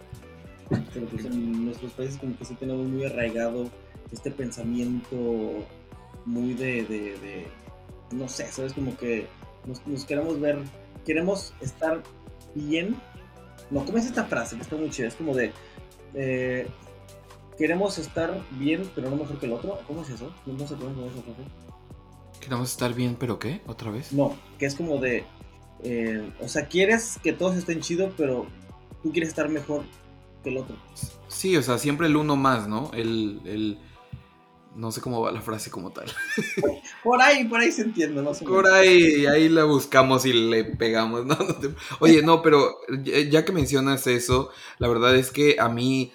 Pero 0.94 1.06
pues 1.06 1.24
en 1.24 1.64
nuestros 1.66 1.92
países 1.92 2.18
como 2.18 2.36
que 2.36 2.44
sí 2.44 2.54
tenemos 2.54 2.86
muy 2.86 3.04
arraigado 3.04 3.68
este 4.12 4.30
pensamiento 4.30 5.16
muy 6.24 6.54
de, 6.54 6.84
de, 6.84 7.46
no 8.12 8.28
sé, 8.28 8.50
¿sabes? 8.50 8.72
Como 8.72 8.96
que 8.96 9.26
nos, 9.66 9.86
nos 9.86 10.04
queremos 10.04 10.40
ver, 10.40 10.58
queremos 11.04 11.54
estar 11.60 12.02
bien. 12.54 12.96
No, 13.70 13.84
¿cómo 13.84 13.98
es 13.98 14.06
esta 14.06 14.24
frase? 14.24 14.56
Que 14.56 14.62
está 14.62 14.76
muy 14.76 14.90
chida, 14.90 15.08
es 15.08 15.14
como 15.14 15.34
de 15.34 15.52
eh, 16.14 16.66
queremos 17.56 17.98
estar 17.98 18.40
bien, 18.52 18.88
pero 18.94 19.10
no 19.10 19.16
mejor 19.16 19.38
que 19.38 19.46
el 19.46 19.52
otro. 19.52 19.78
¿Cómo 19.86 20.02
es 20.02 20.10
eso? 20.10 20.32
No, 20.46 20.66
sé 20.66 20.74
cómo 20.76 21.06
es 21.06 21.12
eso. 21.12 21.22
Queremos 22.40 22.70
estar 22.70 22.94
bien, 22.94 23.16
pero 23.18 23.38
¿qué? 23.38 23.60
¿Otra 23.66 23.90
vez? 23.90 24.12
No, 24.12 24.36
que 24.58 24.66
es 24.66 24.74
como 24.74 24.98
de. 24.98 25.24
Eh, 25.82 26.32
o 26.40 26.48
sea, 26.48 26.66
quieres 26.66 27.18
que 27.22 27.32
todos 27.32 27.56
estén 27.56 27.80
chidos, 27.80 28.12
pero 28.16 28.46
tú 29.02 29.12
quieres 29.12 29.28
estar 29.30 29.48
mejor 29.48 29.82
que 30.42 30.50
el 30.50 30.58
otro. 30.58 30.76
Sí, 31.28 31.56
o 31.56 31.62
sea, 31.62 31.78
siempre 31.78 32.06
el 32.06 32.16
uno 32.16 32.36
más, 32.36 32.68
¿no? 32.68 32.90
El. 32.94 33.40
el 33.44 33.78
no 34.78 34.92
sé 34.92 35.00
cómo 35.00 35.20
va 35.20 35.32
la 35.32 35.40
frase 35.40 35.70
como 35.70 35.90
tal. 35.90 36.06
Por 37.02 37.20
ahí, 37.20 37.44
por 37.46 37.60
ahí 37.60 37.72
se 37.72 37.82
entiende, 37.82 38.22
no 38.22 38.32
sé. 38.32 38.44
Por 38.44 38.68
ahí, 38.68 39.26
ahí 39.26 39.48
la 39.48 39.64
buscamos 39.64 40.24
y 40.24 40.32
le 40.32 40.64
pegamos, 40.64 41.26
¿no? 41.26 41.36
Oye, 42.00 42.22
no, 42.22 42.42
pero 42.42 42.76
ya 43.30 43.44
que 43.44 43.52
mencionas 43.52 44.06
eso, 44.06 44.50
la 44.78 44.88
verdad 44.88 45.16
es 45.16 45.30
que 45.30 45.56
a 45.58 45.68
mí, 45.68 46.12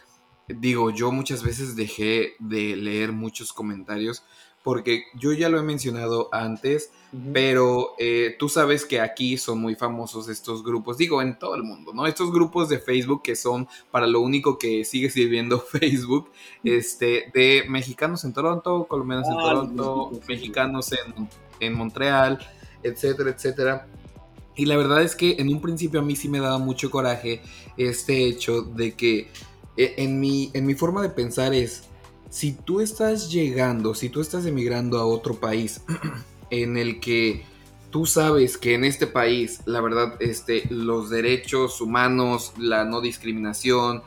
digo, 0.48 0.92
yo 0.92 1.12
muchas 1.12 1.44
veces 1.44 1.76
dejé 1.76 2.34
de 2.40 2.76
leer 2.76 3.12
muchos 3.12 3.54
comentarios 3.54 4.24
porque 4.64 5.04
yo 5.14 5.34
ya 5.34 5.50
lo 5.50 5.60
he 5.60 5.64
mencionado 5.64 6.30
antes, 6.32 6.92
pero 7.32 7.94
eh, 8.00 8.36
tú 8.40 8.50
sabes 8.50 8.86
que 8.86 9.02
aquí 9.02 9.38
son 9.38 9.60
muy 9.60 9.76
famosos 9.76 10.30
estos 10.30 10.64
grupos, 10.64 10.98
digo, 10.98 11.22
en 11.22 11.38
todo 11.38 11.56
el 11.56 11.64
mundo, 11.64 11.94
¿no? 11.94 12.08
Estos 12.08 12.32
grupos 12.32 12.70
de 12.70 12.80
Facebook 12.80 13.22
que 13.22 13.36
son 13.36 13.68
para 13.92 14.08
lo 14.08 14.22
único 14.22 14.58
que 14.58 14.86
sigue 14.86 15.10
sirviendo 15.10 15.60
Facebook, 15.72 16.32
este, 16.64 17.30
de 17.34 17.66
mexicanos 17.68 18.24
en 18.24 18.34
Toronto, 18.34 18.86
colombianos 18.86 19.28
en 19.28 19.34
ah, 19.34 19.44
Toronto, 19.44 20.12
mexicanos 20.28 20.92
en, 20.94 21.28
en 21.60 21.74
Montreal, 21.74 22.40
etcétera, 22.82 23.32
etcétera. 23.32 23.88
Y 24.56 24.66
la 24.66 24.78
verdad 24.78 25.02
es 25.02 25.16
que 25.16 25.36
en 25.40 25.50
un 25.50 25.62
principio 25.62 26.00
a 26.00 26.04
mí 26.04 26.16
sí 26.16 26.30
me 26.30 26.40
daba 26.40 26.58
mucho 26.58 26.90
coraje 26.90 27.42
este 27.76 28.26
hecho 28.26 28.62
de 28.62 28.94
que 28.94 29.28
eh, 29.78 29.96
en 29.98 30.20
mi, 30.20 30.52
en 30.54 30.66
mi 30.66 30.76
forma 30.76 31.02
de 31.02 31.10
pensar 31.10 31.54
es, 31.54 31.84
si 32.34 32.52
tú 32.52 32.82
estás 32.82 33.32
llegando, 33.32 33.94
si 33.94 34.10
tú 34.10 34.20
estás 34.20 34.48
emigrando 34.48 34.98
a 34.98 35.06
otro 35.06 35.36
país 35.36 35.82
en 36.50 36.78
el 36.78 37.00
que 37.00 37.46
tú 37.92 38.08
sabes 38.08 38.58
que 38.58 38.74
en 38.74 38.86
este 38.86 39.06
país, 39.06 39.60
la 39.68 39.82
verdad, 39.82 40.16
este, 40.20 40.64
los 40.72 41.12
derechos 41.12 41.80
humanos, 41.80 42.54
la 42.58 42.86
no 42.86 43.02
discriminación 43.02 44.02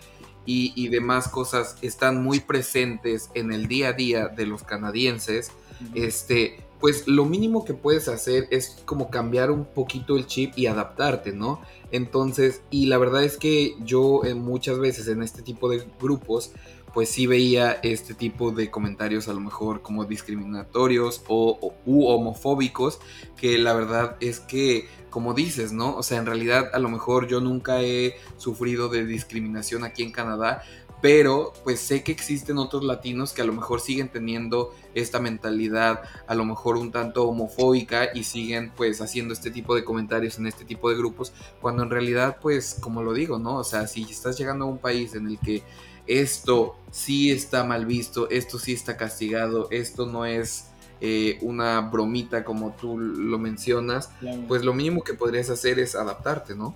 y, 0.44 0.88
demás 0.88 1.28
cosas 1.28 1.76
están 1.82 2.20
muy 2.20 2.40
presentes 2.40 3.30
en 3.34 3.52
el 3.52 3.68
día 3.68 3.90
a 3.90 3.92
día 3.92 4.26
de 4.26 4.46
los 4.46 4.64
canadienses, 4.64 5.52
este, 5.94 6.64
pues 6.80 7.06
lo 7.06 7.26
mínimo 7.26 7.64
que 7.64 7.74
puedes 7.74 8.08
hacer 8.08 8.48
es 8.50 8.82
como 8.84 9.08
cambiar 9.08 9.52
un 9.52 9.64
poquito 9.64 10.16
el 10.16 10.26
chip 10.26 10.52
y 10.56 10.66
adaptarte, 10.66 11.32
¿no? 11.32 11.60
Entonces, 11.92 12.62
y 12.70 12.86
la 12.86 12.98
verdad 12.98 13.22
es 13.22 13.36
que 13.36 13.76
yo 13.84 14.24
eh, 14.24 14.34
muchas 14.34 14.80
veces 14.80 15.06
en 15.06 15.22
este 15.22 15.42
tipo 15.42 15.68
de 15.68 15.86
grupos, 16.00 16.52
pues 16.96 17.10
sí 17.10 17.26
veía 17.26 17.72
este 17.82 18.14
tipo 18.14 18.52
de 18.52 18.70
comentarios 18.70 19.28
a 19.28 19.34
lo 19.34 19.40
mejor 19.40 19.82
como 19.82 20.06
discriminatorios 20.06 21.22
o, 21.28 21.74
u 21.84 22.06
homofóbicos, 22.06 23.00
que 23.36 23.58
la 23.58 23.74
verdad 23.74 24.16
es 24.20 24.40
que, 24.40 24.88
como 25.10 25.34
dices, 25.34 25.72
¿no? 25.72 25.94
O 25.94 26.02
sea, 26.02 26.16
en 26.16 26.24
realidad 26.24 26.70
a 26.72 26.78
lo 26.78 26.88
mejor 26.88 27.28
yo 27.28 27.42
nunca 27.42 27.82
he 27.82 28.16
sufrido 28.38 28.88
de 28.88 29.04
discriminación 29.04 29.84
aquí 29.84 30.04
en 30.04 30.10
Canadá, 30.10 30.62
pero 31.02 31.52
pues 31.64 31.80
sé 31.80 32.02
que 32.02 32.12
existen 32.12 32.56
otros 32.56 32.82
latinos 32.82 33.34
que 33.34 33.42
a 33.42 33.44
lo 33.44 33.52
mejor 33.52 33.82
siguen 33.82 34.08
teniendo 34.08 34.74
esta 34.94 35.20
mentalidad 35.20 36.00
a 36.26 36.34
lo 36.34 36.46
mejor 36.46 36.78
un 36.78 36.92
tanto 36.92 37.28
homofóbica 37.28 38.08
y 38.14 38.24
siguen 38.24 38.72
pues 38.74 39.02
haciendo 39.02 39.34
este 39.34 39.50
tipo 39.50 39.74
de 39.74 39.84
comentarios 39.84 40.38
en 40.38 40.46
este 40.46 40.64
tipo 40.64 40.88
de 40.88 40.96
grupos 40.96 41.34
cuando 41.60 41.82
en 41.82 41.90
realidad 41.90 42.38
pues 42.40 42.78
como 42.80 43.02
lo 43.02 43.12
digo, 43.12 43.38
¿no? 43.38 43.56
O 43.56 43.64
sea, 43.64 43.86
si 43.86 44.04
estás 44.04 44.38
llegando 44.38 44.64
a 44.64 44.68
un 44.68 44.78
país 44.78 45.14
en 45.14 45.26
el 45.26 45.38
que 45.38 45.62
esto 46.06 46.76
sí 46.90 47.30
está 47.30 47.64
mal 47.64 47.86
visto, 47.86 48.30
esto 48.30 48.58
sí 48.58 48.72
está 48.72 48.96
castigado, 48.96 49.68
esto 49.70 50.06
no 50.06 50.24
es 50.24 50.70
eh, 51.00 51.38
una 51.42 51.80
bromita 51.80 52.44
como 52.44 52.74
tú 52.74 52.98
lo 52.98 53.38
mencionas, 53.38 54.10
pues 54.48 54.64
lo 54.64 54.72
mínimo 54.72 55.04
que 55.04 55.14
podrías 55.14 55.50
hacer 55.50 55.78
es 55.78 55.94
adaptarte, 55.94 56.54
¿no? 56.54 56.74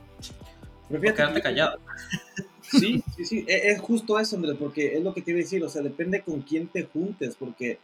Pero 0.88 1.00
quedarte 1.00 1.40
callado. 1.40 1.78
Sí, 2.70 3.02
sí, 3.16 3.24
sí, 3.24 3.44
e, 3.48 3.72
es 3.72 3.80
justo 3.80 4.16
eso, 4.20 4.36
Andrés, 4.36 4.56
porque 4.56 4.96
es 4.96 5.02
lo 5.02 5.12
que 5.12 5.22
te 5.22 5.32
iba 5.32 5.40
a 5.40 5.42
decir, 5.42 5.64
o 5.64 5.68
sea, 5.68 5.82
depende 5.82 6.20
con 6.20 6.42
quién 6.42 6.68
te 6.68 6.84
juntes, 6.84 7.34
porque 7.36 7.80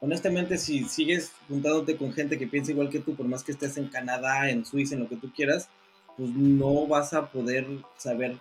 honestamente 0.00 0.58
si 0.58 0.84
sigues 0.84 1.32
juntándote 1.48 1.96
con 1.96 2.12
gente 2.12 2.38
que 2.38 2.46
piensa 2.46 2.72
igual 2.72 2.90
que 2.90 2.98
tú, 2.98 3.14
por 3.14 3.26
más 3.26 3.42
que 3.42 3.52
estés 3.52 3.78
en 3.78 3.88
Canadá, 3.88 4.50
en 4.50 4.66
Suiza, 4.66 4.94
en 4.94 5.00
lo 5.00 5.08
que 5.08 5.16
tú 5.16 5.32
quieras, 5.34 5.70
pues 6.16 6.30
no 6.30 6.86
vas 6.86 7.14
a 7.14 7.30
poder 7.30 7.66
saber 7.96 8.36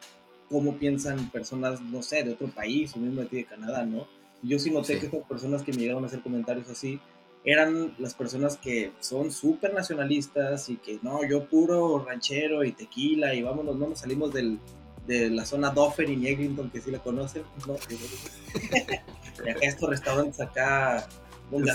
cómo 0.49 0.75
piensan 0.77 1.29
personas, 1.29 1.81
no 1.81 2.01
sé, 2.01 2.23
de 2.23 2.33
otro 2.33 2.47
país 2.47 2.95
o 2.95 2.99
mismo 2.99 3.21
de 3.21 3.27
de 3.27 3.45
Canadá, 3.45 3.85
¿no? 3.85 4.07
Yo 4.41 4.59
sí 4.59 4.69
noté 4.69 4.99
que 4.99 5.07
estas 5.07 5.23
personas 5.23 5.63
que 5.63 5.71
me 5.71 5.79
llegaron 5.79 6.03
a 6.03 6.07
hacer 6.07 6.21
comentarios 6.21 6.69
así 6.69 6.99
eran 7.43 7.93
las 7.99 8.15
personas 8.15 8.57
que 8.57 8.91
son 8.99 9.31
súper 9.31 9.73
nacionalistas 9.73 10.69
y 10.69 10.77
que 10.77 10.99
no, 11.03 11.23
yo 11.23 11.45
puro 11.45 12.03
ranchero 12.03 12.63
y 12.63 12.71
tequila 12.71 13.35
y 13.35 13.43
vámonos, 13.43 13.75
no 13.77 13.87
nos 13.87 13.99
salimos 13.99 14.33
del, 14.33 14.59
de 15.05 15.29
la 15.29 15.45
zona 15.45 15.69
Doffer 15.69 16.09
y 16.09 16.27
Eglinton, 16.27 16.71
que 16.71 16.81
sí 16.81 16.89
la 16.89 16.99
conocen, 16.99 17.43
¿no? 17.67 17.75
y 19.45 19.49
acá 19.49 19.59
estos 19.61 19.89
restaurantes 19.89 20.39
acá 20.39 21.07
donde 21.51 21.71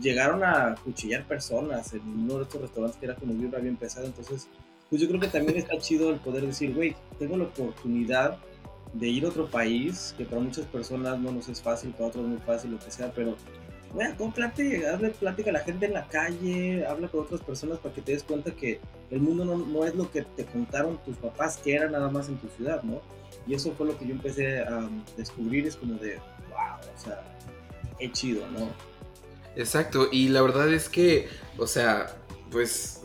llegaron 0.00 0.42
a 0.42 0.74
cuchillar 0.82 1.24
personas 1.24 1.92
en 1.94 2.02
uno 2.02 2.38
de 2.38 2.42
estos 2.42 2.60
restaurantes 2.60 2.98
que 2.98 3.06
era 3.06 3.14
como 3.14 3.34
vibra 3.34 3.60
bien 3.60 3.76
pesado, 3.76 4.06
entonces 4.06 4.48
pues 4.94 5.02
yo 5.02 5.08
creo 5.08 5.20
que 5.20 5.26
también 5.26 5.58
está 5.58 5.76
chido 5.78 6.10
el 6.10 6.20
poder 6.20 6.46
decir, 6.46 6.72
güey, 6.72 6.94
tengo 7.18 7.36
la 7.36 7.46
oportunidad 7.46 8.38
de 8.92 9.08
ir 9.08 9.24
a 9.24 9.28
otro 9.30 9.50
país, 9.50 10.14
que 10.16 10.24
para 10.24 10.40
muchas 10.40 10.66
personas 10.66 11.18
no 11.18 11.32
nos 11.32 11.48
es 11.48 11.60
fácil, 11.60 11.90
para 11.90 12.10
otros 12.10 12.24
muy 12.24 12.38
fácil, 12.38 12.70
lo 12.70 12.78
que 12.78 12.92
sea, 12.92 13.12
pero, 13.12 13.34
güey, 13.92 14.06
hazle 14.06 15.10
plática 15.10 15.50
a 15.50 15.52
la 15.52 15.58
gente 15.64 15.86
en 15.86 15.94
la 15.94 16.06
calle, 16.06 16.86
habla 16.86 17.08
con 17.08 17.22
otras 17.22 17.40
personas 17.40 17.80
para 17.80 17.92
que 17.92 18.02
te 18.02 18.12
des 18.12 18.22
cuenta 18.22 18.52
que 18.52 18.78
el 19.10 19.18
mundo 19.18 19.44
no, 19.44 19.56
no 19.56 19.84
es 19.84 19.96
lo 19.96 20.08
que 20.12 20.22
te 20.22 20.44
contaron 20.44 20.96
tus 21.04 21.16
papás 21.16 21.56
que 21.56 21.74
era 21.74 21.90
nada 21.90 22.08
más 22.08 22.28
en 22.28 22.36
tu 22.36 22.46
ciudad, 22.50 22.80
¿no? 22.84 23.00
Y 23.48 23.54
eso 23.54 23.72
fue 23.76 23.88
lo 23.88 23.98
que 23.98 24.06
yo 24.06 24.12
empecé 24.12 24.60
a 24.60 24.88
descubrir, 25.16 25.66
es 25.66 25.74
como 25.74 25.94
de, 25.94 26.18
wow, 26.50 26.78
o 26.96 27.00
sea, 27.00 27.20
es 27.98 28.12
chido, 28.12 28.46
¿no? 28.56 28.68
Exacto, 29.56 30.06
y 30.12 30.28
la 30.28 30.42
verdad 30.42 30.72
es 30.72 30.88
que, 30.88 31.26
o 31.58 31.66
sea, 31.66 32.14
pues 32.50 33.00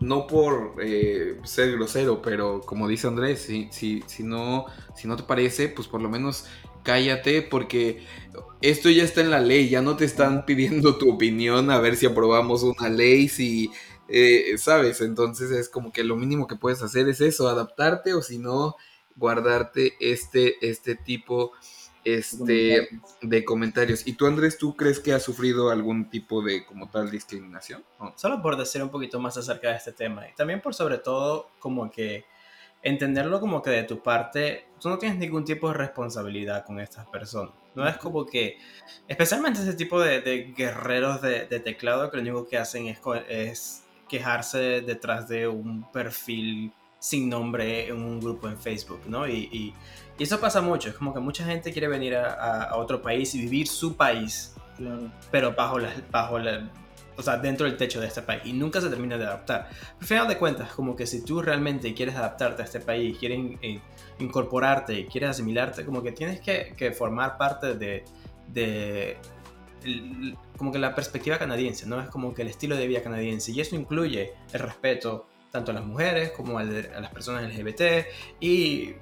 no 0.00 0.26
por 0.26 0.74
eh, 0.82 1.38
ser 1.44 1.72
grosero, 1.72 2.20
pero 2.22 2.60
como 2.60 2.88
dice 2.88 3.06
Andrés, 3.06 3.42
si, 3.42 3.68
si, 3.70 4.02
si, 4.06 4.22
no, 4.22 4.66
si 4.94 5.08
no 5.08 5.16
te 5.16 5.22
parece, 5.22 5.68
pues 5.68 5.88
por 5.88 6.02
lo 6.02 6.08
menos 6.08 6.46
cállate 6.82 7.42
porque 7.42 8.04
esto 8.62 8.90
ya 8.90 9.04
está 9.04 9.20
en 9.20 9.30
la 9.30 9.40
ley, 9.40 9.68
ya 9.68 9.82
no 9.82 9.96
te 9.96 10.04
están 10.04 10.44
pidiendo 10.46 10.96
tu 10.96 11.12
opinión 11.12 11.70
a 11.70 11.78
ver 11.78 11.96
si 11.96 12.06
aprobamos 12.06 12.62
una 12.62 12.88
ley, 12.88 13.28
si, 13.28 13.70
eh, 14.08 14.56
¿sabes? 14.58 15.00
Entonces 15.00 15.50
es 15.50 15.68
como 15.68 15.92
que 15.92 16.04
lo 16.04 16.16
mínimo 16.16 16.46
que 16.46 16.56
puedes 16.56 16.82
hacer 16.82 17.08
es 17.08 17.20
eso, 17.20 17.48
adaptarte 17.48 18.14
o 18.14 18.22
si 18.22 18.38
no, 18.38 18.76
guardarte 19.16 19.94
este, 20.00 20.56
este 20.66 20.94
tipo 20.94 21.52
este, 22.04 22.88
de 23.20 23.44
comentarios. 23.44 24.06
¿Y 24.06 24.14
tú, 24.14 24.26
Andrés, 24.26 24.58
tú 24.58 24.76
crees 24.76 25.00
que 25.00 25.12
has 25.12 25.22
sufrido 25.22 25.70
algún 25.70 26.08
tipo 26.08 26.42
de, 26.42 26.64
como 26.64 26.88
tal, 26.88 27.10
discriminación? 27.10 27.84
Solo 28.16 28.40
por 28.42 28.56
decir 28.56 28.82
un 28.82 28.90
poquito 28.90 29.20
más 29.20 29.36
acerca 29.36 29.70
de 29.70 29.76
este 29.76 29.92
tema. 29.92 30.28
Y 30.28 30.34
también 30.34 30.60
por 30.60 30.74
sobre 30.74 30.98
todo 30.98 31.50
como 31.58 31.90
que 31.90 32.24
entenderlo 32.82 33.40
como 33.40 33.62
que 33.62 33.70
de 33.70 33.82
tu 33.82 34.02
parte, 34.02 34.66
tú 34.80 34.88
no 34.88 34.98
tienes 34.98 35.18
ningún 35.18 35.44
tipo 35.44 35.68
de 35.68 35.74
responsabilidad 35.74 36.64
con 36.64 36.80
estas 36.80 37.06
personas. 37.08 37.54
No 37.74 37.86
es 37.86 37.96
como 37.98 38.26
que, 38.26 38.58
especialmente 39.06 39.60
ese 39.60 39.74
tipo 39.74 40.00
de, 40.00 40.52
guerreros 40.56 41.20
de, 41.22 41.46
teclado 41.60 42.10
que 42.10 42.16
lo 42.16 42.22
único 42.22 42.48
que 42.48 42.58
hacen 42.58 42.86
es, 42.86 42.98
es 43.28 43.84
quejarse 44.08 44.80
detrás 44.80 45.28
de 45.28 45.46
un 45.46 45.88
perfil 45.92 46.72
sin 46.98 47.28
nombre 47.28 47.88
en 47.88 47.96
un 47.96 48.20
grupo 48.20 48.48
en 48.48 48.58
Facebook, 48.58 49.02
¿no? 49.06 49.26
Y, 49.26 49.74
eso 50.24 50.40
pasa 50.40 50.60
mucho, 50.60 50.90
es 50.90 50.94
como 50.94 51.14
que 51.14 51.20
mucha 51.20 51.44
gente 51.44 51.72
quiere 51.72 51.88
venir 51.88 52.16
a, 52.16 52.76
otro 52.76 53.00
país 53.00 53.34
y 53.34 53.40
vivir 53.40 53.68
su 53.68 53.96
país, 53.96 54.54
pero 55.30 55.54
bajo 55.54 55.78
la, 55.78 55.92
bajo 56.10 56.38
la, 56.38 56.70
o 57.16 57.22
sea, 57.22 57.36
dentro 57.36 57.66
del 57.66 57.76
techo 57.76 58.00
de 58.00 58.06
este 58.06 58.22
país 58.22 58.42
y 58.44 58.52
nunca 58.52 58.80
se 58.80 58.88
termina 58.88 59.16
de 59.16 59.24
adaptar. 59.24 59.68
Al 60.00 60.06
final 60.06 60.28
de 60.28 60.36
cuentas, 60.36 60.72
como 60.72 60.96
que 60.96 61.06
si 61.06 61.24
tú 61.24 61.42
realmente 61.42 61.92
quieres 61.94 62.16
adaptarte 62.16 62.62
a 62.62 62.64
este 62.64 62.80
país, 62.80 63.16
quieres 63.18 63.38
eh, 63.62 63.80
incorporarte, 64.18 65.06
quieres 65.06 65.30
asimilarte, 65.30 65.84
como 65.84 66.02
que 66.02 66.12
tienes 66.12 66.40
que, 66.40 66.74
que 66.76 66.92
formar 66.92 67.36
parte 67.36 67.74
de, 67.74 68.04
de 68.48 69.18
como 70.56 70.72
que 70.72 70.78
la 70.78 70.94
perspectiva 70.94 71.38
canadiense, 71.38 71.86
¿no? 71.86 72.00
Es 72.00 72.08
como 72.08 72.34
que 72.34 72.42
el 72.42 72.48
estilo 72.48 72.76
de 72.76 72.86
vida 72.86 73.02
canadiense 73.02 73.52
y 73.52 73.60
eso 73.60 73.76
incluye 73.76 74.34
el 74.52 74.60
respeto 74.60 75.26
tanto 75.50 75.72
a 75.72 75.74
las 75.74 75.84
mujeres 75.84 76.30
como 76.32 76.58
a 76.58 76.64
las 76.64 77.10
personas 77.10 77.44
LGBT 77.44 78.06
y 78.40 78.94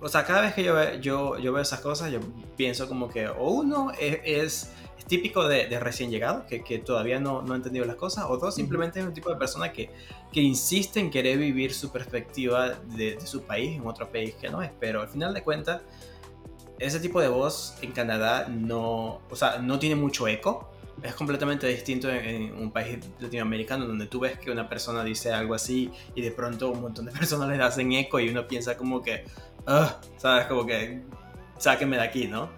o 0.00 0.08
sea, 0.08 0.24
cada 0.24 0.40
vez 0.40 0.54
que 0.54 0.64
yo, 0.64 0.94
yo, 0.94 1.38
yo 1.38 1.52
veo 1.52 1.62
esas 1.62 1.80
cosas, 1.80 2.10
yo 2.10 2.20
pienso 2.56 2.88
como 2.88 3.08
que 3.08 3.28
o 3.28 3.50
uno 3.50 3.92
es, 3.98 4.20
es, 4.24 4.72
típico 5.06 5.48
de, 5.48 5.66
de, 5.66 5.80
recién 5.80 6.08
llegado, 6.08 6.46
que, 6.46 6.62
que 6.62 6.78
todavía 6.78 7.18
no, 7.18 7.42
no, 7.42 7.54
ha 7.54 7.56
entendido 7.56 7.84
las 7.84 7.96
cosas, 7.96 8.26
o 8.28 8.36
dos, 8.36 8.54
simplemente 8.54 9.00
es 9.00 9.06
un 9.06 9.12
tipo 9.12 9.28
de 9.28 9.34
persona 9.34 9.72
que, 9.72 9.90
que 10.32 10.40
insiste 10.40 11.00
en 11.00 11.10
querer 11.10 11.36
vivir 11.36 11.74
su 11.74 11.90
perspectiva 11.90 12.68
de, 12.68 13.16
de, 13.16 13.26
su 13.26 13.42
país 13.42 13.76
en 13.76 13.84
otro 13.88 14.08
país 14.08 14.36
que 14.40 14.48
no 14.48 14.62
es. 14.62 14.70
Pero 14.78 15.02
al 15.02 15.08
final 15.08 15.34
de 15.34 15.42
cuentas, 15.42 15.82
ese 16.78 17.00
tipo 17.00 17.20
de 17.20 17.26
voz 17.26 17.74
en 17.82 17.90
Canadá 17.90 18.46
no, 18.48 19.20
o 19.28 19.34
sea, 19.34 19.58
no 19.58 19.80
tiene 19.80 19.96
mucho 19.96 20.28
eco 20.28 20.70
es 21.02 21.14
completamente 21.14 21.66
distinto 21.66 22.10
en, 22.10 22.54
un 22.54 22.70
país 22.70 22.98
latinoamericano 23.20 23.86
donde 23.86 24.06
tú 24.06 24.20
ves 24.20 24.38
que 24.38 24.50
una 24.50 24.68
persona 24.68 25.02
dice 25.04 25.32
algo 25.32 25.54
así 25.54 25.90
y 26.14 26.22
de 26.22 26.30
pronto 26.30 26.70
un 26.70 26.80
montón 26.80 27.06
de 27.06 27.12
personas 27.18 27.48
le 27.48 27.62
hacen 27.62 27.92
eco 27.92 28.20
y 28.20 28.28
uno 28.28 28.46
piensa 28.46 28.76
como 28.76 29.02
que, 29.02 29.24
¿sabes? 30.16 30.46
Como 30.46 30.66
que, 30.66 31.02
sáquenme 31.58 31.96
de 31.96 32.02
aquí, 32.02 32.26
¿no? 32.26 32.50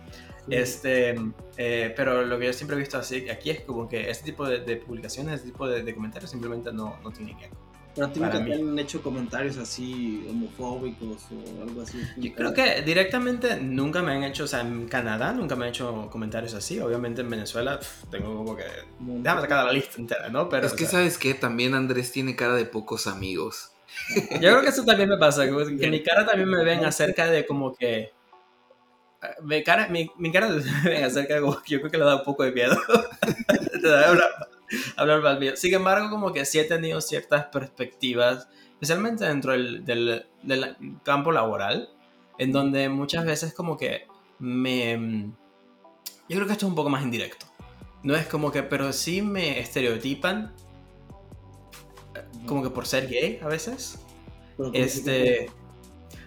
Este, 0.48 1.14
eh, 1.56 1.92
pero 1.96 2.24
lo 2.24 2.38
que 2.38 2.46
yo 2.46 2.52
siempre 2.52 2.76
he 2.76 2.80
visto 2.80 2.98
así 2.98 3.28
aquí 3.30 3.50
es 3.50 3.60
como 3.60 3.88
que 3.88 4.10
este 4.10 4.24
tipo 4.24 4.48
de, 4.48 4.76
publicaciones, 4.76 5.34
este 5.34 5.48
tipo 5.48 5.68
de, 5.68 5.94
comentarios 5.94 6.30
simplemente 6.30 6.72
no, 6.72 6.98
no 7.02 7.10
tienen 7.10 7.38
eco. 7.38 7.56
Pero 7.94 8.08
nunca 8.08 8.42
te 8.42 8.54
han 8.54 8.78
hecho 8.78 9.02
comentarios 9.02 9.58
así 9.58 10.26
homofóbicos 10.30 11.26
o 11.30 11.62
algo 11.62 11.82
así. 11.82 12.00
Yo 12.16 12.32
creo 12.34 12.54
que 12.54 12.80
directamente 12.80 13.60
nunca 13.60 14.02
me 14.02 14.12
han 14.12 14.24
hecho, 14.24 14.44
o 14.44 14.46
sea, 14.46 14.62
en 14.62 14.88
Canadá 14.88 15.34
nunca 15.34 15.56
me 15.56 15.66
han 15.66 15.70
hecho 15.70 16.08
comentarios 16.10 16.54
así. 16.54 16.80
Obviamente 16.80 17.20
en 17.20 17.28
Venezuela 17.28 17.78
tengo 18.10 18.34
como 18.34 18.56
que. 18.56 18.64
Déjame 18.98 19.42
sacar 19.42 19.66
la 19.66 19.72
lista 19.72 20.00
entera, 20.00 20.30
¿no? 20.30 20.48
Pero. 20.48 20.66
Es 20.66 20.72
que, 20.72 20.86
¿sabes 20.86 21.18
qué? 21.18 21.34
También 21.34 21.74
Andrés 21.74 22.12
tiene 22.12 22.34
cara 22.34 22.54
de 22.54 22.64
pocos 22.64 23.06
amigos. 23.06 23.71
Yo 24.14 24.38
creo 24.38 24.62
que 24.62 24.68
eso 24.68 24.84
también 24.84 25.08
me 25.08 25.16
pasa, 25.16 25.46
que 25.46 25.90
mi 25.90 26.02
cara 26.02 26.26
también 26.26 26.48
me 26.48 26.64
ven 26.64 26.84
acerca 26.84 27.26
de 27.26 27.46
como 27.46 27.74
que. 27.74 28.12
Eh, 29.22 29.26
mi 29.42 29.62
cara, 29.62 29.88
mi, 29.88 30.10
mi 30.18 30.32
cara 30.32 30.48
me 30.84 30.90
ven 30.90 31.04
acerca 31.04 31.34
de 31.34 31.40
como 31.40 31.60
que 31.62 31.74
yo 31.74 31.78
creo 31.80 31.90
que 31.90 31.98
le 31.98 32.04
da 32.04 32.16
un 32.16 32.24
poco 32.24 32.44
de 32.44 32.52
miedo. 32.52 32.76
hablar 34.96 35.22
mal 35.22 35.38
mío. 35.38 35.56
Sin 35.56 35.74
embargo, 35.74 36.10
como 36.10 36.32
que 36.32 36.44
sí 36.44 36.58
he 36.58 36.64
tenido 36.64 37.00
ciertas 37.00 37.46
perspectivas, 37.46 38.48
especialmente 38.72 39.24
dentro 39.24 39.52
del, 39.52 39.84
del, 39.84 40.76
campo 41.04 41.32
laboral, 41.32 41.90
en 42.38 42.52
donde 42.52 42.88
muchas 42.88 43.24
veces 43.24 43.54
como 43.54 43.76
que 43.76 44.06
me... 44.38 45.32
Yo 46.28 46.36
creo 46.36 46.46
que 46.46 46.52
esto 46.52 46.66
es 46.66 46.70
un 46.70 46.76
poco 46.76 46.90
más 46.90 47.02
indirecto. 47.02 47.46
No 48.02 48.16
es 48.16 48.26
como 48.26 48.50
que, 48.50 48.62
pero 48.62 48.92
sí 48.92 49.22
me 49.22 49.60
estereotipan 49.60 50.52
como 52.46 52.62
que 52.62 52.70
por 52.70 52.86
ser 52.86 53.08
gay 53.08 53.38
a 53.42 53.48
veces. 53.48 53.98
Este... 54.72 55.50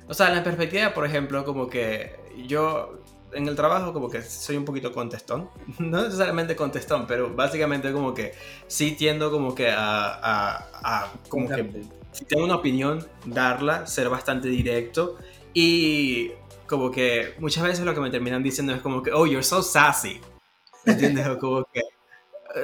O 0.07 0.13
sea, 0.13 0.29
en 0.29 0.35
la 0.35 0.43
perspectiva, 0.43 0.93
por 0.93 1.05
ejemplo, 1.05 1.43
como 1.45 1.67
que 1.67 2.15
yo 2.47 3.01
en 3.35 3.47
el 3.47 3.55
trabajo 3.55 3.93
como 3.93 4.09
que 4.09 4.21
soy 4.21 4.57
un 4.57 4.65
poquito 4.65 4.91
contestón. 4.91 5.49
No 5.79 6.03
necesariamente 6.03 6.55
contestón, 6.55 7.05
pero 7.07 7.33
básicamente 7.35 7.91
como 7.91 8.13
que 8.13 8.33
sí 8.67 8.93
tiendo 8.93 9.31
como 9.31 9.53
que 9.53 9.69
a, 9.69 10.67
a, 10.83 11.13
como 11.29 11.47
que 11.49 11.83
si 12.11 12.25
tengo 12.25 12.45
una 12.45 12.55
opinión, 12.55 13.05
darla, 13.25 13.85
ser 13.85 14.09
bastante 14.09 14.47
directo 14.47 15.17
y 15.53 16.31
como 16.65 16.89
que 16.89 17.35
muchas 17.39 17.63
veces 17.63 17.85
lo 17.85 17.93
que 17.93 17.99
me 17.99 18.09
terminan 18.09 18.41
diciendo 18.41 18.73
es 18.73 18.81
como 18.81 19.03
que, 19.03 19.11
oh, 19.11 19.25
you're 19.25 19.43
so 19.43 19.61
sassy. 19.61 20.21
¿Entiendes? 20.85 21.27
como 21.37 21.65
que, 21.65 21.81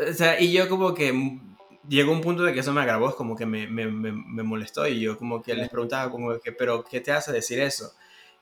o 0.09 0.13
sea, 0.13 0.39
y 0.39 0.51
yo 0.51 0.69
como 0.69 0.93
que 0.93 1.39
llegó 1.87 2.11
un 2.11 2.21
punto 2.21 2.43
de 2.43 2.53
que 2.53 2.59
eso 2.59 2.73
me 2.73 2.81
agravó, 2.81 3.15
como 3.15 3.35
que 3.35 3.45
me, 3.45 3.67
me, 3.67 3.87
me 3.87 4.43
molestó 4.43 4.87
y 4.87 4.99
yo 4.99 5.17
como 5.17 5.41
que 5.41 5.53
les 5.53 5.69
preguntaba 5.69 6.11
como 6.11 6.39
que, 6.39 6.51
pero 6.51 6.83
¿qué 6.83 7.01
te 7.01 7.11
hace 7.11 7.31
decir 7.31 7.59
eso? 7.59 7.93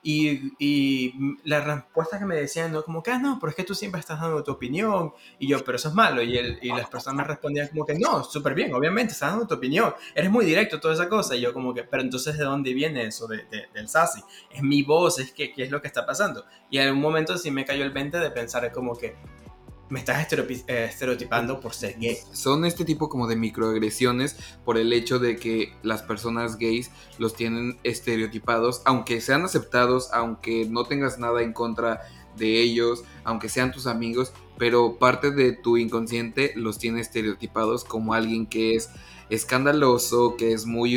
Y, 0.02 0.54
y, 0.58 1.12
la 1.44 1.60
respuesta 1.60 2.18
que 2.18 2.24
me 2.24 2.34
decían, 2.34 2.72
¿no? 2.72 2.82
Como 2.82 3.02
que, 3.02 3.10
ah, 3.10 3.18
no, 3.18 3.38
pero 3.38 3.50
es 3.50 3.56
que 3.56 3.64
tú 3.64 3.74
siempre 3.74 4.00
estás 4.00 4.18
dando 4.18 4.42
tu 4.42 4.52
opinión. 4.52 5.12
Y 5.38 5.48
yo, 5.48 5.62
pero 5.62 5.76
eso 5.76 5.90
es 5.90 5.94
malo. 5.94 6.22
Y, 6.22 6.38
el, 6.38 6.58
y 6.62 6.68
las 6.68 6.88
personas 6.88 7.18
me 7.18 7.24
respondían 7.24 7.68
como 7.68 7.84
que, 7.84 7.94
no, 7.98 8.24
súper 8.24 8.54
bien, 8.54 8.72
obviamente, 8.72 9.12
estás 9.12 9.32
dando 9.32 9.46
tu 9.46 9.54
opinión. 9.54 9.92
Eres 10.14 10.30
muy 10.30 10.46
directo, 10.46 10.80
toda 10.80 10.94
esa 10.94 11.08
cosa. 11.08 11.36
Y 11.36 11.42
yo 11.42 11.52
como 11.52 11.74
que, 11.74 11.84
pero 11.84 12.02
entonces, 12.02 12.38
¿de 12.38 12.44
dónde 12.44 12.72
viene 12.72 13.04
eso 13.04 13.26
de, 13.26 13.44
del 13.74 13.88
sassy? 13.88 14.22
Es 14.50 14.62
mi 14.62 14.82
voz, 14.82 15.18
es 15.18 15.32
que, 15.32 15.52
¿qué 15.52 15.64
es 15.64 15.70
lo 15.70 15.82
que 15.82 15.88
está 15.88 16.06
pasando? 16.06 16.46
Y 16.70 16.78
en 16.78 16.92
un 16.92 17.00
momento 17.00 17.36
sí 17.36 17.50
me 17.50 17.66
cayó 17.66 17.84
el 17.84 17.90
20 17.90 18.20
de 18.20 18.30
pensar 18.30 18.72
como 18.72 18.96
que, 18.96 19.16
me 19.90 19.98
estás 19.98 20.26
eh, 20.32 20.86
estereotipando 20.88 21.60
por 21.60 21.74
ser 21.74 21.98
gay. 21.98 22.16
Son 22.32 22.64
este 22.64 22.84
tipo 22.84 23.08
como 23.08 23.26
de 23.26 23.36
microagresiones 23.36 24.36
por 24.64 24.78
el 24.78 24.92
hecho 24.92 25.18
de 25.18 25.36
que 25.36 25.74
las 25.82 26.02
personas 26.02 26.56
gays 26.56 26.90
los 27.18 27.34
tienen 27.34 27.78
estereotipados, 27.82 28.82
aunque 28.84 29.20
sean 29.20 29.44
aceptados, 29.44 30.10
aunque 30.12 30.66
no 30.70 30.84
tengas 30.84 31.18
nada 31.18 31.42
en 31.42 31.52
contra 31.52 32.00
de 32.36 32.62
ellos, 32.62 33.02
aunque 33.24 33.48
sean 33.48 33.72
tus 33.72 33.86
amigos, 33.86 34.32
pero 34.56 34.96
parte 34.98 35.32
de 35.32 35.52
tu 35.52 35.76
inconsciente 35.76 36.52
los 36.54 36.78
tiene 36.78 37.00
estereotipados 37.00 37.84
como 37.84 38.14
alguien 38.14 38.46
que 38.46 38.76
es 38.76 38.90
escandaloso, 39.28 40.36
que 40.36 40.52
es 40.52 40.66
muy 40.66 40.96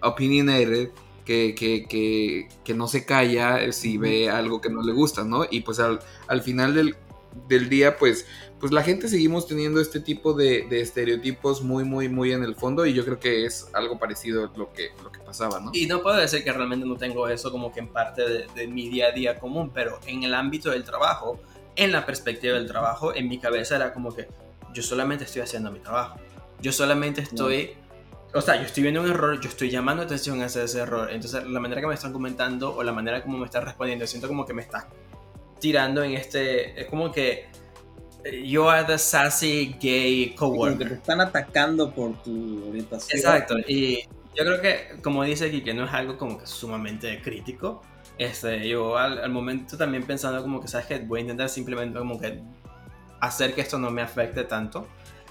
opinionated, 0.00 0.90
que, 1.24 1.54
que, 1.56 2.48
que, 2.64 2.74
no 2.74 2.86
se 2.86 3.04
calla 3.04 3.72
si 3.72 3.98
ve 3.98 4.30
algo 4.30 4.60
que 4.60 4.70
no 4.70 4.82
le 4.82 4.92
gusta, 4.92 5.24
¿no? 5.24 5.44
Y 5.50 5.62
pues 5.62 5.80
al, 5.80 5.98
al 6.28 6.40
final 6.40 6.74
del, 6.74 6.94
del 7.48 7.68
día, 7.68 7.96
pues, 7.96 8.26
pues 8.58 8.72
la 8.72 8.82
gente 8.82 9.08
seguimos 9.08 9.46
teniendo 9.46 9.80
este 9.80 10.00
tipo 10.00 10.32
de, 10.32 10.66
estereotipos 10.70 11.62
muy, 11.62 11.84
muy, 11.84 12.08
muy 12.08 12.32
en 12.32 12.42
el 12.42 12.54
fondo 12.54 12.86
y 12.86 12.94
yo 12.94 13.04
creo 13.04 13.18
que 13.18 13.44
es 13.44 13.68
algo 13.72 13.98
parecido 13.98 14.44
a 14.44 14.58
lo 14.58 14.72
que, 14.72 14.90
lo 15.02 15.12
que 15.12 15.20
pasaba, 15.20 15.60
¿no? 15.60 15.70
Y 15.74 15.86
no 15.86 16.02
puedo 16.02 16.16
decir 16.16 16.42
que 16.42 16.52
realmente 16.52 16.86
no 16.86 16.96
tengo 16.96 17.28
eso 17.28 17.52
como 17.52 17.72
que 17.72 17.80
en 17.80 17.88
parte 17.88 18.22
de, 18.54 18.66
mi 18.66 18.88
día 18.88 19.08
a 19.08 19.12
día 19.12 19.38
común, 19.38 19.70
pero 19.72 20.00
en 20.06 20.22
el 20.22 20.34
ámbito 20.34 20.70
del 20.70 20.84
trabajo, 20.84 21.40
en 21.76 21.92
la 21.92 22.06
perspectiva 22.06 22.54
del 22.54 22.66
trabajo, 22.66 23.14
en 23.14 23.28
mi 23.28 23.38
cabeza 23.38 23.76
era 23.76 23.92
como 23.92 24.14
que 24.14 24.26
yo 24.72 24.82
solamente 24.82 25.24
estoy 25.24 25.42
haciendo 25.42 25.70
mi 25.70 25.80
trabajo. 25.80 26.18
Yo 26.60 26.72
solamente 26.72 27.20
estoy... 27.20 27.74
O 28.34 28.40
sea, 28.42 28.56
yo 28.56 28.62
estoy 28.62 28.82
viendo 28.82 29.00
un 29.00 29.08
error, 29.08 29.40
yo 29.40 29.48
estoy 29.48 29.70
llamando 29.70 30.02
atención 30.02 30.42
a 30.42 30.46
ese, 30.46 30.64
ese 30.64 30.80
error. 30.80 31.10
Entonces, 31.10 31.44
la 31.46 31.60
manera 31.60 31.80
que 31.80 31.86
me 31.86 31.94
están 31.94 32.12
comentando 32.12 32.74
o 32.74 32.82
la 32.82 32.92
manera 32.92 33.22
como 33.22 33.38
me 33.38 33.46
están 33.46 33.64
respondiendo, 33.64 34.06
siento 34.06 34.28
como 34.28 34.44
que 34.44 34.52
me 34.52 34.60
está 34.60 34.88
tirando 35.60 36.02
en 36.02 36.14
este. 36.14 36.80
Es 36.80 36.86
como 36.86 37.10
que. 37.10 37.46
Eh, 38.24 38.46
you 38.46 38.68
are 38.68 38.84
the 38.84 38.98
sassy 38.98 39.76
gay 39.80 40.34
coworker. 40.34 40.78
que 40.78 40.84
te 40.86 40.94
están 40.94 41.20
atacando 41.20 41.92
por 41.92 42.22
tu 42.22 42.68
orientación. 42.68 43.18
Exacto. 43.18 43.58
Y 43.66 44.02
yo 44.34 44.44
creo 44.44 44.60
que, 44.60 45.00
como 45.02 45.24
dice 45.24 45.46
aquí, 45.46 45.62
que 45.62 45.72
no 45.72 45.84
es 45.84 45.92
algo 45.92 46.18
como 46.18 46.38
que 46.38 46.46
sumamente 46.46 47.20
crítico. 47.22 47.82
Este, 48.18 48.66
yo 48.66 48.96
al, 48.96 49.30
momento 49.30 49.76
también 49.76 50.04
pensando 50.04 50.42
como 50.42 50.60
que, 50.60 50.68
¿sabes 50.68 50.86
que 50.86 50.98
Voy 51.00 51.18
a 51.18 51.22
intentar 51.22 51.48
simplemente 51.48 51.98
como 51.98 52.18
que 52.18 52.42
hacer 53.20 53.54
que 53.54 53.60
esto 53.62 53.78
no 53.78 53.90
me 53.90 54.02
afecte 54.02 54.44
tanto. 54.44 54.88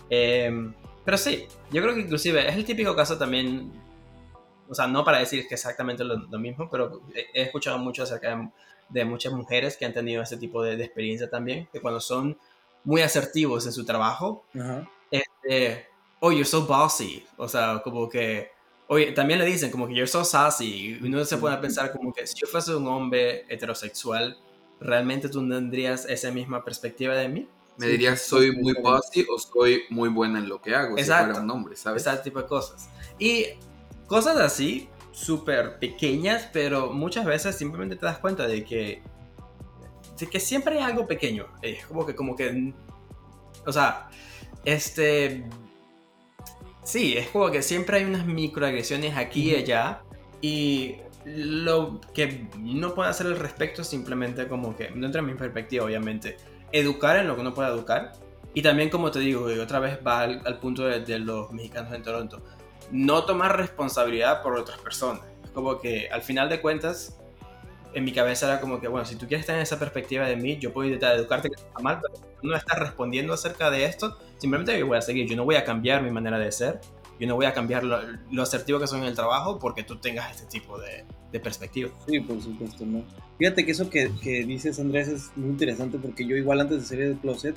Em, 0.09 0.73
pero 1.03 1.17
sí, 1.17 1.47
yo 1.71 1.81
creo 1.81 1.93
que 1.93 2.01
inclusive 2.01 2.47
es 2.47 2.55
el 2.55 2.65
típico 2.65 2.95
caso 2.95 3.17
también, 3.17 3.71
o 4.67 4.73
sea, 4.73 4.87
no 4.87 5.03
para 5.03 5.19
decir 5.19 5.47
que 5.47 5.55
exactamente 5.55 6.03
lo, 6.03 6.15
lo 6.17 6.39
mismo, 6.39 6.69
pero 6.69 7.01
he 7.13 7.43
escuchado 7.43 7.77
mucho 7.77 8.03
acerca 8.03 8.29
de 8.29 8.49
de 8.89 9.05
muchas 9.05 9.33
mujeres 9.33 9.77
que 9.77 9.85
han 9.85 9.93
tenido 9.93 10.21
ese 10.21 10.37
tipo 10.37 10.63
de, 10.63 10.73
experiencia 10.83 11.29
también, 11.29 11.67
que 11.71 11.81
cuando 11.81 11.99
son 11.99 12.37
muy 12.83 13.01
asertivos 13.01 13.65
en 13.65 13.73
su 13.73 13.85
trabajo, 13.85 14.45
este, 15.11 15.87
oh, 16.19 16.31
you're 16.31 16.45
so 16.45 16.65
bossy, 16.65 17.25
o 17.37 17.47
sea, 17.47 17.81
como 17.83 18.07
que, 18.09 18.55
Oye, 18.87 19.11
también 19.13 19.39
le 19.39 19.45
dicen 19.45 19.71
como 19.71 19.87
que 19.87 19.95
you're 19.95 20.07
so 20.07 20.23
sassy. 20.23 20.97
Y 21.01 21.03
uno 21.03 21.23
se 21.25 21.37
puede 21.37 21.57
pensar 21.57 21.91
como 21.91 22.13
que 22.13 22.27
si 22.27 22.35
yo 22.39 22.47
fuese 22.47 22.75
un 22.75 22.87
hombre 22.87 23.45
heterosexual, 23.49 24.37
¿realmente 24.79 25.27
tú 25.29 25.47
tendrías 25.47 26.05
esa 26.05 26.31
misma 26.31 26.63
perspectiva 26.63 27.15
de 27.15 27.27
mí? 27.27 27.47
Me 27.77 27.87
dirías, 27.87 28.21
soy 28.21 28.55
muy 28.55 28.73
bossy 28.73 29.25
o 29.29 29.37
soy 29.39 29.83
muy 29.89 30.09
buena 30.09 30.39
en 30.39 30.47
lo 30.47 30.61
que 30.61 30.75
hago. 30.75 30.97
Exacto. 30.97 31.25
Si 31.25 31.31
fuera 31.31 31.43
un 31.43 31.51
hombre, 31.51 31.75
¿sabes? 31.75 32.05
Ese 32.05 32.17
tipo 32.17 32.41
de 32.41 32.47
cosas. 32.47 32.89
Y 33.19 33.45
cosas 34.07 34.37
así, 34.37 34.87
súper 35.15 35.79
pequeñas, 35.79 36.49
pero 36.51 36.91
muchas 36.91 37.25
veces 37.25 37.55
simplemente 37.55 37.95
te 37.95 38.05
das 38.05 38.17
cuenta 38.17 38.47
de 38.47 38.65
que, 38.65 39.01
de 40.19 40.27
que 40.27 40.39
siempre 40.41 40.77
hay 40.77 40.83
algo 40.83 41.07
pequeño. 41.07 41.47
Es 41.61 41.85
como 41.85 42.05
que, 42.05 42.15
como 42.15 42.35
que, 42.35 42.73
o 43.65 43.71
sea, 43.71 44.09
este, 44.65 45.45
sí, 46.83 47.15
es 47.17 47.29
como 47.29 47.49
que 47.49 47.61
siempre 47.61 47.97
hay 47.97 48.03
unas 48.03 48.25
microagresiones 48.25 49.15
aquí 49.15 49.51
y 49.51 49.55
allá. 49.55 50.01
Y 50.41 50.97
lo 51.23 52.01
que 52.13 52.49
no 52.59 52.93
puede 52.93 53.09
hacer 53.09 53.27
al 53.27 53.39
respecto 53.39 53.83
es 53.83 53.87
simplemente 53.87 54.49
como 54.49 54.75
que, 54.75 54.89
dentro 54.89 55.21
de 55.21 55.31
mi 55.31 55.35
perspectiva, 55.35 55.85
obviamente, 55.85 56.35
educar 56.73 57.15
en 57.15 57.27
lo 57.27 57.35
que 57.35 57.41
uno 57.41 57.53
puede 57.53 57.69
educar. 57.69 58.11
Y 58.53 58.61
también, 58.61 58.89
como 58.89 59.11
te 59.11 59.19
digo, 59.19 59.49
y 59.49 59.59
otra 59.59 59.79
vez 59.79 59.97
va 60.05 60.21
al, 60.23 60.59
punto 60.59 60.83
de, 60.83 60.99
de, 60.99 61.19
los 61.19 61.51
mexicanos 61.53 61.93
en 61.93 62.03
Toronto, 62.03 62.41
no 62.91 63.25
tomar 63.25 63.57
responsabilidad 63.57 64.41
por 64.41 64.57
otras 64.57 64.79
personas. 64.79 65.23
Como 65.53 65.79
que 65.79 66.09
al 66.09 66.21
final 66.21 66.49
de 66.49 66.61
cuentas, 66.61 67.17
en 67.93 68.03
mi 68.03 68.11
cabeza 68.11 68.47
era 68.47 68.59
como 68.59 68.81
que, 68.81 68.87
bueno, 68.87 69.05
si 69.05 69.15
tú 69.15 69.27
quieres 69.27 69.45
tener 69.45 69.61
esa 69.61 69.79
perspectiva 69.79 70.25
de 70.25 70.35
mí, 70.35 70.57
yo 70.57 70.73
puedo 70.73 70.87
intentar 70.87 71.15
educarte 71.15 71.49
que 71.49 71.55
está 71.55 71.79
mal, 71.79 71.99
pero 72.01 72.27
no 72.43 72.55
estás 72.55 72.77
respondiendo 72.79 73.33
acerca 73.33 73.71
de 73.71 73.85
esto, 73.85 74.17
simplemente 74.37 74.77
yo 74.77 74.85
voy 74.85 74.97
a 74.97 75.01
seguir, 75.01 75.27
yo 75.27 75.35
no 75.35 75.45
voy 75.45 75.55
a 75.55 75.63
cambiar 75.63 76.03
mi 76.03 76.11
manera 76.11 76.37
de 76.37 76.51
ser, 76.51 76.81
yo 77.19 77.27
no 77.27 77.35
voy 77.35 77.45
a 77.45 77.53
cambiar 77.53 77.83
lo, 77.83 77.99
lo 78.31 78.43
asertivo 78.43 78.79
que 78.79 78.87
soy 78.87 78.99
en 78.99 79.05
el 79.05 79.15
trabajo 79.15 79.57
porque 79.59 79.83
tú 79.83 79.95
tengas 79.97 80.31
este 80.31 80.59
tipo 80.59 80.77
de, 80.77 81.05
de 81.31 81.39
perspectiva. 81.39 81.89
Sí, 82.07 82.19
por 82.19 82.41
supuesto, 82.41 82.85
¿no? 82.85 83.03
Fíjate 83.37 83.65
que 83.65 83.71
eso 83.71 83.89
que, 83.89 84.11
que, 84.21 84.43
dices, 84.43 84.79
Andrés, 84.79 85.07
es 85.07 85.31
muy 85.35 85.49
interesante 85.49 85.97
porque 85.97 86.25
yo 86.25 86.35
igual 86.35 86.61
antes 86.61 86.81
de 86.81 86.85
salir 86.85 87.07
del 87.09 87.17
closet, 87.17 87.55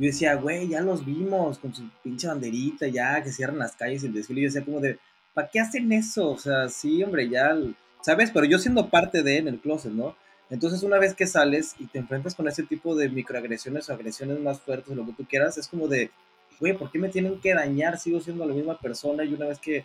yo 0.00 0.06
decía, 0.06 0.34
güey, 0.36 0.66
ya 0.66 0.80
los 0.80 1.04
vimos 1.04 1.58
con 1.58 1.74
su 1.74 1.82
pinche 2.02 2.26
banderita, 2.26 2.88
ya 2.88 3.22
que 3.22 3.30
cierran 3.30 3.58
las 3.58 3.76
calles 3.76 4.02
y 4.02 4.06
el 4.06 4.14
desfile, 4.14 4.40
yo 4.40 4.46
decía 4.46 4.64
como 4.64 4.80
de, 4.80 4.98
¿para 5.34 5.50
qué 5.50 5.60
hacen 5.60 5.92
eso? 5.92 6.30
O 6.30 6.38
sea, 6.38 6.70
sí, 6.70 7.02
hombre, 7.04 7.28
ya, 7.28 7.54
¿sabes? 8.00 8.30
Pero 8.30 8.46
yo 8.46 8.58
siendo 8.58 8.88
parte 8.88 9.22
de 9.22 9.36
en 9.36 9.48
el 9.48 9.60
closet, 9.60 9.92
¿no? 9.92 10.16
Entonces 10.48 10.82
una 10.84 10.98
vez 10.98 11.12
que 11.12 11.26
sales 11.26 11.74
y 11.78 11.84
te 11.84 11.98
enfrentas 11.98 12.34
con 12.34 12.48
ese 12.48 12.62
tipo 12.62 12.96
de 12.96 13.10
microagresiones 13.10 13.90
o 13.90 13.92
agresiones 13.92 14.40
más 14.40 14.58
fuertes 14.60 14.96
lo 14.96 15.04
que 15.04 15.12
tú 15.12 15.26
quieras, 15.28 15.58
es 15.58 15.68
como 15.68 15.86
de, 15.86 16.10
güey, 16.58 16.72
¿por 16.78 16.90
qué 16.90 16.98
me 16.98 17.10
tienen 17.10 17.38
que 17.38 17.52
dañar? 17.52 17.98
Sigo 17.98 18.20
siendo 18.20 18.46
la 18.46 18.54
misma 18.54 18.78
persona 18.78 19.22
y 19.22 19.34
una 19.34 19.48
vez 19.48 19.58
que 19.58 19.84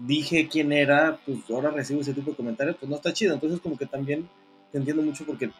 dije 0.00 0.48
quién 0.48 0.72
era, 0.72 1.20
pues 1.24 1.38
ahora 1.48 1.70
recibo 1.70 2.00
ese 2.00 2.12
tipo 2.12 2.32
de 2.32 2.36
comentarios, 2.36 2.76
pues 2.80 2.90
no 2.90 2.96
está 2.96 3.12
chido. 3.12 3.34
Entonces 3.34 3.60
como 3.60 3.78
que 3.78 3.86
también 3.86 4.28
te 4.72 4.78
entiendo 4.78 5.00
mucho 5.00 5.24
porque 5.24 5.50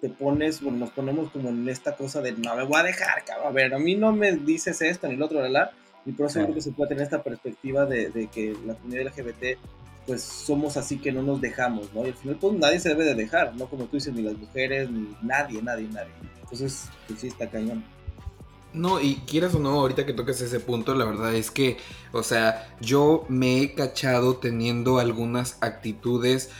te 0.00 0.08
pones, 0.08 0.60
bueno, 0.62 0.78
nos 0.78 0.90
ponemos 0.90 1.30
como 1.30 1.50
en 1.50 1.68
esta 1.68 1.96
cosa 1.96 2.20
de 2.20 2.32
no 2.32 2.56
me 2.56 2.64
voy 2.64 2.80
a 2.80 2.84
dejar, 2.84 3.24
cabrón, 3.24 3.48
a 3.48 3.50
ver, 3.50 3.74
a 3.74 3.78
mí 3.78 3.94
no 3.94 4.12
me 4.12 4.32
dices 4.32 4.80
esto 4.82 5.08
ni 5.08 5.16
lo 5.16 5.26
otro, 5.26 5.46
la, 5.48 5.72
y 6.06 6.12
por 6.12 6.26
eso 6.26 6.34
claro. 6.34 6.46
creo 6.46 6.54
que 6.54 6.62
se 6.62 6.72
puede 6.72 6.88
tener 6.90 7.04
esta 7.04 7.22
perspectiva 7.22 7.86
de, 7.86 8.10
de, 8.10 8.28
que 8.28 8.56
la 8.66 8.74
comunidad 8.74 9.12
LGBT 9.12 9.58
pues 10.06 10.22
somos 10.22 10.76
así 10.76 10.98
que 10.98 11.12
no 11.12 11.22
nos 11.22 11.40
dejamos, 11.40 11.92
¿no? 11.92 12.04
Y 12.04 12.08
al 12.08 12.14
final 12.14 12.36
pues 12.40 12.54
nadie 12.54 12.80
se 12.80 12.88
debe 12.88 13.04
de 13.04 13.14
dejar, 13.14 13.54
¿no? 13.54 13.66
Como 13.66 13.84
tú 13.84 13.96
dices, 13.96 14.12
ni 14.14 14.22
las 14.22 14.36
mujeres, 14.36 14.90
ni 14.90 15.14
nadie, 15.22 15.62
nadie, 15.62 15.88
nadie. 15.88 16.10
Entonces, 16.42 16.88
pues 17.06 17.20
sí, 17.20 17.28
está 17.28 17.48
cañón. 17.48 17.84
No, 18.72 19.00
y 19.00 19.16
quieras 19.26 19.54
o 19.54 19.58
no, 19.58 19.80
ahorita 19.80 20.06
que 20.06 20.12
tocas 20.12 20.40
ese 20.40 20.60
punto, 20.60 20.94
la 20.94 21.04
verdad 21.04 21.34
es 21.34 21.50
que, 21.50 21.76
o 22.12 22.22
sea, 22.22 22.68
yo 22.80 23.24
me 23.28 23.62
he 23.62 23.74
cachado 23.74 24.36
teniendo 24.36 24.98
algunas 24.98 25.58
actitudes 25.60 26.50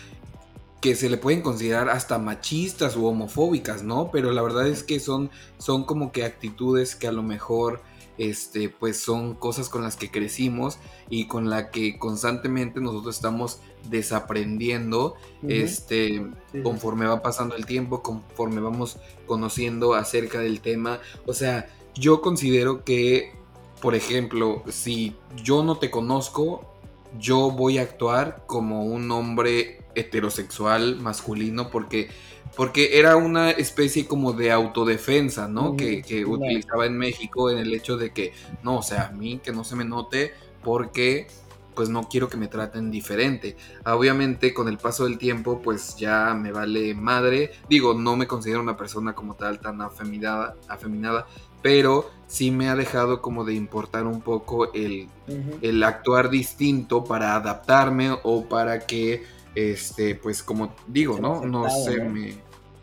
que 0.80 0.94
se 0.94 1.10
le 1.10 1.18
pueden 1.18 1.42
considerar 1.42 1.90
hasta 1.90 2.18
machistas 2.18 2.96
u 2.96 3.06
homofóbicas, 3.06 3.82
¿no? 3.82 4.10
Pero 4.10 4.32
la 4.32 4.42
verdad 4.42 4.66
es 4.66 4.82
que 4.82 4.98
son, 4.98 5.30
son 5.58 5.84
como 5.84 6.10
que 6.10 6.24
actitudes 6.24 6.96
que 6.96 7.06
a 7.06 7.12
lo 7.12 7.22
mejor, 7.22 7.82
este, 8.16 8.68
pues 8.68 8.98
son 8.98 9.34
cosas 9.34 9.68
con 9.68 9.82
las 9.82 9.96
que 9.96 10.10
crecimos 10.10 10.78
y 11.10 11.26
con 11.26 11.50
la 11.50 11.70
que 11.70 11.98
constantemente 11.98 12.80
nosotros 12.80 13.16
estamos 13.16 13.60
desaprendiendo, 13.88 15.16
uh 15.42 15.46
-huh. 15.46 15.52
este, 15.52 16.26
sí. 16.52 16.62
conforme 16.62 17.06
va 17.06 17.22
pasando 17.22 17.56
el 17.56 17.66
tiempo, 17.66 18.02
conforme 18.02 18.60
vamos 18.60 18.98
conociendo 19.26 19.94
acerca 19.94 20.40
del 20.40 20.60
tema, 20.60 21.00
o 21.26 21.34
sea, 21.34 21.68
yo 21.94 22.20
considero 22.20 22.84
que, 22.84 23.32
por 23.80 23.94
ejemplo, 23.94 24.62
si 24.68 25.16
yo 25.42 25.62
no 25.62 25.76
te 25.76 25.90
conozco, 25.90 26.70
yo 27.18 27.50
voy 27.50 27.78
a 27.78 27.82
actuar 27.82 28.44
como 28.46 28.84
un 28.84 29.10
hombre 29.10 29.82
heterosexual 29.94 30.96
masculino 30.96 31.70
porque, 31.70 32.08
porque 32.56 32.98
era 32.98 33.16
una 33.16 33.50
especie 33.50 34.06
como 34.06 34.32
de 34.32 34.52
autodefensa, 34.52 35.48
¿no? 35.48 35.72
Mm, 35.72 35.76
que, 35.76 36.02
que 36.02 36.24
utilizaba 36.24 36.86
en 36.86 36.96
México 36.96 37.50
en 37.50 37.58
el 37.58 37.72
hecho 37.74 37.96
de 37.96 38.12
que, 38.12 38.32
no, 38.62 38.78
o 38.78 38.82
sea, 38.82 39.08
a 39.08 39.12
mí 39.12 39.40
que 39.42 39.52
no 39.52 39.64
se 39.64 39.76
me 39.76 39.84
note 39.84 40.32
porque 40.62 41.26
pues 41.74 41.88
no 41.88 42.08
quiero 42.08 42.28
que 42.28 42.36
me 42.36 42.48
traten 42.48 42.90
diferente. 42.90 43.56
Obviamente 43.86 44.52
con 44.52 44.68
el 44.68 44.76
paso 44.76 45.04
del 45.04 45.18
tiempo 45.18 45.62
pues 45.62 45.96
ya 45.96 46.34
me 46.34 46.52
vale 46.52 46.94
madre. 46.94 47.52
Digo, 47.68 47.94
no 47.94 48.16
me 48.16 48.26
considero 48.26 48.60
una 48.60 48.76
persona 48.76 49.14
como 49.14 49.34
tal 49.34 49.60
tan 49.60 49.80
afeminada, 49.80 50.56
afeminada 50.68 51.26
pero 51.62 52.10
sí 52.30 52.52
me 52.52 52.68
ha 52.68 52.76
dejado 52.76 53.20
como 53.20 53.44
de 53.44 53.54
importar 53.54 54.06
un 54.06 54.20
poco 54.20 54.72
el, 54.72 55.08
uh 55.26 55.32
-huh. 55.32 55.58
el 55.62 55.82
actuar 55.82 56.30
distinto 56.30 57.02
para 57.02 57.34
adaptarme 57.34 58.16
o 58.22 58.44
para 58.44 58.86
que, 58.86 59.24
este, 59.56 60.14
pues 60.14 60.44
como 60.44 60.72
digo, 60.86 61.18
¿no? 61.18 61.44
No 61.44 61.68
se 61.68 61.96
¿no? 61.96 62.08
me... 62.08 62.36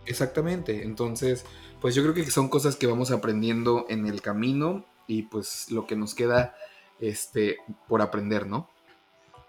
Exactamente, 0.06 0.84
entonces, 0.84 1.46
pues 1.80 1.96
yo 1.96 2.04
creo 2.04 2.14
que 2.14 2.30
son 2.30 2.50
cosas 2.50 2.76
que 2.76 2.88
vamos 2.88 3.10
aprendiendo 3.12 3.86
en 3.88 4.06
el 4.06 4.22
camino 4.22 4.84
y 5.08 5.24
pues 5.24 5.72
lo 5.72 5.88
que 5.88 5.96
nos 5.96 6.14
queda, 6.14 6.54
este, 7.00 7.56
por 7.88 8.02
aprender, 8.02 8.48
¿no? 8.48 8.70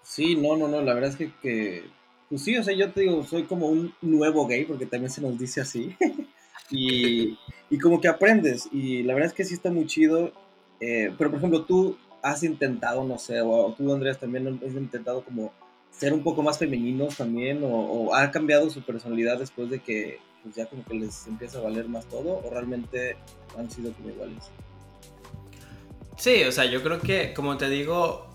Sí, 0.05 0.37
no, 0.37 0.57
no, 0.57 0.69
no, 0.69 0.81
la 0.81 0.95
verdad 0.95 1.11
es 1.11 1.17
que, 1.17 1.33
que 1.43 1.91
pues 2.29 2.43
sí, 2.43 2.57
o 2.57 2.63
sea, 2.63 2.73
yo 2.73 2.93
te 2.93 3.01
digo, 3.01 3.25
soy 3.25 3.45
como 3.45 3.67
un 3.67 3.93
nuevo 4.01 4.47
gay, 4.47 4.65
porque 4.65 4.87
también 4.87 5.11
se 5.11 5.21
nos 5.21 5.37
dice 5.37 5.61
así. 5.61 5.97
y, 6.71 7.39
y, 7.71 7.79
como 7.79 8.01
que 8.01 8.09
aprendes. 8.09 8.69
Y 8.73 9.03
la 9.03 9.15
verdad 9.15 9.29
es 9.29 9.35
que 9.35 9.45
sí 9.45 9.55
está 9.55 9.71
muy 9.71 9.87
chido. 9.87 10.33
Eh, 10.81 11.13
pero, 11.19 11.31
por 11.31 11.39
ejemplo, 11.39 11.65
tú 11.65 11.97
has 12.23 12.43
intentado, 12.43 13.05
no 13.05 13.19
sé, 13.19 13.41
o 13.41 13.75
tú, 13.77 13.93
Andrés, 13.93 14.19
también 14.19 14.47
has 14.49 14.75
intentado 14.75 15.23
como 15.23 15.53
ser 15.91 16.13
un 16.13 16.23
poco 16.23 16.43
más 16.43 16.59
femeninos 16.59 17.17
también, 17.17 17.61
o, 17.63 18.15
ha 18.15 18.31
cambiado 18.31 18.71
su 18.71 18.83
personalidad 18.83 19.39
después 19.39 19.71
de 19.71 19.81
que 19.81 20.21
pues 20.43 20.55
ya 20.55 20.67
como 20.67 20.85
que 20.85 20.95
les 20.95 21.27
empieza 21.27 21.59
a 21.59 21.63
valer 21.63 21.89
más 21.89 22.07
todo, 22.07 22.41
o 22.45 22.51
realmente 22.51 23.17
han 23.57 23.69
sido 23.71 23.93
como 23.93 24.11
iguales. 24.11 24.51
Sí, 26.17 26.45
o 26.45 26.53
sea, 26.53 26.65
yo 26.67 26.83
creo 26.83 27.01
que, 27.01 27.35
como 27.35 27.57
te 27.57 27.69
digo, 27.69 28.29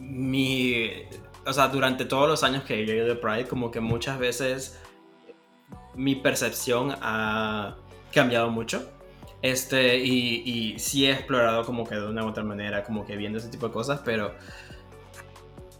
mi, 0.00 0.88
o 1.46 1.52
sea, 1.52 1.68
durante 1.68 2.04
todos 2.04 2.28
los 2.28 2.42
años 2.42 2.64
que 2.64 2.84
yo 2.84 2.92
he 2.92 2.96
ido 2.96 3.06
de 3.06 3.14
Pride, 3.14 3.46
como 3.46 3.70
que 3.70 3.80
muchas 3.80 4.18
veces 4.18 4.78
mi 5.94 6.16
percepción 6.16 6.94
ha 7.00 7.76
cambiado 8.12 8.50
mucho. 8.50 8.88
Este, 9.42 9.98
y, 9.98 10.42
y 10.44 10.78
sí 10.78 11.06
he 11.06 11.12
explorado 11.12 11.64
como 11.64 11.84
que 11.86 11.96
de 11.96 12.06
una 12.06 12.24
u 12.24 12.28
otra 12.28 12.44
manera, 12.44 12.84
como 12.84 13.04
que 13.04 13.16
viendo 13.16 13.38
ese 13.38 13.48
tipo 13.48 13.66
de 13.66 13.72
cosas, 13.72 14.00
pero, 14.04 14.34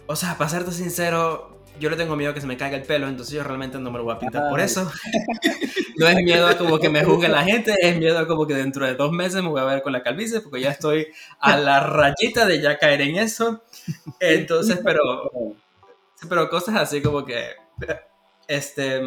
o 0.06 0.16
sea, 0.16 0.36
para 0.36 0.50
serte 0.50 0.72
sincero, 0.72 1.52
yo 1.78 1.88
le 1.88 1.96
tengo 1.96 2.16
miedo 2.16 2.34
que 2.34 2.40
se 2.40 2.46
me 2.46 2.56
caiga 2.56 2.76
el 2.76 2.82
pelo, 2.82 3.08
entonces 3.08 3.34
yo 3.34 3.44
realmente 3.44 3.78
no 3.78 3.90
me 3.90 3.98
lo 3.98 4.04
voy 4.04 4.14
a 4.14 4.18
pintar 4.18 4.50
por 4.50 4.60
eso. 4.60 4.90
no 5.96 6.08
es 6.08 6.16
miedo 6.16 6.46
a 6.46 6.58
como 6.58 6.78
que 6.78 6.88
me 6.88 7.04
juzgue 7.04 7.28
la 7.28 7.44
gente, 7.44 7.74
es 7.80 7.96
miedo 7.96 8.18
a 8.18 8.26
como 8.26 8.46
que 8.46 8.54
dentro 8.54 8.84
de 8.84 8.94
dos 8.94 9.12
meses 9.12 9.42
me 9.42 9.48
voy 9.48 9.60
a 9.60 9.64
ver 9.64 9.82
con 9.82 9.92
la 9.92 10.02
calvicie, 10.02 10.40
porque 10.40 10.60
ya 10.60 10.70
estoy 10.70 11.06
a 11.40 11.56
la 11.56 11.80
rayita 11.80 12.46
de 12.46 12.60
ya 12.60 12.78
caer 12.78 13.00
en 13.02 13.16
eso. 13.16 13.62
Entonces, 14.20 14.80
pero, 14.84 15.30
pero 16.28 16.50
cosas 16.50 16.76
así 16.76 17.00
como 17.00 17.24
que, 17.24 17.50
este, 18.48 19.00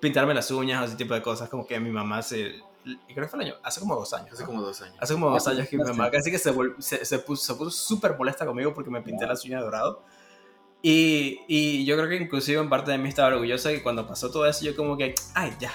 pintarme 0.00 0.34
las 0.34 0.50
uñas 0.50 0.82
o 0.82 0.84
ese 0.86 0.96
tipo 0.96 1.14
de 1.14 1.22
cosas, 1.22 1.48
como 1.48 1.66
que 1.66 1.78
mi 1.80 1.90
mamá 1.90 2.22
se... 2.22 2.60
Creo 2.84 3.26
que 3.26 3.28
fue 3.28 3.40
el 3.40 3.50
año, 3.50 3.54
hace 3.62 3.80
como 3.80 3.94
dos 3.96 4.12
años. 4.14 4.32
Hace 4.32 4.44
como 4.44 4.62
dos 4.62 4.80
años. 4.80 4.96
Hace 4.98 5.14
como 5.14 5.30
dos 5.30 5.46
años 5.46 5.68
que 5.68 5.76
mi 5.76 5.84
mamá 5.84 6.10
casi 6.10 6.30
que 6.30 6.38
se, 6.38 6.54
se, 6.78 7.04
se 7.04 7.18
puso 7.18 7.70
súper 7.70 8.16
molesta 8.16 8.46
conmigo 8.46 8.72
porque 8.72 8.90
me 8.90 9.02
pinté 9.02 9.26
las 9.26 9.44
uñas 9.44 9.62
dorado. 9.62 10.02
Y, 10.80 11.40
y, 11.48 11.84
yo 11.84 11.96
creo 11.96 12.08
que 12.08 12.16
inclusive 12.16 12.60
en 12.60 12.68
parte 12.68 12.92
de 12.92 12.98
mí 12.98 13.08
estaba 13.08 13.28
orgullosa 13.28 13.70
que 13.70 13.82
cuando 13.82 14.06
pasó 14.06 14.30
todo 14.30 14.46
eso 14.46 14.64
yo 14.64 14.76
como 14.76 14.96
que, 14.96 15.14
ay, 15.34 15.52
ya, 15.58 15.72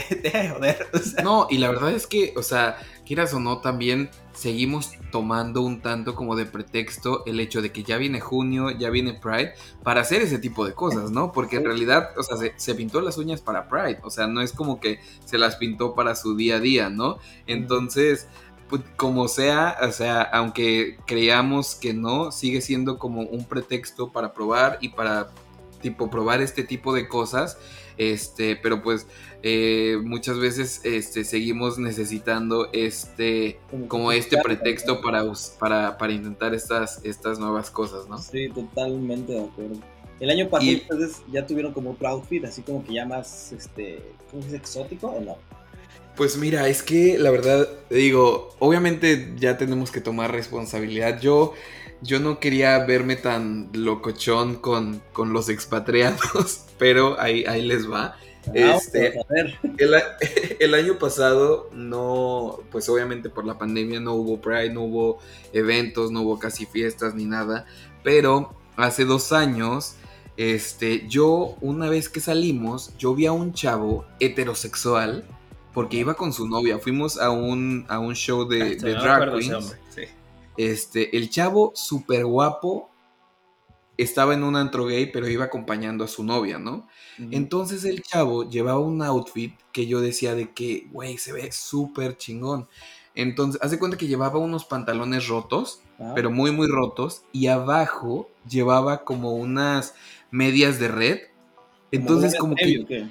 deja 0.22 0.38
de 0.38 0.48
joder. 0.50 0.86
O 0.92 0.98
sea. 0.98 1.22
No, 1.22 1.46
y 1.50 1.58
la 1.58 1.68
verdad 1.70 1.92
es 1.92 2.06
que, 2.06 2.34
o 2.36 2.42
sea, 2.42 2.76
quieras 3.06 3.32
o 3.34 3.40
no, 3.40 3.58
también 3.58 4.10
seguimos 4.32 4.92
tomando 5.12 5.62
un 5.62 5.80
tanto 5.80 6.14
como 6.14 6.36
de 6.36 6.46
pretexto 6.46 7.24
el 7.26 7.38
hecho 7.38 7.62
de 7.62 7.72
que 7.72 7.84
ya 7.84 7.96
viene 7.98 8.20
junio, 8.20 8.70
ya 8.70 8.90
viene 8.90 9.14
Pride, 9.14 9.54
para 9.82 10.00
hacer 10.00 10.22
ese 10.22 10.38
tipo 10.38 10.66
de 10.66 10.74
cosas, 10.74 11.10
¿no? 11.10 11.32
Porque 11.32 11.56
en 11.56 11.64
realidad, 11.64 12.10
o 12.16 12.22
sea, 12.22 12.36
se, 12.36 12.52
se 12.56 12.74
pintó 12.74 13.00
las 13.00 13.16
uñas 13.18 13.40
para 13.40 13.68
Pride, 13.68 14.00
o 14.02 14.10
sea, 14.10 14.26
no 14.26 14.40
es 14.40 14.52
como 14.52 14.80
que 14.80 15.00
se 15.24 15.38
las 15.38 15.56
pintó 15.56 15.94
para 15.94 16.16
su 16.16 16.36
día 16.36 16.56
a 16.56 16.60
día, 16.60 16.90
¿no? 16.90 17.18
Entonces 17.46 18.28
pues, 18.74 18.82
como 18.96 19.28
sea, 19.28 19.76
o 19.82 19.92
sea, 19.92 20.22
aunque 20.22 20.98
creamos 21.06 21.76
que 21.76 21.94
no, 21.94 22.32
sigue 22.32 22.60
siendo 22.60 22.98
como 22.98 23.22
un 23.22 23.44
pretexto 23.44 24.10
para 24.10 24.34
probar 24.34 24.78
y 24.80 24.88
para 24.88 25.30
tipo 25.80 26.10
probar 26.10 26.40
este 26.40 26.64
tipo 26.64 26.92
de 26.92 27.06
cosas. 27.06 27.56
Este, 27.96 28.56
pero 28.56 28.82
pues 28.82 29.06
eh, 29.42 29.98
muchas 30.02 30.38
veces 30.38 30.80
este, 30.84 31.24
seguimos 31.24 31.78
necesitando 31.78 32.68
este 32.72 33.58
como 33.88 34.10
este 34.10 34.38
pretexto 34.42 35.00
para, 35.00 35.22
para, 35.58 35.98
para 35.98 36.12
intentar 36.12 36.54
estas, 36.54 37.00
estas 37.04 37.38
nuevas 37.38 37.70
cosas, 37.70 38.08
¿no? 38.08 38.18
Sí, 38.18 38.48
totalmente 38.48 39.32
de 39.32 39.44
acuerdo. 39.44 39.76
El 40.20 40.30
año 40.30 40.48
pasado 40.48 40.72
ustedes 40.72 41.22
ya 41.30 41.46
tuvieron 41.46 41.72
como 41.72 41.90
otro 41.90 42.08
outfit, 42.08 42.44
así 42.44 42.62
como 42.62 42.84
que 42.84 42.94
ya 42.94 43.04
más, 43.04 43.52
este, 43.52 44.00
¿cómo 44.30 44.42
se 44.42 44.48
dice? 44.48 44.56
¿Exótico 44.58 45.08
o 45.08 45.20
no? 45.20 45.36
Pues 46.16 46.36
mira, 46.36 46.68
es 46.68 46.82
que 46.82 47.18
la 47.18 47.30
verdad, 47.30 47.68
digo, 47.90 48.54
obviamente 48.60 49.32
ya 49.36 49.58
tenemos 49.58 49.90
que 49.90 50.00
tomar 50.00 50.30
responsabilidad. 50.30 51.20
Yo, 51.20 51.54
yo 52.04 52.20
no 52.20 52.38
quería 52.38 52.78
verme 52.84 53.16
tan 53.16 53.70
locochón 53.72 54.56
con, 54.56 55.02
con 55.12 55.32
los 55.32 55.48
expatriados, 55.48 56.64
pero 56.78 57.18
ahí, 57.18 57.44
ahí 57.46 57.64
les 57.64 57.90
va. 57.90 58.16
Ah, 58.46 58.76
este, 58.76 59.14
el, 59.78 59.94
el, 60.60 60.74
año 60.74 60.98
pasado 60.98 61.70
no, 61.72 62.60
pues 62.70 62.90
obviamente 62.90 63.30
por 63.30 63.46
la 63.46 63.56
pandemia 63.56 64.00
no 64.00 64.12
hubo 64.14 64.40
Pride, 64.40 64.70
no 64.70 64.82
hubo 64.82 65.18
eventos, 65.54 66.10
no 66.10 66.20
hubo 66.20 66.38
casi 66.38 66.66
fiestas 66.66 67.14
ni 67.14 67.24
nada, 67.24 67.64
pero 68.02 68.54
hace 68.76 69.06
dos 69.06 69.32
años, 69.32 69.96
este, 70.36 71.08
yo 71.08 71.56
una 71.62 71.88
vez 71.88 72.10
que 72.10 72.20
salimos, 72.20 72.94
yo 72.98 73.14
vi 73.14 73.24
a 73.24 73.32
un 73.32 73.54
chavo 73.54 74.04
heterosexual 74.20 75.24
porque 75.72 75.96
iba 75.96 76.14
con 76.14 76.32
su 76.32 76.46
novia. 76.46 76.78
Fuimos 76.78 77.18
a 77.18 77.30
un, 77.30 77.84
a 77.88 77.98
un 77.98 78.14
show 78.14 78.46
de, 78.46 78.62
ah, 78.62 78.84
de 78.84 78.92
drag 78.92 79.38
queens. 79.38 79.76
Este, 80.56 81.16
el 81.16 81.30
chavo 81.30 81.72
súper 81.74 82.24
guapo 82.24 82.90
estaba 83.96 84.34
en 84.34 84.42
un 84.42 84.56
antro 84.56 84.86
gay, 84.86 85.10
pero 85.12 85.28
iba 85.28 85.44
acompañando 85.44 86.04
a 86.04 86.08
su 86.08 86.24
novia, 86.24 86.58
¿no? 86.58 86.88
Entonces 87.30 87.84
el 87.84 88.02
chavo 88.02 88.48
llevaba 88.48 88.80
un 88.80 89.02
outfit 89.02 89.54
que 89.72 89.86
yo 89.86 90.00
decía 90.00 90.34
de 90.34 90.52
que, 90.52 90.88
güey, 90.90 91.18
se 91.18 91.32
ve 91.32 91.52
súper 91.52 92.16
chingón. 92.16 92.68
Entonces, 93.14 93.62
hace 93.62 93.78
cuenta 93.78 93.96
que 93.96 94.08
llevaba 94.08 94.40
unos 94.40 94.64
pantalones 94.64 95.28
rotos, 95.28 95.82
ah. 96.00 96.12
pero 96.16 96.30
muy, 96.30 96.50
muy 96.50 96.66
rotos, 96.66 97.22
y 97.32 97.46
abajo 97.46 98.28
llevaba 98.48 99.04
como 99.04 99.34
unas 99.34 99.94
medias 100.32 100.80
de 100.80 100.88
red. 100.88 101.18
Entonces, 101.92 102.36
como 102.36 102.56
que... 102.56 103.08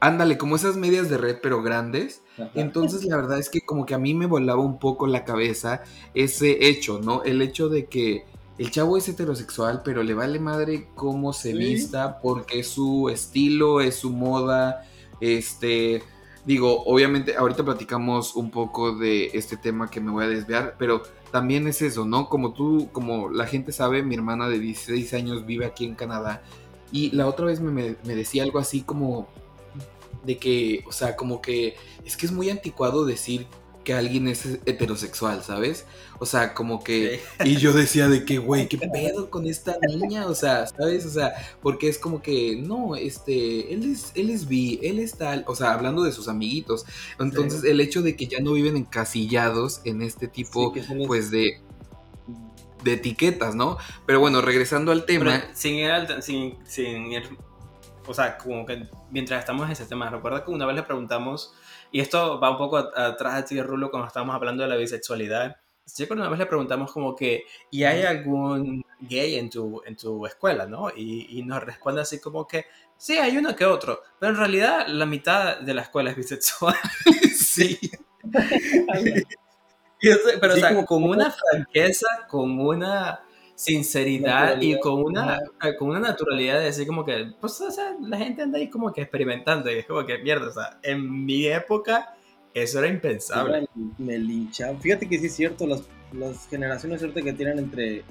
Ándale, 0.00 0.38
como 0.38 0.56
esas 0.56 0.76
medias 0.76 1.10
de 1.10 1.18
red, 1.18 1.38
pero 1.42 1.62
grandes. 1.62 2.22
Entonces, 2.54 3.04
la 3.04 3.16
verdad 3.16 3.38
es 3.38 3.48
que 3.48 3.62
como 3.62 3.84
que 3.84 3.94
a 3.94 3.98
mí 3.98 4.14
me 4.14 4.26
volaba 4.26 4.62
un 4.62 4.78
poco 4.78 5.08
la 5.08 5.24
cabeza 5.24 5.82
ese 6.14 6.68
hecho, 6.68 7.00
¿no? 7.00 7.24
El 7.24 7.42
hecho 7.42 7.68
de 7.68 7.86
que 7.86 8.24
el 8.58 8.70
chavo 8.70 8.96
es 8.96 9.08
heterosexual, 9.08 9.82
pero 9.84 10.04
le 10.04 10.14
vale 10.14 10.38
madre 10.38 10.88
cómo 10.94 11.32
se 11.32 11.52
vista, 11.52 12.20
porque 12.20 12.60
es 12.60 12.68
su 12.68 13.08
estilo, 13.08 13.80
es 13.80 13.96
su 13.96 14.10
moda. 14.10 14.84
Este, 15.20 16.02
digo, 16.44 16.84
obviamente, 16.84 17.36
ahorita 17.36 17.64
platicamos 17.64 18.36
un 18.36 18.52
poco 18.52 18.96
de 18.96 19.30
este 19.34 19.56
tema 19.56 19.90
que 19.90 20.00
me 20.00 20.12
voy 20.12 20.24
a 20.24 20.28
desviar, 20.28 20.76
pero 20.78 21.02
también 21.32 21.66
es 21.66 21.82
eso, 21.82 22.04
¿no? 22.04 22.28
Como 22.28 22.52
tú, 22.52 22.88
como 22.92 23.30
la 23.30 23.46
gente 23.46 23.72
sabe, 23.72 24.04
mi 24.04 24.14
hermana 24.14 24.48
de 24.48 24.60
16 24.60 25.12
años 25.14 25.44
vive 25.44 25.66
aquí 25.66 25.84
en 25.84 25.96
Canadá. 25.96 26.42
Y 26.92 27.10
la 27.10 27.26
otra 27.26 27.46
vez 27.46 27.60
me, 27.60 27.72
me 27.72 28.14
decía 28.14 28.44
algo 28.44 28.58
así 28.60 28.82
como, 28.82 29.28
de 30.28 30.36
que, 30.36 30.84
o 30.86 30.92
sea, 30.92 31.16
como 31.16 31.40
que 31.40 31.74
es 32.04 32.16
que 32.16 32.26
es 32.26 32.32
muy 32.32 32.50
anticuado 32.50 33.06
decir 33.06 33.46
que 33.82 33.94
alguien 33.94 34.28
es 34.28 34.44
heterosexual, 34.66 35.42
¿sabes? 35.42 35.86
O 36.18 36.26
sea, 36.26 36.52
como 36.52 36.84
que... 36.84 37.22
Y 37.42 37.56
yo 37.56 37.72
decía 37.84 38.08
de 38.08 38.26
que, 38.26 38.36
güey, 38.36 38.68
¿qué 38.68 38.76
pedo 38.76 39.30
con 39.30 39.46
esta 39.46 39.78
niña? 39.80 40.26
O 40.26 40.34
sea, 40.34 40.66
¿sabes? 40.66 41.06
O 41.06 41.10
sea, 41.10 41.32
porque 41.62 41.88
es 41.88 41.98
como 41.98 42.20
que, 42.20 42.56
no, 42.56 42.96
este, 42.96 43.72
él 43.72 43.90
es, 43.90 44.12
él 44.14 44.28
es 44.28 44.46
bi, 44.46 44.78
él 44.82 44.98
es 44.98 45.14
tal, 45.14 45.42
o 45.46 45.56
sea, 45.56 45.72
hablando 45.72 46.02
de 46.02 46.12
sus 46.12 46.28
amiguitos. 46.28 46.84
Entonces, 47.18 47.64
el 47.64 47.80
hecho 47.80 48.02
de 48.02 48.14
que 48.14 48.26
ya 48.26 48.40
no 48.40 48.52
viven 48.52 48.76
encasillados 48.76 49.80
en 49.84 50.02
este 50.02 50.28
tipo, 50.28 50.74
pues, 51.06 51.30
de 51.30 51.62
de 52.84 52.92
etiquetas, 52.92 53.56
¿no? 53.56 53.76
Pero 54.06 54.20
bueno, 54.20 54.40
regresando 54.40 54.92
al 54.92 55.04
tema. 55.04 55.42
sin, 55.52 55.76
ir 55.76 55.90
sin, 56.20 56.58
sin 56.64 57.10
ir 57.10 57.24
o 58.08 58.14
sea, 58.14 58.38
como 58.38 58.64
que 58.66 58.88
mientras 59.10 59.40
estamos 59.40 59.66
en 59.66 59.72
ese 59.72 59.86
tema, 59.86 60.10
recuerda 60.10 60.44
que 60.44 60.50
una 60.50 60.66
vez 60.66 60.76
le 60.76 60.82
preguntamos, 60.82 61.54
y 61.92 62.00
esto 62.00 62.40
va 62.40 62.50
un 62.50 62.58
poco 62.58 62.78
atrás 62.78 63.36
de 63.36 63.42
ti, 63.42 63.62
Rulo, 63.62 63.90
cuando 63.90 64.08
estábamos 64.08 64.34
hablando 64.34 64.62
de 64.62 64.68
la 64.68 64.76
bisexualidad, 64.76 65.56
sí 65.84 66.06
que 66.06 66.12
una 66.12 66.28
vez 66.28 66.38
le 66.38 66.46
preguntamos 66.46 66.92
como 66.92 67.14
que, 67.14 67.44
¿y 67.70 67.84
hay 67.84 68.02
algún 68.02 68.84
gay 69.00 69.36
en 69.36 69.50
tu, 69.50 69.82
en 69.86 69.96
tu 69.96 70.26
escuela, 70.26 70.66
no? 70.66 70.90
Y, 70.90 71.38
y 71.38 71.42
nos 71.42 71.62
responde 71.62 72.00
así 72.00 72.20
como 72.20 72.46
que, 72.46 72.66
sí, 72.96 73.18
hay 73.18 73.36
uno 73.36 73.54
que 73.54 73.64
otro, 73.64 74.02
pero 74.18 74.32
en 74.32 74.38
realidad 74.38 74.86
la 74.88 75.06
mitad 75.06 75.58
de 75.58 75.74
la 75.74 75.82
escuela 75.82 76.10
es 76.10 76.16
bisexual. 76.16 76.76
sí. 77.36 77.78
pero, 80.40 80.54
o 80.54 80.56
sea, 80.56 80.68
como... 80.70 80.86
con 80.86 81.04
una 81.04 81.30
franqueza, 81.50 82.26
con 82.28 82.58
una 82.60 83.20
sinceridad 83.58 84.62
y 84.62 84.78
con 84.78 85.02
una, 85.02 85.40
eh, 85.64 85.74
con 85.76 85.88
una 85.88 85.98
naturalidad 85.98 86.60
de 86.60 86.66
decir 86.66 86.86
como 86.86 87.04
que, 87.04 87.32
pues, 87.40 87.60
o 87.60 87.70
sea, 87.72 87.96
la 88.00 88.16
gente 88.16 88.40
anda 88.40 88.56
ahí 88.56 88.70
como 88.70 88.92
que 88.92 89.02
experimentando 89.02 89.68
y 89.68 89.78
es 89.78 89.86
como 89.86 90.06
que, 90.06 90.16
mierda, 90.18 90.46
o 90.46 90.52
sea, 90.52 90.78
en 90.80 91.26
mi 91.26 91.44
época 91.46 92.14
eso 92.54 92.78
era 92.78 92.86
impensable. 92.86 93.66
Me 93.98 94.16
linchaban. 94.16 94.80
Fíjate 94.80 95.08
que 95.08 95.18
sí 95.18 95.26
es 95.26 95.34
cierto, 95.34 95.66
las, 95.66 95.82
las 96.12 96.46
generaciones 96.48 97.00
cierto 97.00 97.20
que 97.20 97.32
tienen 97.32 97.58
entre, 97.58 98.04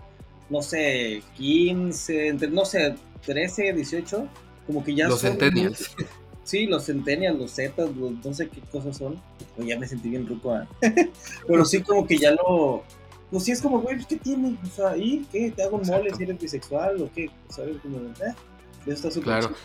no 0.50 0.62
sé, 0.62 1.24
15, 1.38 2.28
entre, 2.28 2.50
no 2.50 2.66
sé, 2.66 2.96
13, 3.26 3.72
18, 3.72 4.28
como 4.66 4.84
que 4.84 4.96
ya 4.96 5.08
los 5.08 5.22
centennials. 5.22 5.96
sí, 6.44 6.66
los 6.66 6.86
centennials, 6.86 7.40
los 7.40 7.56
zetas, 7.56 7.90
no 7.96 8.34
sé 8.34 8.50
qué 8.50 8.60
cosas 8.70 8.98
son. 8.98 9.16
O 9.58 9.64
ya 9.64 9.80
me 9.80 9.88
sentí 9.88 10.10
bien 10.10 10.28
ruco, 10.28 10.58
¿eh? 10.58 10.68
pero 11.48 11.64
sí 11.64 11.82
como 11.82 12.06
que 12.06 12.18
ya 12.18 12.32
lo 12.32 12.84
pues 13.32 13.44
sí 13.44 13.52
es 13.52 13.62
como, 13.62 13.80
güey, 13.82 14.04
¿qué 14.06 14.16
tiene? 14.16 14.58
O 14.64 14.68
sea, 14.68 14.96
¿y 14.96 15.26
qué? 15.32 15.52
¿Te 15.52 15.64
hago 15.64 15.78
un 15.78 15.88
mole 15.88 16.14
si 16.16 16.24
eres 16.24 16.40
bisexual 16.40 17.02
o 17.02 17.10
qué? 17.14 17.30
¿Sabes? 17.50 17.78
Como, 17.82 17.98
eh, 17.98 18.36
está 18.86 19.12
súper 19.12 19.24
Claro. 19.24 19.56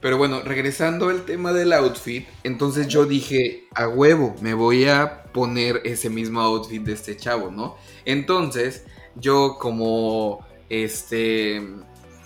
Pero 0.00 0.16
bueno, 0.16 0.40
regresando 0.42 1.08
al 1.08 1.24
tema 1.24 1.52
del 1.52 1.72
outfit, 1.72 2.26
entonces 2.44 2.86
yo 2.86 3.04
dije, 3.04 3.64
a 3.74 3.88
huevo, 3.88 4.34
me 4.40 4.54
voy 4.54 4.86
a 4.86 5.24
poner 5.32 5.82
ese 5.84 6.08
mismo 6.08 6.40
outfit 6.40 6.82
de 6.82 6.92
este 6.92 7.16
chavo, 7.16 7.50
¿no? 7.50 7.76
Entonces, 8.04 8.84
yo 9.16 9.56
como 9.58 10.46
este 10.68 11.60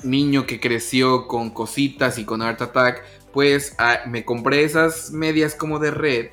niño 0.02 0.46
que 0.46 0.60
creció 0.60 1.26
con 1.26 1.50
cositas 1.50 2.18
y 2.18 2.24
con 2.24 2.42
Art 2.42 2.60
Attack, 2.60 3.02
pues 3.32 3.74
ah, 3.78 4.00
me 4.06 4.24
compré 4.24 4.64
esas 4.64 5.10
medias 5.10 5.54
como 5.54 5.78
de 5.78 5.90
red 5.90 6.26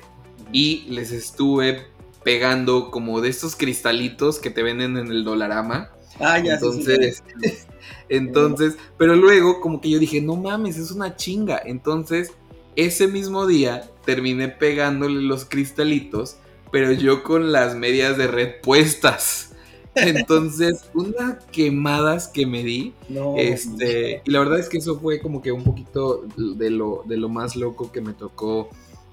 y 0.52 0.84
les 0.90 1.10
estuve 1.10 1.86
pegando 2.22 2.90
como 2.90 3.20
de 3.20 3.28
estos 3.28 3.56
cristalitos 3.56 4.38
que 4.38 4.50
te 4.50 4.62
venden 4.62 4.96
en 4.96 5.08
el 5.08 5.24
dolarama. 5.24 5.90
Ah, 6.18 6.38
ya 6.38 6.54
Entonces, 6.54 7.22
entonces, 8.08 8.76
pero 8.98 9.16
luego 9.16 9.60
como 9.60 9.80
que 9.80 9.90
yo 9.90 9.98
dije, 9.98 10.20
no 10.20 10.36
mames, 10.36 10.76
es 10.76 10.90
una 10.90 11.16
chinga. 11.16 11.60
Entonces, 11.64 12.32
ese 12.76 13.08
mismo 13.08 13.46
día 13.46 13.90
terminé 14.04 14.48
pegándole 14.48 15.22
los 15.22 15.44
cristalitos, 15.44 16.36
pero 16.70 16.92
yo 16.92 17.22
con 17.22 17.52
las 17.52 17.74
medias 17.74 18.16
de 18.16 18.26
red 18.26 18.60
puestas. 18.62 19.52
Entonces, 19.94 20.84
unas 20.94 21.44
quemadas 21.46 22.28
que 22.28 22.46
me 22.46 22.62
di. 22.62 22.94
este, 23.36 24.22
y 24.24 24.30
la 24.30 24.38
verdad 24.40 24.60
es 24.60 24.68
que 24.68 24.78
eso 24.78 24.98
fue 25.00 25.20
como 25.20 25.42
que 25.42 25.52
un 25.52 25.64
poquito 25.64 26.26
de 26.36 26.70
lo, 26.70 27.02
de 27.06 27.16
lo 27.16 27.28
más 27.28 27.56
loco 27.56 27.90
que 27.90 28.00
me 28.00 28.12
tocó 28.12 28.70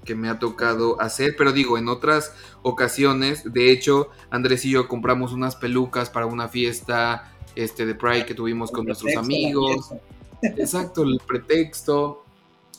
que 0.08 0.14
me 0.14 0.30
ha 0.30 0.38
tocado 0.38 0.98
hacer, 1.02 1.34
pero 1.36 1.52
digo, 1.52 1.76
en 1.76 1.86
otras 1.86 2.32
ocasiones, 2.62 3.52
de 3.52 3.70
hecho, 3.70 4.08
Andrés 4.30 4.64
y 4.64 4.70
yo 4.70 4.88
compramos 4.88 5.34
unas 5.34 5.54
pelucas 5.54 6.08
para 6.08 6.24
una 6.24 6.48
fiesta 6.48 7.30
este, 7.54 7.84
de 7.84 7.94
Pride 7.94 8.24
que 8.24 8.32
tuvimos 8.32 8.70
con 8.70 8.86
nuestros 8.86 9.14
amigos. 9.16 9.90
Exacto, 10.40 11.02
el 11.02 11.20
pretexto. 11.26 12.24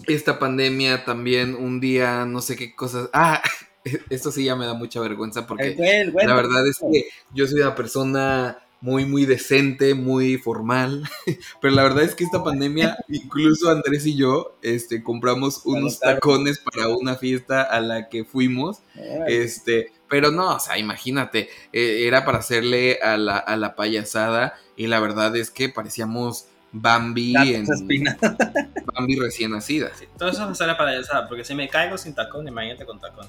Esta 0.08 0.40
pandemia 0.40 1.06
también, 1.06 1.54
un 1.54 1.80
día, 1.80 2.26
no 2.26 2.42
sé 2.42 2.56
qué 2.56 2.76
cosas. 2.76 3.12
Ah, 3.14 3.44
esto 4.10 4.32
sí 4.32 4.46
ya 4.46 4.56
me 4.56 4.66
da 4.66 4.74
mucha 4.74 5.00
vergüenza 5.00 5.46
porque 5.46 5.76
la 6.12 6.34
verdad 6.34 6.68
es 6.68 6.80
que 6.80 7.10
yo 7.32 7.46
soy 7.46 7.62
una 7.62 7.76
persona 7.76 8.58
muy, 8.82 9.06
muy 9.06 9.26
decente, 9.26 9.94
muy 9.94 10.38
formal. 10.38 11.04
Pero 11.62 11.74
la 11.74 11.84
verdad 11.84 12.04
es 12.04 12.16
que 12.16 12.24
esta 12.24 12.44
pandemia, 12.44 12.98
incluso 13.08 13.70
Andrés 13.70 14.06
y 14.06 14.16
yo, 14.16 14.58
este, 14.62 15.04
compramos 15.04 15.62
unos 15.66 16.00
tacones 16.00 16.60
para 16.60 16.88
una 16.90 17.16
fiesta 17.16 17.62
a 17.62 17.82
la 17.82 18.10
que 18.10 18.24
fuimos. 18.24 18.80
Este, 19.28 19.92
pero 20.08 20.32
no, 20.32 20.56
o 20.56 20.60
sea, 20.60 20.78
imagínate, 20.78 21.50
eh, 21.72 22.08
era 22.08 22.26
para 22.26 22.40
hacerle 22.40 23.00
a 23.02 23.16
la, 23.16 23.38
a 23.38 23.56
la 23.56 23.76
payasada 23.76 24.56
y 24.76 24.88
la 24.88 25.00
verdad 25.00 25.36
es 25.36 25.52
que 25.52 25.70
parecíamos 25.70 26.48
Bambi 26.72 27.36
en 27.36 27.66
Bambi 28.96 29.16
recién 29.16 29.52
nacida. 29.52 29.92
todo 30.18 30.30
eso 30.30 30.52
es 30.52 30.60
la 30.60 30.78
payasada, 30.78 31.28
porque 31.28 31.44
si 31.44 31.56
me 31.56 31.68
caigo 31.68 31.98
sin 31.98 32.14
tacón, 32.14 32.48
imagínate 32.48 32.86
con 32.86 33.00
tacón. 33.00 33.28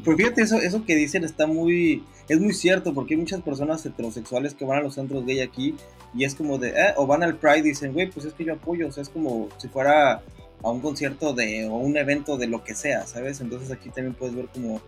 Pues 0.03 0.17
fíjate, 0.17 0.41
eso, 0.41 0.57
eso 0.57 0.85
que 0.85 0.95
dicen 0.95 1.23
está 1.23 1.47
muy, 1.47 2.03
es 2.27 2.39
muy 2.39 2.53
cierto, 2.53 2.93
porque 2.93 3.13
hay 3.13 3.19
muchas 3.19 3.41
personas 3.41 3.85
heterosexuales 3.85 4.53
que 4.53 4.65
van 4.65 4.79
a 4.79 4.81
los 4.81 4.95
centros 4.95 5.25
gay 5.25 5.39
aquí 5.39 5.75
y 6.13 6.25
es 6.25 6.35
como 6.35 6.57
de, 6.57 6.69
eh, 6.69 6.93
o 6.97 7.07
van 7.07 7.23
al 7.23 7.37
Pride 7.37 7.59
y 7.59 7.63
dicen, 7.63 7.93
güey, 7.93 8.09
pues 8.09 8.25
es 8.25 8.33
que 8.33 8.45
yo 8.45 8.53
apoyo, 8.53 8.87
o 8.87 8.91
sea, 8.91 9.03
es 9.03 9.09
como 9.09 9.49
si 9.57 9.67
fuera 9.67 10.21
a 10.61 10.69
un 10.69 10.81
concierto 10.81 11.33
de, 11.33 11.67
o 11.67 11.75
un 11.75 11.95
evento 11.97 12.37
de 12.37 12.47
lo 12.47 12.63
que 12.63 12.75
sea, 12.75 13.05
¿sabes? 13.07 13.39
Entonces 13.41 13.71
aquí 13.71 13.89
también 13.89 14.13
puedes 14.13 14.35
ver 14.35 14.47
como, 14.47 14.81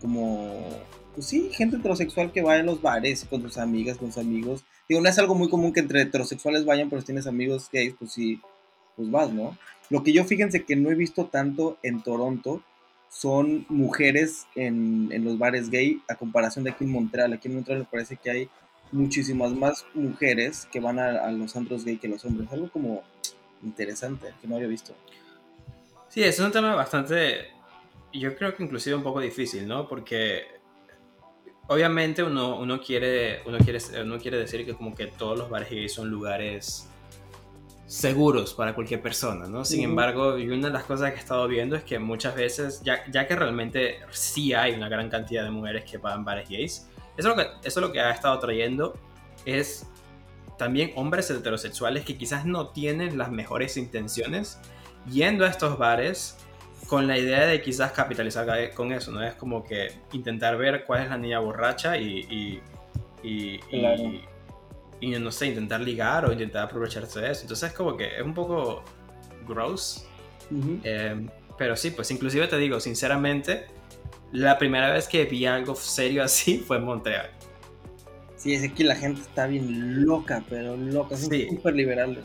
como, 0.00 0.62
pues 1.14 1.26
sí, 1.26 1.50
gente 1.52 1.76
heterosexual 1.76 2.32
que 2.32 2.42
va 2.42 2.54
a 2.54 2.62
los 2.62 2.82
bares 2.82 3.24
con 3.24 3.42
sus 3.42 3.56
amigas, 3.58 3.96
con 3.96 4.12
sus 4.12 4.22
amigos. 4.22 4.64
Digo, 4.88 5.00
no 5.00 5.08
es 5.08 5.18
algo 5.18 5.34
muy 5.34 5.48
común 5.48 5.72
que 5.72 5.80
entre 5.80 6.02
heterosexuales 6.02 6.64
vayan, 6.64 6.90
pero 6.90 7.00
si 7.00 7.06
tienes 7.06 7.26
amigos 7.26 7.68
gays, 7.72 7.94
pues 7.98 8.12
sí, 8.12 8.40
pues 8.96 9.10
vas, 9.10 9.32
¿no? 9.32 9.56
Lo 9.88 10.02
que 10.02 10.12
yo 10.12 10.24
fíjense 10.24 10.64
que 10.64 10.76
no 10.76 10.90
he 10.90 10.94
visto 10.94 11.26
tanto 11.26 11.78
en 11.82 12.02
Toronto 12.02 12.62
son 13.10 13.66
mujeres 13.68 14.46
en, 14.54 15.08
en 15.10 15.24
los 15.24 15.36
bares 15.36 15.68
gay 15.68 16.00
a 16.08 16.14
comparación 16.14 16.64
de 16.64 16.70
aquí 16.70 16.84
en 16.84 16.92
Montreal. 16.92 17.32
Aquí 17.32 17.48
en 17.48 17.56
Montreal 17.56 17.80
me 17.80 17.84
parece 17.84 18.16
que 18.16 18.30
hay 18.30 18.48
muchísimas 18.92 19.52
más 19.52 19.84
mujeres 19.94 20.68
que 20.70 20.80
van 20.80 20.98
a, 20.98 21.30
los 21.32 21.56
antros 21.56 21.84
gay 21.84 21.96
que 21.96 22.08
los 22.08 22.24
hombres. 22.24 22.50
Algo 22.52 22.70
como 22.70 23.02
interesante 23.62 24.32
que 24.40 24.46
no 24.46 24.56
había 24.56 24.68
visto. 24.68 24.94
Sí, 26.08 26.22
es 26.22 26.38
un 26.38 26.50
tema 26.50 26.74
bastante, 26.74 27.48
yo 28.12 28.34
creo 28.36 28.54
que 28.56 28.64
inclusive 28.64 28.96
un 28.96 29.02
poco 29.02 29.20
difícil, 29.20 29.66
¿no? 29.66 29.88
Porque 29.88 30.44
obviamente 31.68 32.22
uno, 32.22 32.58
uno, 32.58 32.80
quiere, 32.80 33.42
uno, 33.46 33.58
quiere, 33.58 33.78
uno 34.02 34.18
quiere 34.18 34.38
decir 34.38 34.64
que 34.64 34.74
como 34.74 34.94
que 34.94 35.06
todos 35.06 35.38
los 35.38 35.50
bares 35.50 35.70
gay 35.70 35.88
son 35.88 36.10
lugares 36.10 36.89
seguros 37.90 38.54
para 38.54 38.72
cualquier 38.72 39.02
persona, 39.02 39.48
¿no? 39.48 39.64
Sin 39.64 39.82
embargo, 39.82 40.38
y 40.38 40.48
una 40.48 40.68
de 40.68 40.72
las 40.72 40.84
cosas 40.84 41.10
que 41.10 41.16
he 41.16 41.18
estado 41.18 41.48
viendo 41.48 41.74
es 41.74 41.82
que 41.82 41.98
muchas 41.98 42.36
veces, 42.36 42.80
ya, 42.84 43.04
ya 43.10 43.26
que 43.26 43.34
realmente 43.34 43.98
sí 44.12 44.54
hay 44.54 44.74
una 44.74 44.88
gran 44.88 45.10
cantidad 45.10 45.42
de 45.42 45.50
mujeres 45.50 45.90
que 45.90 45.98
van 45.98 46.20
a 46.20 46.22
bares 46.22 46.48
gays, 46.48 46.88
eso 47.16 47.30
lo 47.30 47.34
que, 47.34 47.48
eso 47.64 47.80
lo 47.80 47.90
que 47.90 48.00
ha 48.00 48.12
estado 48.12 48.38
trayendo 48.38 48.96
es 49.44 49.88
también 50.56 50.92
hombres 50.94 51.28
heterosexuales 51.32 52.04
que 52.04 52.16
quizás 52.16 52.46
no 52.46 52.68
tienen 52.68 53.18
las 53.18 53.32
mejores 53.32 53.76
intenciones 53.76 54.60
yendo 55.10 55.44
a 55.44 55.48
estos 55.48 55.76
bares 55.76 56.36
con 56.86 57.08
la 57.08 57.18
idea 57.18 57.44
de 57.44 57.60
quizás 57.60 57.90
capitalizar 57.90 58.72
con 58.72 58.92
eso, 58.92 59.10
¿no? 59.10 59.20
Es 59.20 59.34
como 59.34 59.64
que 59.64 59.94
intentar 60.12 60.56
ver 60.56 60.84
cuál 60.84 61.02
es 61.02 61.08
la 61.08 61.18
niña 61.18 61.40
borracha 61.40 61.96
y, 61.96 62.20
y, 62.30 62.62
y, 63.24 63.60
no 65.00 65.32
sé, 65.32 65.46
intentar 65.46 65.80
ligar 65.80 66.26
o 66.26 66.32
intentar 66.32 66.64
aprovecharse 66.64 67.20
de 67.20 67.30
eso. 67.30 67.42
Entonces 67.42 67.70
es 67.70 67.76
como 67.76 67.96
que 67.96 68.16
es 68.16 68.22
un 68.22 68.34
poco 68.34 68.82
gross. 69.46 70.06
Eh, 70.84 71.26
pero 71.56 71.76
sí, 71.76 71.90
pues 71.90 72.10
inclusive 72.10 72.46
te 72.48 72.58
digo, 72.58 72.80
sinceramente, 72.80 73.66
la 74.32 74.58
primera 74.58 74.90
vez 74.90 75.08
que 75.08 75.24
vi 75.24 75.46
algo 75.46 75.74
serio 75.74 76.22
así 76.22 76.58
fue 76.66 76.78
en 76.78 76.84
Montreal. 76.84 77.30
Sí, 78.36 78.54
es 78.54 78.72
que 78.72 78.84
la 78.84 78.96
gente 78.96 79.20
está 79.20 79.46
bien 79.46 80.04
loca, 80.04 80.42
pero 80.48 80.76
loca, 80.76 81.16
son 81.16 81.30
súper 81.30 81.74
liberales. 81.74 82.24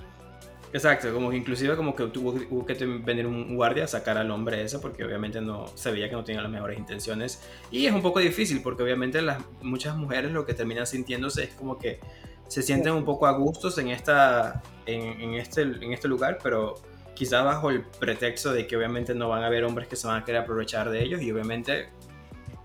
Exacto, 0.75 1.13
como 1.13 1.29
que 1.29 1.37
inclusive 1.37 1.77
como 1.77 1.95
que 1.95 2.07
tuvo, 2.07 2.65
que 2.65 2.73
venir 2.85 3.25
un 3.25 3.55
guardia 3.55 3.85
a 3.85 3.87
sacar 3.87 4.17
al 4.17 4.29
hombre 4.29 4.61
ese 4.61 4.79
porque 4.79 5.05
obviamente 5.05 5.39
no 5.39 5.67
se 5.73 5.89
veía 5.89 6.09
que 6.09 6.15
no 6.15 6.25
tenía 6.25 6.41
las 6.41 6.51
mejores 6.51 6.77
intenciones 6.77 7.41
y 7.71 7.85
es 7.85 7.93
un 7.93 8.01
poco 8.01 8.19
difícil 8.19 8.61
porque 8.61 8.83
obviamente 8.83 9.21
las 9.21 9.41
muchas 9.61 9.95
mujeres 9.95 10.33
lo 10.33 10.45
que 10.45 10.53
terminan 10.53 10.85
sintiéndose 10.85 11.45
es 11.45 11.53
como 11.53 11.77
que 11.77 12.01
se 12.47 12.61
sienten 12.61 12.93
un 12.93 13.05
poco 13.05 13.27
a 13.27 13.31
gustos 13.31 13.77
en 13.77 13.89
esta 13.89 14.61
en, 14.85 15.33
este 15.33 15.63
en 15.63 15.93
este 15.93 16.07
lugar 16.07 16.37
pero 16.43 16.75
quizá 17.15 17.41
bajo 17.41 17.69
el 17.69 17.81
pretexto 17.81 18.53
de 18.53 18.67
que 18.67 18.77
obviamente 18.77 19.15
no 19.15 19.29
van 19.29 19.43
a 19.43 19.47
haber 19.47 19.63
hombres 19.63 19.87
que 19.87 19.95
se 19.95 20.05
van 20.05 20.21
a 20.21 20.25
querer 20.25 20.41
aprovechar 20.41 20.89
de 20.89 21.03
ellos 21.03 21.21
y 21.21 21.31
obviamente 21.31 21.89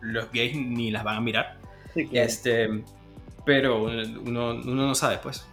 los 0.01 0.31
gays 0.33 0.57
ni 0.57 0.91
las 0.91 1.05
van 1.05 1.17
a 1.17 1.21
mirar. 1.21 1.59
Este, 1.95 2.85
pero 3.45 3.85
uno, 3.85 4.55
no 4.55 4.95
sabe, 4.95 5.19
pues. 5.23 5.45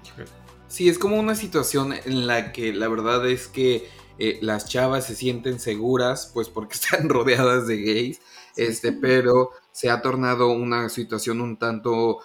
Sí, 0.68 0.90
es 0.90 1.00
como 1.00 1.18
una 1.20 1.36
situación 1.36 1.94
en 1.94 2.28
la 2.28 2.52
que 2.52 2.74
la 2.74 2.88
verdad 2.88 3.28
es 3.28 3.48
que 3.48 3.88
eh, 4.20 4.40
las 4.42 4.68
chavas 4.68 5.06
se 5.06 5.16
sienten 5.16 5.60
seguras, 5.60 6.32
pues 6.34 6.50
porque 6.50 6.74
están 6.82 7.10
rodeadas 7.10 7.68
de 7.68 7.82
gays, 7.82 8.22
este, 8.56 8.92
pero 8.92 9.52
se 9.72 9.90
ha 9.90 10.02
tornado 10.02 10.50
una 10.50 10.90
situación 10.90 11.42
un 11.42 11.58
tanto 11.58 12.20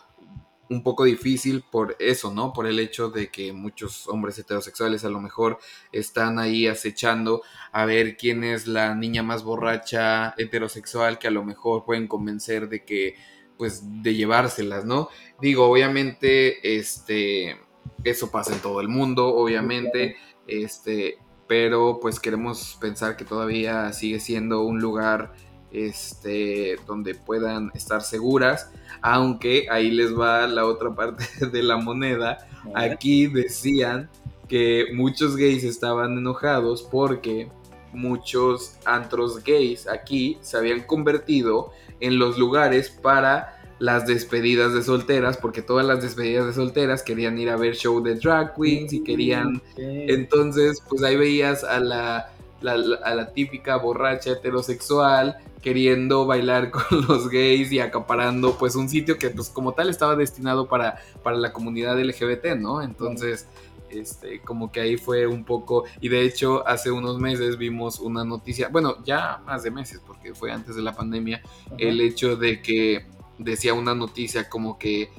un 0.68 0.82
poco 0.82 1.04
difícil 1.04 1.62
por 1.70 1.96
eso, 1.98 2.32
¿no? 2.32 2.52
Por 2.52 2.66
el 2.66 2.78
hecho 2.78 3.10
de 3.10 3.28
que 3.30 3.52
muchos 3.52 4.08
hombres 4.08 4.38
heterosexuales 4.38 5.04
a 5.04 5.10
lo 5.10 5.20
mejor 5.20 5.58
están 5.92 6.38
ahí 6.38 6.66
acechando 6.66 7.42
a 7.72 7.84
ver 7.84 8.16
quién 8.16 8.44
es 8.44 8.66
la 8.66 8.94
niña 8.94 9.22
más 9.22 9.44
borracha 9.44 10.34
heterosexual 10.38 11.18
que 11.18 11.28
a 11.28 11.32
lo 11.32 11.44
mejor 11.44 11.84
pueden 11.84 12.08
convencer 12.08 12.68
de 12.68 12.84
que, 12.84 13.16
pues, 13.58 14.02
de 14.02 14.14
llevárselas, 14.14 14.84
¿no? 14.84 15.08
Digo, 15.40 15.66
obviamente, 15.66 16.76
este, 16.76 17.58
eso 18.04 18.30
pasa 18.30 18.54
en 18.54 18.60
todo 18.60 18.80
el 18.80 18.88
mundo, 18.88 19.28
obviamente, 19.28 20.16
este, 20.46 21.18
pero 21.46 21.98
pues 22.00 22.18
queremos 22.18 22.78
pensar 22.80 23.16
que 23.16 23.24
todavía 23.24 23.92
sigue 23.92 24.20
siendo 24.20 24.62
un 24.62 24.80
lugar 24.80 25.34
este, 25.72 26.76
donde 26.86 27.14
puedan 27.14 27.70
estar 27.74 28.02
seguras, 28.02 28.70
aunque 29.00 29.66
ahí 29.70 29.90
les 29.90 30.16
va 30.18 30.46
la 30.46 30.66
otra 30.66 30.94
parte 30.94 31.24
de 31.52 31.62
la 31.62 31.76
moneda. 31.76 32.46
Aquí 32.74 33.26
decían 33.26 34.08
que 34.48 34.86
muchos 34.94 35.36
gays 35.36 35.64
estaban 35.64 36.18
enojados 36.18 36.82
porque 36.82 37.48
muchos 37.92 38.76
antros 38.84 39.42
gays 39.44 39.86
aquí 39.88 40.38
se 40.40 40.56
habían 40.56 40.82
convertido 40.82 41.72
en 42.00 42.18
los 42.18 42.38
lugares 42.38 42.90
para 42.90 43.58
las 43.78 44.06
despedidas 44.06 44.72
de 44.74 44.82
solteras, 44.82 45.36
porque 45.36 45.60
todas 45.60 45.84
las 45.84 46.00
despedidas 46.00 46.46
de 46.46 46.52
solteras 46.52 47.02
querían 47.02 47.36
ir 47.38 47.50
a 47.50 47.56
ver 47.56 47.74
show 47.74 48.00
de 48.00 48.14
drag 48.14 48.54
queens 48.54 48.92
y 48.92 49.02
querían... 49.02 49.60
Entonces, 49.76 50.80
pues 50.88 51.02
ahí 51.02 51.16
veías 51.16 51.64
a 51.64 51.80
la, 51.80 52.32
a 52.70 53.14
la 53.14 53.32
típica 53.32 53.76
borracha 53.76 54.32
heterosexual 54.32 55.36
queriendo 55.62 56.26
bailar 56.26 56.70
con 56.72 57.06
los 57.06 57.28
gays 57.28 57.72
y 57.72 57.80
acaparando 57.80 58.58
pues 58.58 58.74
un 58.74 58.88
sitio 58.88 59.16
que 59.16 59.30
pues 59.30 59.48
como 59.48 59.72
tal 59.72 59.88
estaba 59.88 60.16
destinado 60.16 60.68
para, 60.68 60.98
para 61.22 61.36
la 61.36 61.52
comunidad 61.52 61.98
LGBT, 61.98 62.56
¿no? 62.58 62.82
Entonces, 62.82 63.46
este, 63.88 64.40
como 64.40 64.72
que 64.72 64.80
ahí 64.80 64.96
fue 64.96 65.26
un 65.26 65.44
poco, 65.44 65.84
y 66.00 66.08
de 66.08 66.24
hecho 66.24 66.66
hace 66.66 66.90
unos 66.90 67.18
meses 67.18 67.58
vimos 67.58 68.00
una 68.00 68.24
noticia, 68.24 68.68
bueno, 68.68 68.96
ya 69.04 69.42
más 69.46 69.62
de 69.62 69.70
meses, 69.70 70.00
porque 70.06 70.34
fue 70.34 70.50
antes 70.50 70.76
de 70.76 70.82
la 70.82 70.94
pandemia, 70.94 71.42
el 71.78 72.00
hecho 72.00 72.36
de 72.36 72.62
que 72.62 73.06
decía 73.38 73.74
una 73.74 73.94
noticia 73.94 74.48
como 74.48 74.78
que 74.78 75.10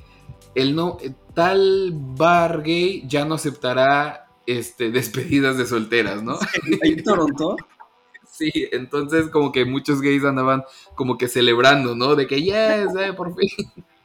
el 0.55 0.75
no, 0.75 0.97
tal 1.33 1.91
bar 1.93 2.63
gay 2.63 3.03
ya 3.07 3.25
no 3.25 3.35
aceptará 3.35 4.22
este, 4.45 4.91
despedidas 4.91 5.57
de 5.57 5.65
solteras, 5.65 6.23
¿no? 6.23 6.37
en 6.81 7.03
Toronto? 7.03 7.57
Sí, 8.33 8.51
entonces 8.71 9.29
como 9.29 9.51
que 9.51 9.63
muchos 9.63 10.01
gays 10.01 10.23
andaban 10.23 10.63
como 10.95 11.19
que 11.19 11.27
celebrando, 11.27 11.95
¿no? 11.95 12.15
De 12.15 12.25
que, 12.25 12.41
yes, 12.41 12.87
eh, 12.99 13.13
por 13.15 13.35
fin. 13.35 13.47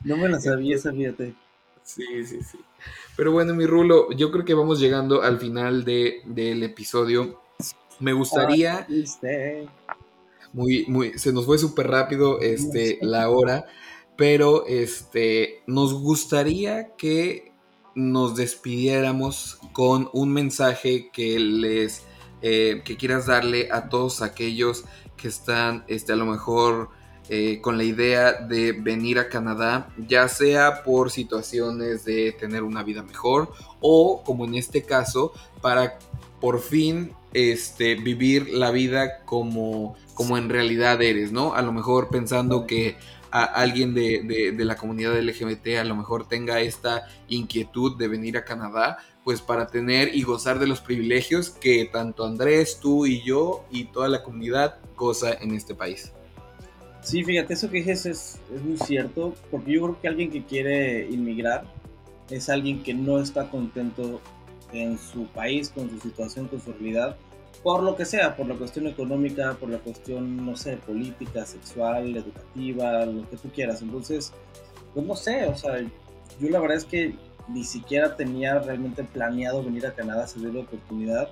No 0.04 0.18
me 0.18 0.28
lo 0.28 0.38
sabía, 0.38 0.76
fíjate. 0.76 1.34
Sí, 1.82 2.04
sí, 2.26 2.42
sí. 2.42 2.58
Pero 3.16 3.32
bueno, 3.32 3.54
mi 3.54 3.64
Rulo, 3.64 4.12
yo 4.12 4.30
creo 4.30 4.44
que 4.44 4.52
vamos 4.52 4.80
llegando 4.80 5.22
al 5.22 5.38
final 5.38 5.82
de, 5.84 6.20
del 6.26 6.62
episodio. 6.62 7.40
Me 8.00 8.12
gustaría... 8.12 8.86
muy, 10.52 10.84
muy, 10.86 11.18
se 11.18 11.32
nos 11.32 11.46
fue 11.46 11.56
súper 11.56 11.88
rápido 11.88 12.38
este, 12.40 12.98
la 13.00 13.30
hora, 13.30 13.64
pero 14.16 14.66
este, 14.66 15.62
nos 15.66 15.94
gustaría 15.94 16.94
que 16.96 17.52
nos 17.94 18.36
despidiéramos 18.36 19.58
con 19.72 20.08
un 20.12 20.32
mensaje 20.32 21.10
que 21.12 21.38
les 21.38 22.02
eh, 22.40 22.82
que 22.84 22.96
quieras 22.96 23.26
darle 23.26 23.68
a 23.72 23.88
todos 23.88 24.22
aquellos 24.22 24.84
que 25.16 25.26
están 25.26 25.84
este, 25.88 26.12
a 26.12 26.16
lo 26.16 26.24
mejor 26.24 26.90
eh, 27.30 27.60
con 27.60 27.76
la 27.76 27.84
idea 27.84 28.32
de 28.32 28.72
venir 28.72 29.18
a 29.18 29.28
Canadá, 29.28 29.88
ya 30.06 30.28
sea 30.28 30.84
por 30.84 31.10
situaciones 31.10 32.04
de 32.04 32.32
tener 32.32 32.62
una 32.62 32.82
vida 32.84 33.02
mejor 33.02 33.52
o 33.80 34.22
como 34.24 34.44
en 34.44 34.54
este 34.54 34.82
caso, 34.82 35.32
para 35.60 35.98
por 36.40 36.60
fin 36.60 37.12
este, 37.34 37.96
vivir 37.96 38.48
la 38.50 38.70
vida 38.70 39.24
como, 39.24 39.96
como 40.14 40.38
en 40.38 40.48
realidad 40.48 41.02
eres, 41.02 41.32
¿no? 41.32 41.54
A 41.54 41.62
lo 41.62 41.72
mejor 41.72 42.08
pensando 42.08 42.66
que 42.66 42.96
a 43.30 43.44
alguien 43.44 43.94
de, 43.94 44.52
de, 44.56 44.64
la 44.64 44.76
comunidad 44.76 45.20
LGBT 45.20 45.78
a 45.80 45.84
lo 45.84 45.96
mejor 45.96 46.28
tenga 46.28 46.60
esta 46.60 47.06
inquietud 47.28 47.96
de 47.96 48.08
venir 48.08 48.36
a 48.36 48.44
Canadá, 48.44 48.98
pues 49.24 49.40
para 49.40 49.66
tener 49.66 50.14
y 50.14 50.22
gozar 50.22 50.58
de 50.58 50.66
los 50.66 50.80
privilegios 50.80 51.50
que 51.50 51.84
tanto 51.84 52.24
Andrés, 52.24 52.78
tú 52.80 53.06
y 53.06 53.22
yo 53.22 53.64
y 53.70 53.84
toda 53.84 54.08
la 54.08 54.22
comunidad 54.22 54.78
goza 54.96 55.32
en 55.34 55.54
este 55.54 55.74
país. 55.74 56.12
Sí, 57.02 57.24
fíjate, 57.24 57.54
eso 57.54 57.70
que 57.70 57.78
dices 57.78 58.06
es, 58.06 58.40
es 58.54 58.62
muy 58.62 58.76
cierto, 58.76 59.34
porque 59.50 59.72
yo 59.72 59.82
creo 59.82 60.00
que 60.00 60.08
alguien 60.08 60.30
que 60.30 60.44
quiere 60.44 61.08
inmigrar 61.08 61.64
es 62.30 62.48
alguien 62.48 62.82
que 62.82 62.92
no 62.94 63.18
está 63.18 63.50
contento 63.50 64.20
en 64.72 64.98
su 64.98 65.26
país, 65.26 65.70
con 65.70 65.88
su 65.88 66.00
situación, 66.00 66.48
con 66.48 66.60
su 66.60 66.72
realidad, 66.72 67.16
por 67.62 67.82
lo 67.82 67.96
que 67.96 68.04
sea, 68.04 68.36
por 68.36 68.46
la 68.46 68.54
cuestión 68.54 68.86
económica, 68.86 69.56
por 69.58 69.68
la 69.68 69.78
cuestión, 69.78 70.44
no 70.44 70.56
sé, 70.56 70.76
política, 70.76 71.44
sexual, 71.44 72.16
educativa, 72.16 73.04
lo 73.04 73.28
que 73.28 73.36
tú 73.36 73.48
quieras. 73.50 73.82
Entonces, 73.82 74.32
pues 74.94 75.06
no 75.06 75.16
sé, 75.16 75.46
o 75.46 75.56
sea, 75.56 75.80
yo 76.40 76.48
la 76.50 76.60
verdad 76.60 76.76
es 76.76 76.84
que 76.84 77.14
ni 77.48 77.64
siquiera 77.64 78.16
tenía 78.16 78.58
realmente 78.58 79.04
planeado 79.04 79.62
venir 79.62 79.86
a 79.86 79.94
Canadá, 79.94 80.26
se 80.26 80.38
dio 80.38 80.52
la 80.52 80.60
oportunidad 80.60 81.30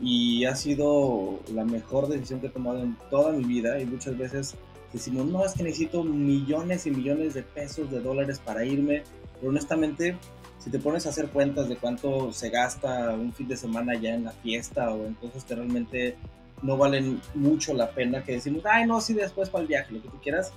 y 0.00 0.44
ha 0.44 0.54
sido 0.54 1.38
la 1.52 1.64
mejor 1.64 2.08
decisión 2.08 2.40
que 2.40 2.48
he 2.48 2.50
tomado 2.50 2.80
en 2.80 2.96
toda 3.10 3.32
mi 3.32 3.44
vida 3.44 3.80
y 3.80 3.86
muchas 3.86 4.16
veces 4.18 4.54
decimos, 4.92 5.26
no, 5.26 5.44
es 5.44 5.54
que 5.54 5.62
necesito 5.62 6.04
millones 6.04 6.86
y 6.86 6.90
millones 6.90 7.34
de 7.34 7.42
pesos, 7.42 7.90
de 7.90 8.00
dólares 8.00 8.40
para 8.44 8.64
irme, 8.64 9.02
pero 9.40 9.50
honestamente, 9.50 10.16
si 10.64 10.70
te 10.70 10.78
pones 10.78 11.04
a 11.04 11.10
hacer 11.10 11.28
cuentas 11.28 11.68
de 11.68 11.76
cuánto 11.76 12.32
se 12.32 12.48
gasta 12.48 13.12
un 13.12 13.34
fin 13.34 13.46
de 13.46 13.56
semana 13.56 13.94
ya 14.00 14.14
en 14.14 14.24
la 14.24 14.32
fiesta 14.32 14.94
o 14.94 15.04
en 15.04 15.12
cosas 15.12 15.44
que 15.44 15.54
realmente 15.54 16.16
no 16.62 16.78
valen 16.78 17.20
mucho 17.34 17.74
la 17.74 17.90
pena, 17.90 18.24
que 18.24 18.32
decimos, 18.32 18.62
ay, 18.64 18.86
no, 18.86 18.98
sí, 19.02 19.12
después 19.12 19.50
para 19.50 19.60
el 19.60 19.68
viaje, 19.68 19.92
lo 19.92 20.00
que 20.00 20.08
tú 20.08 20.18
quieras, 20.22 20.54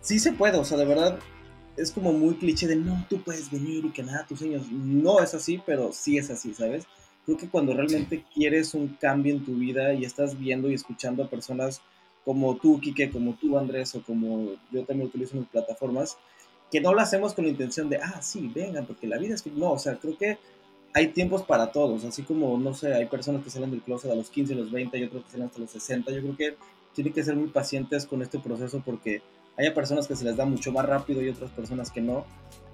sí 0.00 0.18
se 0.18 0.32
puede, 0.32 0.58
o 0.58 0.64
sea, 0.64 0.76
de 0.78 0.84
verdad, 0.84 1.20
es 1.76 1.92
como 1.92 2.12
muy 2.12 2.34
cliché 2.34 2.66
de, 2.66 2.74
no, 2.74 3.06
tú 3.08 3.22
puedes 3.22 3.52
venir 3.52 3.84
y 3.84 3.92
que 3.92 4.02
nada, 4.02 4.26
tus 4.26 4.40
sueños, 4.40 4.68
no 4.72 5.20
es 5.20 5.32
así, 5.32 5.62
pero 5.64 5.92
sí 5.92 6.18
es 6.18 6.30
así, 6.30 6.52
¿sabes? 6.52 6.84
Creo 7.24 7.38
que 7.38 7.48
cuando 7.48 7.72
realmente 7.72 8.24
quieres 8.34 8.74
un 8.74 8.88
cambio 9.00 9.32
en 9.32 9.44
tu 9.44 9.54
vida 9.54 9.94
y 9.94 10.04
estás 10.04 10.36
viendo 10.36 10.68
y 10.68 10.74
escuchando 10.74 11.22
a 11.22 11.30
personas 11.30 11.80
como 12.24 12.56
tú, 12.56 12.80
Kike, 12.80 13.10
como 13.10 13.34
tú, 13.34 13.56
Andrés, 13.56 13.94
o 13.94 14.02
como 14.02 14.56
yo 14.72 14.84
también 14.84 15.08
utilizo 15.08 15.36
mis 15.36 15.46
plataformas, 15.46 16.18
que 16.74 16.80
no 16.80 16.92
lo 16.92 17.00
hacemos 17.00 17.34
con 17.34 17.44
la 17.44 17.52
intención 17.52 17.88
de, 17.88 17.98
ah, 17.98 18.20
sí, 18.20 18.50
vengan, 18.52 18.84
porque 18.84 19.06
la 19.06 19.16
vida 19.16 19.36
es 19.36 19.46
no, 19.46 19.70
o 19.70 19.78
sea, 19.78 19.94
creo 19.94 20.18
que 20.18 20.38
hay 20.92 21.06
tiempos 21.06 21.44
para 21.44 21.70
todos, 21.70 22.04
así 22.04 22.24
como, 22.24 22.58
no 22.58 22.74
sé, 22.74 22.92
hay 22.92 23.06
personas 23.06 23.44
que 23.44 23.50
salen 23.50 23.70
del 23.70 23.80
closet 23.80 24.10
a 24.10 24.16
los 24.16 24.28
15, 24.28 24.54
a 24.54 24.56
los 24.56 24.72
20, 24.72 24.98
y 24.98 25.04
otros 25.04 25.22
que 25.22 25.30
salen 25.30 25.46
hasta 25.46 25.60
los 25.60 25.70
60, 25.70 26.10
yo 26.10 26.20
creo 26.20 26.36
que 26.36 26.56
tienen 26.92 27.12
que 27.12 27.22
ser 27.22 27.36
muy 27.36 27.46
pacientes 27.46 28.06
con 28.06 28.22
este 28.22 28.40
proceso 28.40 28.82
porque 28.84 29.22
hay 29.56 29.70
personas 29.70 30.08
que 30.08 30.16
se 30.16 30.24
les 30.24 30.36
da 30.36 30.46
mucho 30.46 30.72
más 30.72 30.84
rápido 30.84 31.22
y 31.22 31.28
otras 31.28 31.52
personas 31.52 31.92
que 31.92 32.00
no, 32.00 32.26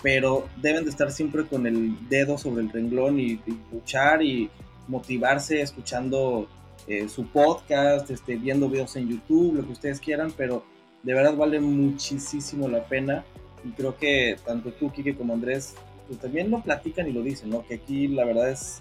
pero 0.03 0.47
deben 0.63 0.85
de 0.85 0.91
estar 0.91 1.13
siempre 1.13 1.45
con 1.45 1.67
el 1.67 2.09
dedo 2.09 2.39
sobre 2.39 2.63
el 2.63 2.71
renglón 2.71 3.21
y, 3.21 3.33
y 3.33 3.61
luchar 3.71 4.23
y 4.23 4.49
motivarse 4.89 5.61
escuchando 5.61 6.49
eh, 6.87 7.07
su 7.11 7.27
podcast, 7.27 8.11
este, 8.11 8.37
viendo 8.37 8.71
videos 8.71 8.97
en 8.97 9.11
YouTube, 9.11 9.57
lo 9.57 9.67
que 9.67 9.73
ustedes 9.73 10.01
quieran, 10.01 10.33
pero 10.35 10.65
de 11.03 11.13
verdad 11.13 11.37
vale 11.37 11.61
muchísimo 11.61 12.67
la 12.67 12.83
pena 12.85 13.27
y 13.65 13.71
creo 13.71 13.97
que 13.97 14.37
tanto 14.45 14.73
tú, 14.73 14.91
Kike, 14.91 15.17
como 15.17 15.35
Andrés, 15.35 15.75
pues 16.09 16.19
también 16.21 16.51
lo 16.51 16.63
platican 16.63 17.09
y 17.09 17.13
lo 17.13 17.23
dicen, 17.23 17.51
¿no? 17.51 17.65
Que 17.67 17.75
aquí 17.75 18.09
la 18.09 18.25
verdad 18.25 18.51
es... 18.51 18.81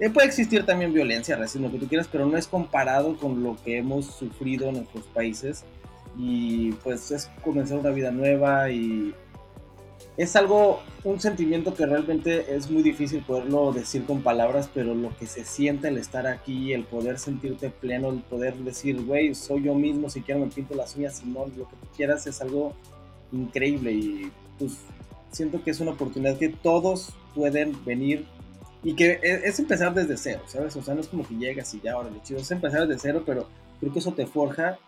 Eh, 0.00 0.10
puede 0.10 0.26
existir 0.26 0.66
también 0.66 0.92
violencia, 0.92 1.36
racismo, 1.36 1.68
lo 1.68 1.72
que 1.72 1.78
tú 1.78 1.88
quieras, 1.88 2.08
pero 2.10 2.26
no 2.26 2.36
es 2.36 2.48
comparado 2.48 3.16
con 3.16 3.42
lo 3.42 3.56
que 3.64 3.78
hemos 3.78 4.06
sufrido 4.06 4.68
en 4.68 4.76
nuestros 4.76 5.04
países 5.06 5.64
y 6.16 6.72
pues 6.84 7.10
es 7.10 7.30
comenzar 7.42 7.78
una 7.78 7.90
vida 7.90 8.10
nueva 8.10 8.70
y 8.70 9.14
es 10.16 10.36
algo, 10.36 10.80
un 11.02 11.18
sentimiento 11.20 11.74
que 11.74 11.86
realmente 11.86 12.54
es 12.54 12.70
muy 12.70 12.82
difícil 12.82 13.22
poderlo 13.22 13.72
decir 13.72 14.04
con 14.04 14.22
palabras, 14.22 14.70
pero 14.72 14.94
lo 14.94 15.16
que 15.16 15.26
se 15.26 15.44
siente 15.44 15.88
el 15.88 15.98
estar 15.98 16.26
aquí, 16.26 16.72
el 16.72 16.84
poder 16.84 17.18
sentirte 17.18 17.70
pleno, 17.70 18.10
el 18.10 18.20
poder 18.20 18.54
decir, 18.56 19.04
güey, 19.04 19.34
soy 19.34 19.64
yo 19.64 19.74
mismo, 19.74 20.08
si 20.08 20.20
quiero 20.20 20.40
me 20.40 20.46
pinto 20.46 20.74
las 20.74 20.94
uñas, 20.94 21.18
si 21.18 21.26
no, 21.26 21.46
lo 21.46 21.68
que 21.68 21.76
tú 21.76 21.86
quieras 21.96 22.26
es 22.28 22.40
algo 22.40 22.74
increíble 23.34 23.92
y 23.92 24.32
pues 24.58 24.78
siento 25.30 25.62
que 25.62 25.70
es 25.70 25.80
una 25.80 25.92
oportunidad 25.92 26.38
que 26.38 26.48
todos 26.48 27.14
pueden 27.34 27.76
venir 27.84 28.26
y 28.82 28.94
que 28.94 29.18
e, 29.22 29.40
es 29.44 29.58
empezar 29.58 29.94
desde 29.94 30.16
cero, 30.16 30.42
¿sabes? 30.46 30.76
O 30.76 30.82
sea, 30.82 30.94
no 30.94 31.00
es 31.00 31.08
como 31.08 31.26
que 31.26 31.34
llegas 31.34 31.72
y 31.74 31.80
ya, 31.80 31.92
ahora 31.92 32.10
le 32.10 32.22
chido, 32.22 32.40
es 32.40 32.50
empezar 32.50 32.86
desde 32.86 33.00
cero, 33.00 33.22
pero 33.26 33.48
creo 33.80 33.92
que 33.92 33.98
eso 33.98 34.12
te 34.12 34.26
forja 34.26 34.78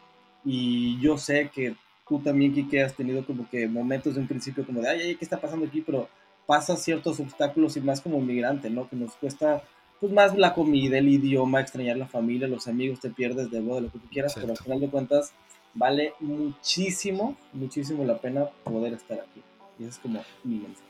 y 0.44 1.00
yo 1.00 1.18
sé 1.18 1.50
que 1.52 1.74
tú 2.08 2.20
también, 2.20 2.54
Kike, 2.54 2.84
has 2.84 2.94
tenido 2.94 3.26
como 3.26 3.48
que 3.50 3.66
momentos 3.66 4.14
de 4.14 4.20
un 4.20 4.28
principio 4.28 4.64
como 4.64 4.80
de, 4.80 4.88
ay, 4.88 5.00
ay, 5.00 5.16
¿qué 5.16 5.24
está 5.24 5.40
pasando 5.40 5.66
aquí? 5.66 5.80
Pero 5.80 6.08
pasas 6.46 6.82
ciertos 6.82 7.18
obstáculos 7.18 7.76
y 7.76 7.80
más 7.80 8.00
como 8.00 8.20
migrante, 8.20 8.70
¿no? 8.70 8.88
Que 8.88 8.96
nos 8.96 9.14
cuesta 9.14 9.64
pues 10.00 10.12
más 10.12 10.36
la 10.36 10.54
comida, 10.54 10.98
el 10.98 11.08
idioma, 11.08 11.60
extrañar 11.60 11.96
la 11.96 12.06
familia, 12.06 12.46
los 12.46 12.68
amigos, 12.68 13.00
te 13.00 13.10
pierdes 13.10 13.50
de 13.50 13.60
de 13.60 13.80
lo 13.80 13.90
que 13.90 13.98
tú 13.98 14.08
quieras, 14.10 14.34
pero 14.34 14.52
al 14.52 14.58
final 14.58 14.80
de 14.80 14.90
cuentas 14.90 15.32
vale 15.76 16.14
muchísimo, 16.20 17.36
muchísimo 17.52 18.04
la 18.04 18.18
pena 18.18 18.46
poder 18.64 18.94
estar 18.94 19.20
aquí. 19.20 19.42
Y 19.78 19.84
es 19.84 19.98
como 19.98 20.24
mi 20.42 20.56
mensaje. 20.56 20.86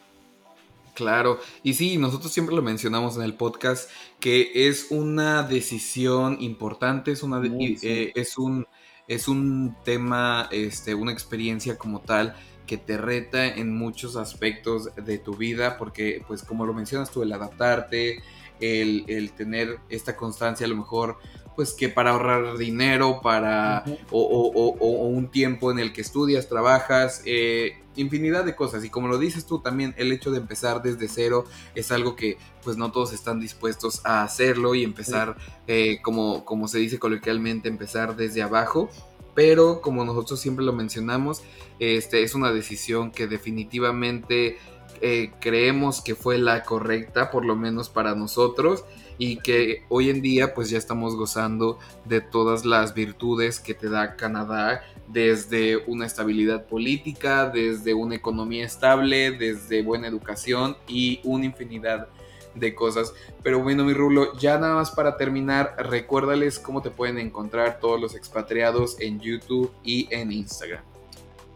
Claro, 0.94 1.38
y 1.62 1.74
sí, 1.74 1.98
nosotros 1.98 2.32
siempre 2.32 2.56
lo 2.56 2.62
mencionamos 2.62 3.16
en 3.16 3.22
el 3.22 3.34
podcast, 3.34 3.90
que 4.18 4.50
es 4.54 4.86
una 4.90 5.42
decisión 5.42 6.38
importante, 6.40 7.12
es, 7.12 7.22
una 7.22 7.42
eh, 7.44 8.12
es 8.14 8.38
un 8.38 8.66
es 9.06 9.28
un 9.28 9.76
tema, 9.84 10.48
este, 10.50 10.94
una 10.94 11.12
experiencia 11.12 11.76
como 11.76 12.00
tal 12.00 12.34
que 12.66 12.76
te 12.76 12.96
reta 12.96 13.46
en 13.46 13.74
muchos 13.74 14.16
aspectos 14.16 14.94
de 14.96 15.18
tu 15.18 15.36
vida, 15.36 15.78
porque 15.78 16.22
pues 16.26 16.42
como 16.42 16.66
lo 16.66 16.74
mencionas 16.74 17.10
tú, 17.10 17.22
el 17.22 17.32
adaptarte, 17.32 18.22
el, 18.60 19.32
tener 19.36 19.78
esta 19.88 20.16
constancia 20.16 20.66
a 20.66 20.68
lo 20.68 20.76
mejor 20.76 21.18
pues 21.54 21.72
que 21.72 21.88
para 21.88 22.10
ahorrar 22.10 22.58
dinero, 22.58 23.20
para 23.22 23.82
o, 24.10 25.08
un 25.08 25.28
tiempo 25.28 25.70
en 25.70 25.78
el 25.78 25.94
que 25.94 26.02
estudias, 26.02 26.48
trabajas, 26.48 27.22
eh, 27.24 27.78
infinidad 27.96 28.44
de 28.44 28.54
cosas. 28.54 28.84
Y 28.84 28.90
como 28.90 29.08
lo 29.08 29.18
dices 29.18 29.46
tú 29.46 29.60
también, 29.60 29.94
el 29.96 30.12
hecho 30.12 30.30
de 30.30 30.36
empezar 30.36 30.82
desde 30.82 31.08
cero 31.08 31.46
es 31.74 31.90
algo 31.92 32.14
que 32.14 32.36
pues 32.62 32.76
no 32.76 32.92
todos 32.92 33.14
están 33.14 33.40
dispuestos 33.40 34.04
a 34.04 34.22
hacerlo 34.22 34.74
y 34.74 34.84
empezar, 34.84 35.36
eh, 35.66 36.00
como, 36.02 36.44
como 36.44 36.68
se 36.68 36.78
dice 36.78 36.98
coloquialmente, 36.98 37.70
empezar 37.70 38.16
desde 38.16 38.42
abajo. 38.42 38.90
Pero 39.36 39.80
como 39.80 40.04
nosotros 40.04 40.40
siempre 40.40 40.64
lo 40.64 40.72
mencionamos, 40.72 41.42
este, 41.78 42.24
es 42.24 42.34
una 42.34 42.50
decisión 42.50 43.12
que 43.12 43.28
definitivamente 43.28 44.58
eh, 45.02 45.30
creemos 45.40 46.00
que 46.00 46.14
fue 46.14 46.38
la 46.38 46.62
correcta, 46.62 47.30
por 47.30 47.44
lo 47.44 47.54
menos 47.54 47.90
para 47.90 48.14
nosotros 48.14 48.84
y 49.18 49.36
que 49.36 49.84
hoy 49.88 50.10
en 50.10 50.22
día 50.22 50.54
pues 50.54 50.70
ya 50.70 50.78
estamos 50.78 51.16
gozando 51.16 51.78
de 52.04 52.20
todas 52.20 52.64
las 52.64 52.94
virtudes 52.94 53.60
que 53.60 53.74
te 53.74 53.88
da 53.88 54.16
Canadá 54.16 54.82
desde 55.08 55.76
una 55.86 56.06
estabilidad 56.06 56.66
política, 56.66 57.48
desde 57.48 57.94
una 57.94 58.14
economía 58.14 58.64
estable, 58.64 59.32
desde 59.32 59.82
buena 59.82 60.08
educación 60.08 60.76
y 60.88 61.20
una 61.24 61.44
infinidad 61.44 62.08
de 62.08 62.25
cosas. 62.74 63.12
Pero 63.42 63.62
bueno, 63.62 63.84
mi 63.84 63.92
Rulo, 63.92 64.36
ya 64.38 64.58
nada 64.58 64.74
más 64.74 64.90
para 64.90 65.16
terminar, 65.16 65.74
recuérdales 65.78 66.58
cómo 66.58 66.82
te 66.82 66.90
pueden 66.90 67.18
encontrar 67.18 67.78
todos 67.80 68.00
los 68.00 68.14
expatriados 68.14 69.00
en 69.00 69.20
YouTube 69.20 69.70
y 69.84 70.08
en 70.10 70.32
Instagram. 70.32 70.82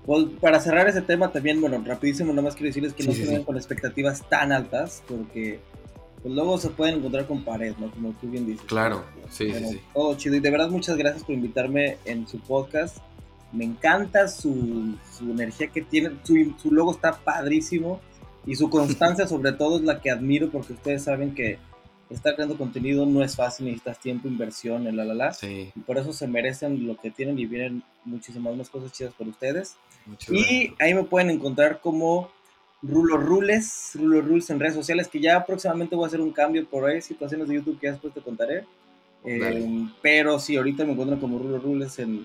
Pues, 0.07 0.27
para 0.41 0.61
cerrar 0.61 0.89
ese 0.89 1.03
tema 1.03 1.31
también, 1.31 1.61
bueno, 1.61 1.83
rapidísimo, 1.85 2.33
nada 2.33 2.43
más 2.43 2.55
quiero 2.55 2.69
decirles 2.69 2.95
que 2.95 3.05
no 3.05 3.13
se 3.13 3.27
vayan 3.27 3.45
con 3.45 3.57
expectativas 3.57 4.29
tan 4.29 4.51
altas, 4.51 5.03
porque 5.07 5.61
pues 6.23 6.35
luego 6.35 6.59
se 6.59 6.69
pueden 6.71 6.97
encontrar 6.97 7.27
con 7.27 7.45
pared, 7.45 7.75
¿no? 7.79 7.91
Como 7.91 8.13
tú 8.13 8.29
bien 8.29 8.47
dices. 8.47 8.65
Claro, 8.67 9.05
sí, 9.31 9.53
sí, 9.53 9.65
sí. 9.71 9.81
Todo 9.95 10.15
chido. 10.17 10.37
Y 10.37 10.41
de 10.41 10.51
verdad, 10.51 10.69
muchas 10.69 10.97
gracias 10.97 11.25
por 11.25 11.35
invitarme 11.35 11.97
en 12.05 12.27
su 12.29 12.39
podcast. 12.41 12.99
Me 13.53 13.65
encanta 13.65 14.29
su, 14.29 14.97
su 15.17 15.31
energía 15.31 15.69
que 15.69 15.83
tiene. 15.83 16.11
Su, 16.23 16.55
su, 16.61 16.73
logo 16.73 16.93
está 16.93 17.13
padrísimo. 17.19 18.01
Y 18.47 18.57
su 18.57 18.71
constancia, 18.71 19.27
sobre 19.27 19.53
todo, 19.53 19.77
es 19.77 19.83
la 19.83 20.01
que 20.01 20.11
admiro, 20.11 20.51
porque 20.51 20.73
ustedes 20.73 21.05
saben 21.05 21.35
que 21.35 21.59
estar 22.09 22.35
creando 22.35 22.57
contenido 22.57 23.07
no 23.07 23.23
es 23.23 23.37
fácil. 23.37 23.67
Necesitas 23.67 24.01
tiempo, 24.01 24.29
inversión, 24.29 24.87
en 24.87 24.97
la 24.97 25.05
la 25.05 25.15
la. 25.15 25.33
Sí. 25.33 25.71
Y 25.75 25.81
por 25.81 25.99
eso 25.99 26.13
se 26.13 26.27
merecen 26.27 26.87
lo 26.87 26.97
que 26.97 27.11
tienen 27.11 27.39
y 27.39 27.47
vienen 27.47 27.83
muchísimas 28.05 28.57
más 28.57 28.71
cosas 28.71 28.93
chidas 28.93 29.15
por 29.15 29.29
ustedes. 29.29 29.77
y 30.29 30.73
ahí 30.79 30.95
me 30.95 31.05
pueden 31.05 31.31
encontrar 31.31 31.81
como 31.81 32.31
Rulo 32.83 33.19
Rules, 33.19 33.93
Rulo 33.95 34.23
Rules 34.23 34.49
en 34.51 34.59
redes 34.59 34.75
sociales, 34.75 35.09
que 35.09 35.21
ya 35.21 35.45
próximamente 35.45 35.95
voy 35.95 36.05
a 36.05 36.09
hacer 36.09 36.21
un 36.21 36.33
cambio 36.33 36.67
por 36.67 36.89
ahí, 36.89 37.01
situaciones 37.03 37.49
de 37.49 37.57
YouTube 37.57 37.79
que 37.79 37.87
ya 37.87 37.93
después 37.93 38.15
te 38.15 38.23
contaré. 38.23 38.65
Eh, 39.25 39.87
pero 40.01 40.39
sí, 40.39 40.57
ahorita 40.57 40.85
me 40.85 40.93
encuentro 40.93 41.21
como 41.21 41.39
Rulo 41.39 41.59
Rules 41.59 41.99
en, 41.99 42.25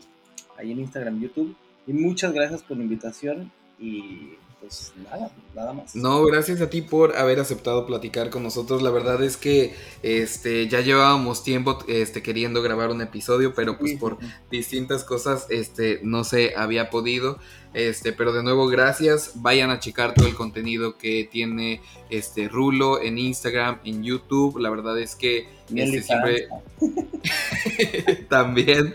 ahí 0.58 0.72
en 0.72 0.80
Instagram, 0.80 1.20
YouTube. 1.22 1.56
Y 1.88 1.94
muchas 1.94 2.34
gracias 2.34 2.64
por 2.64 2.78
la 2.78 2.84
invitación 2.84 3.52
y 3.80 4.36
pues 4.60 4.94
nada, 5.04 5.32
nada 5.54 5.74
más. 5.74 5.96
No, 5.96 6.24
gracias 6.24 6.62
a 6.62 6.70
ti 6.70 6.82
por 6.82 7.16
haber 7.16 7.40
aceptado 7.40 7.86
platicar 7.86 8.30
con 8.30 8.44
nosotros. 8.44 8.82
La 8.82 8.90
verdad 8.90 9.22
es 9.24 9.38
que 9.38 9.76
este 10.04 10.68
ya 10.68 10.82
llevábamos 10.82 11.44
tiempo 11.44 11.80
este 11.88 12.22
queriendo 12.22 12.62
grabar 12.62 12.90
un 12.90 13.02
episodio, 13.02 13.54
pero 13.54 13.78
pues 13.78 13.98
por 13.98 14.18
distintas 14.50 15.04
cosas 15.04 15.48
este 15.50 16.00
no 16.04 16.24
se 16.24 16.56
había 16.56 16.90
podido. 16.90 17.40
Este, 17.76 18.14
pero 18.14 18.32
de 18.32 18.42
nuevo, 18.42 18.68
gracias. 18.68 19.34
Vayan 19.36 19.70
a 19.70 19.80
checar 19.80 20.14
todo 20.14 20.28
el 20.28 20.34
contenido 20.34 20.98
que 20.98 21.28
tiene 21.30 21.82
este 22.10 22.48
Rulo 22.48 23.02
en 23.02 23.18
Instagram, 23.18 23.80
en 23.84 24.02
YouTube. 24.02 24.60
La 24.60 24.70
verdad 24.70 24.98
es 24.98 25.16
que 25.16 25.50
Este, 25.74 26.02
siempre... 26.02 26.48
También. 28.30 28.94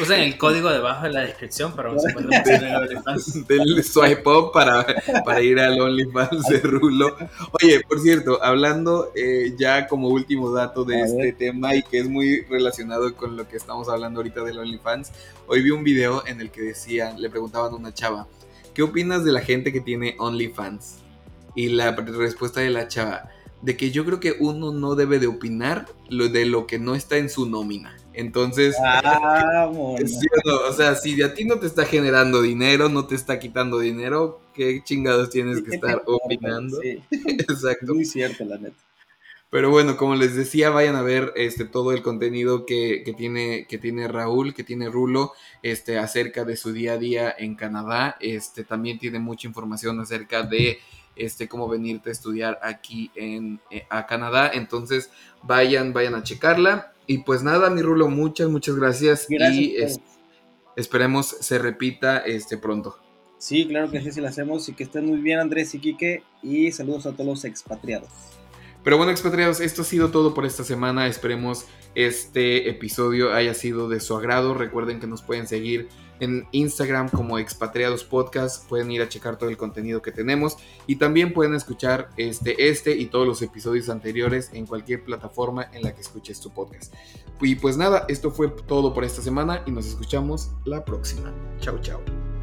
Usen 0.00 0.20
el 0.20 0.38
código 0.38 0.70
debajo 0.70 1.04
de 1.04 1.12
la 1.12 1.20
descripción 1.22 1.74
para 1.74 1.90
un 1.90 1.98
Del 3.48 3.84
swipe 3.84 4.22
up 4.28 4.52
para, 4.52 4.86
para 5.24 5.42
ir 5.42 5.58
al 5.60 5.80
OnlyFans 5.80 6.46
de 6.48 6.60
Rulo. 6.60 7.16
Oye, 7.62 7.80
por 7.86 8.00
cierto, 8.00 8.42
hablando 8.42 9.12
eh, 9.14 9.54
ya 9.58 9.86
como 9.86 10.08
último 10.08 10.50
dato 10.52 10.84
de 10.84 11.02
este 11.02 11.32
tema 11.32 11.74
y 11.74 11.82
que 11.82 11.98
es 11.98 12.08
muy 12.08 12.42
relacionado 12.42 13.14
con 13.14 13.36
lo 13.36 13.46
que 13.48 13.56
estamos 13.56 13.88
hablando 13.88 14.20
ahorita 14.20 14.42
del 14.44 14.58
OnlyFans, 14.58 15.12
hoy 15.46 15.62
vi 15.62 15.70
un 15.70 15.84
video 15.84 16.26
en 16.26 16.40
el 16.40 16.50
que 16.50 16.62
decían, 16.62 17.20
le 17.20 17.28
preguntaban 17.28 17.72
a 17.72 17.76
una 17.76 17.92
chava, 17.92 18.26
¿qué 18.72 18.82
opinas 18.82 19.24
de 19.24 19.32
la 19.32 19.40
gente 19.40 19.72
que 19.72 19.80
tiene 19.80 20.16
OnlyFans? 20.18 21.00
Y 21.54 21.68
la 21.68 21.92
respuesta 21.92 22.60
de 22.60 22.70
la 22.70 22.88
chava, 22.88 23.28
de 23.64 23.78
que 23.78 23.90
yo 23.90 24.04
creo 24.04 24.20
que 24.20 24.36
uno 24.40 24.72
no 24.72 24.94
debe 24.94 25.18
de 25.18 25.26
opinar 25.26 25.86
lo 26.10 26.28
de 26.28 26.44
lo 26.44 26.66
que 26.66 26.78
no 26.78 26.94
está 26.94 27.16
en 27.16 27.30
su 27.30 27.48
nómina. 27.48 27.96
Entonces, 28.12 28.76
ah, 28.78 29.70
o 29.72 30.72
sea, 30.72 30.94
si 30.94 31.16
de 31.16 31.24
a 31.24 31.34
ti 31.34 31.46
no 31.46 31.58
te 31.58 31.66
está 31.66 31.86
generando 31.86 32.42
dinero, 32.42 32.90
no 32.90 33.06
te 33.06 33.14
está 33.14 33.38
quitando 33.38 33.78
dinero, 33.78 34.40
¿qué 34.54 34.82
chingados 34.84 35.30
tienes 35.30 35.62
que 35.62 35.76
estar 35.76 36.02
opinando? 36.06 36.78
Sí. 36.80 37.02
Exacto. 37.10 37.94
Muy 37.94 38.04
cierto, 38.04 38.44
la 38.44 38.58
neta. 38.58 38.76
Pero 39.48 39.70
bueno, 39.70 39.96
como 39.96 40.14
les 40.14 40.34
decía, 40.34 40.68
vayan 40.70 40.96
a 40.96 41.02
ver 41.02 41.32
este, 41.36 41.64
todo 41.64 41.92
el 41.92 42.02
contenido 42.02 42.66
que, 42.66 43.02
que, 43.04 43.14
tiene, 43.14 43.66
que 43.66 43.78
tiene 43.78 44.08
Raúl, 44.08 44.52
que 44.52 44.64
tiene 44.64 44.90
Rulo, 44.90 45.32
este, 45.62 45.96
acerca 45.96 46.44
de 46.44 46.56
su 46.56 46.72
día 46.72 46.94
a 46.94 46.98
día 46.98 47.34
en 47.38 47.54
Canadá. 47.54 48.16
Este, 48.20 48.64
también 48.64 48.98
tiene 48.98 49.20
mucha 49.20 49.48
información 49.48 50.00
acerca 50.00 50.42
de 50.42 50.80
este, 51.16 51.48
cómo 51.48 51.68
venirte 51.68 52.10
a 52.10 52.12
estudiar 52.12 52.58
aquí 52.62 53.10
en, 53.14 53.60
eh, 53.70 53.86
a 53.90 54.06
Canadá. 54.06 54.50
Entonces, 54.52 55.10
vayan, 55.42 55.92
vayan 55.92 56.14
a 56.14 56.22
checarla. 56.22 56.92
Y 57.06 57.18
pues 57.18 57.42
nada, 57.42 57.70
mi 57.70 57.82
Rulo, 57.82 58.08
muchas, 58.08 58.48
muchas 58.48 58.76
gracias. 58.76 59.26
y 59.28 59.76
esperemos 60.76 61.26
se 61.26 61.58
repita 61.58 62.18
este 62.18 62.58
pronto. 62.58 62.98
Sí, 63.38 63.66
claro 63.66 63.90
que 63.90 64.00
sí, 64.00 64.10
sí 64.10 64.20
lo 64.20 64.28
hacemos. 64.28 64.68
Y 64.68 64.72
que 64.72 64.84
estén 64.84 65.06
muy 65.06 65.18
bien, 65.18 65.38
Andrés 65.38 65.74
y 65.74 65.78
Quique. 65.78 66.22
Y 66.42 66.72
saludos 66.72 67.06
a 67.06 67.12
todos 67.12 67.26
los 67.26 67.44
expatriados. 67.44 68.08
Pero 68.82 68.98
bueno, 68.98 69.12
expatriados, 69.12 69.60
esto 69.60 69.82
ha 69.82 69.84
sido 69.84 70.10
todo 70.10 70.34
por 70.34 70.44
esta 70.44 70.62
semana. 70.62 71.06
Esperemos 71.06 71.66
este 71.94 72.68
episodio 72.68 73.32
haya 73.32 73.54
sido 73.54 73.88
de 73.88 74.00
su 74.00 74.14
agrado. 74.16 74.54
Recuerden 74.54 75.00
que 75.00 75.06
nos 75.06 75.22
pueden 75.22 75.46
seguir 75.46 75.88
en 76.20 76.46
Instagram 76.52 77.08
como 77.08 77.38
Expatriados 77.38 78.04
Podcast. 78.04 78.68
Pueden 78.68 78.90
ir 78.90 79.02
a 79.02 79.08
checar 79.08 79.38
todo 79.38 79.50
el 79.50 79.56
contenido 79.56 80.02
que 80.02 80.12
tenemos 80.12 80.56
y 80.86 80.96
también 80.96 81.32
pueden 81.32 81.54
escuchar 81.54 82.10
este, 82.16 82.68
este 82.68 82.96
y 82.96 83.06
todos 83.06 83.26
los 83.26 83.42
episodios 83.42 83.88
anteriores 83.88 84.50
en 84.52 84.66
cualquier 84.66 85.04
plataforma 85.04 85.68
en 85.72 85.82
la 85.82 85.94
que 85.94 86.00
escuches 86.00 86.40
tu 86.40 86.50
podcast. 86.50 86.94
Y 87.40 87.56
pues 87.56 87.76
nada, 87.76 88.04
esto 88.08 88.30
fue 88.30 88.48
todo 88.48 88.94
por 88.94 89.04
esta 89.04 89.22
semana 89.22 89.62
y 89.66 89.70
nos 89.70 89.86
escuchamos 89.86 90.50
la 90.64 90.84
próxima. 90.84 91.32
Chao, 91.60 91.78
chao. 91.80 92.33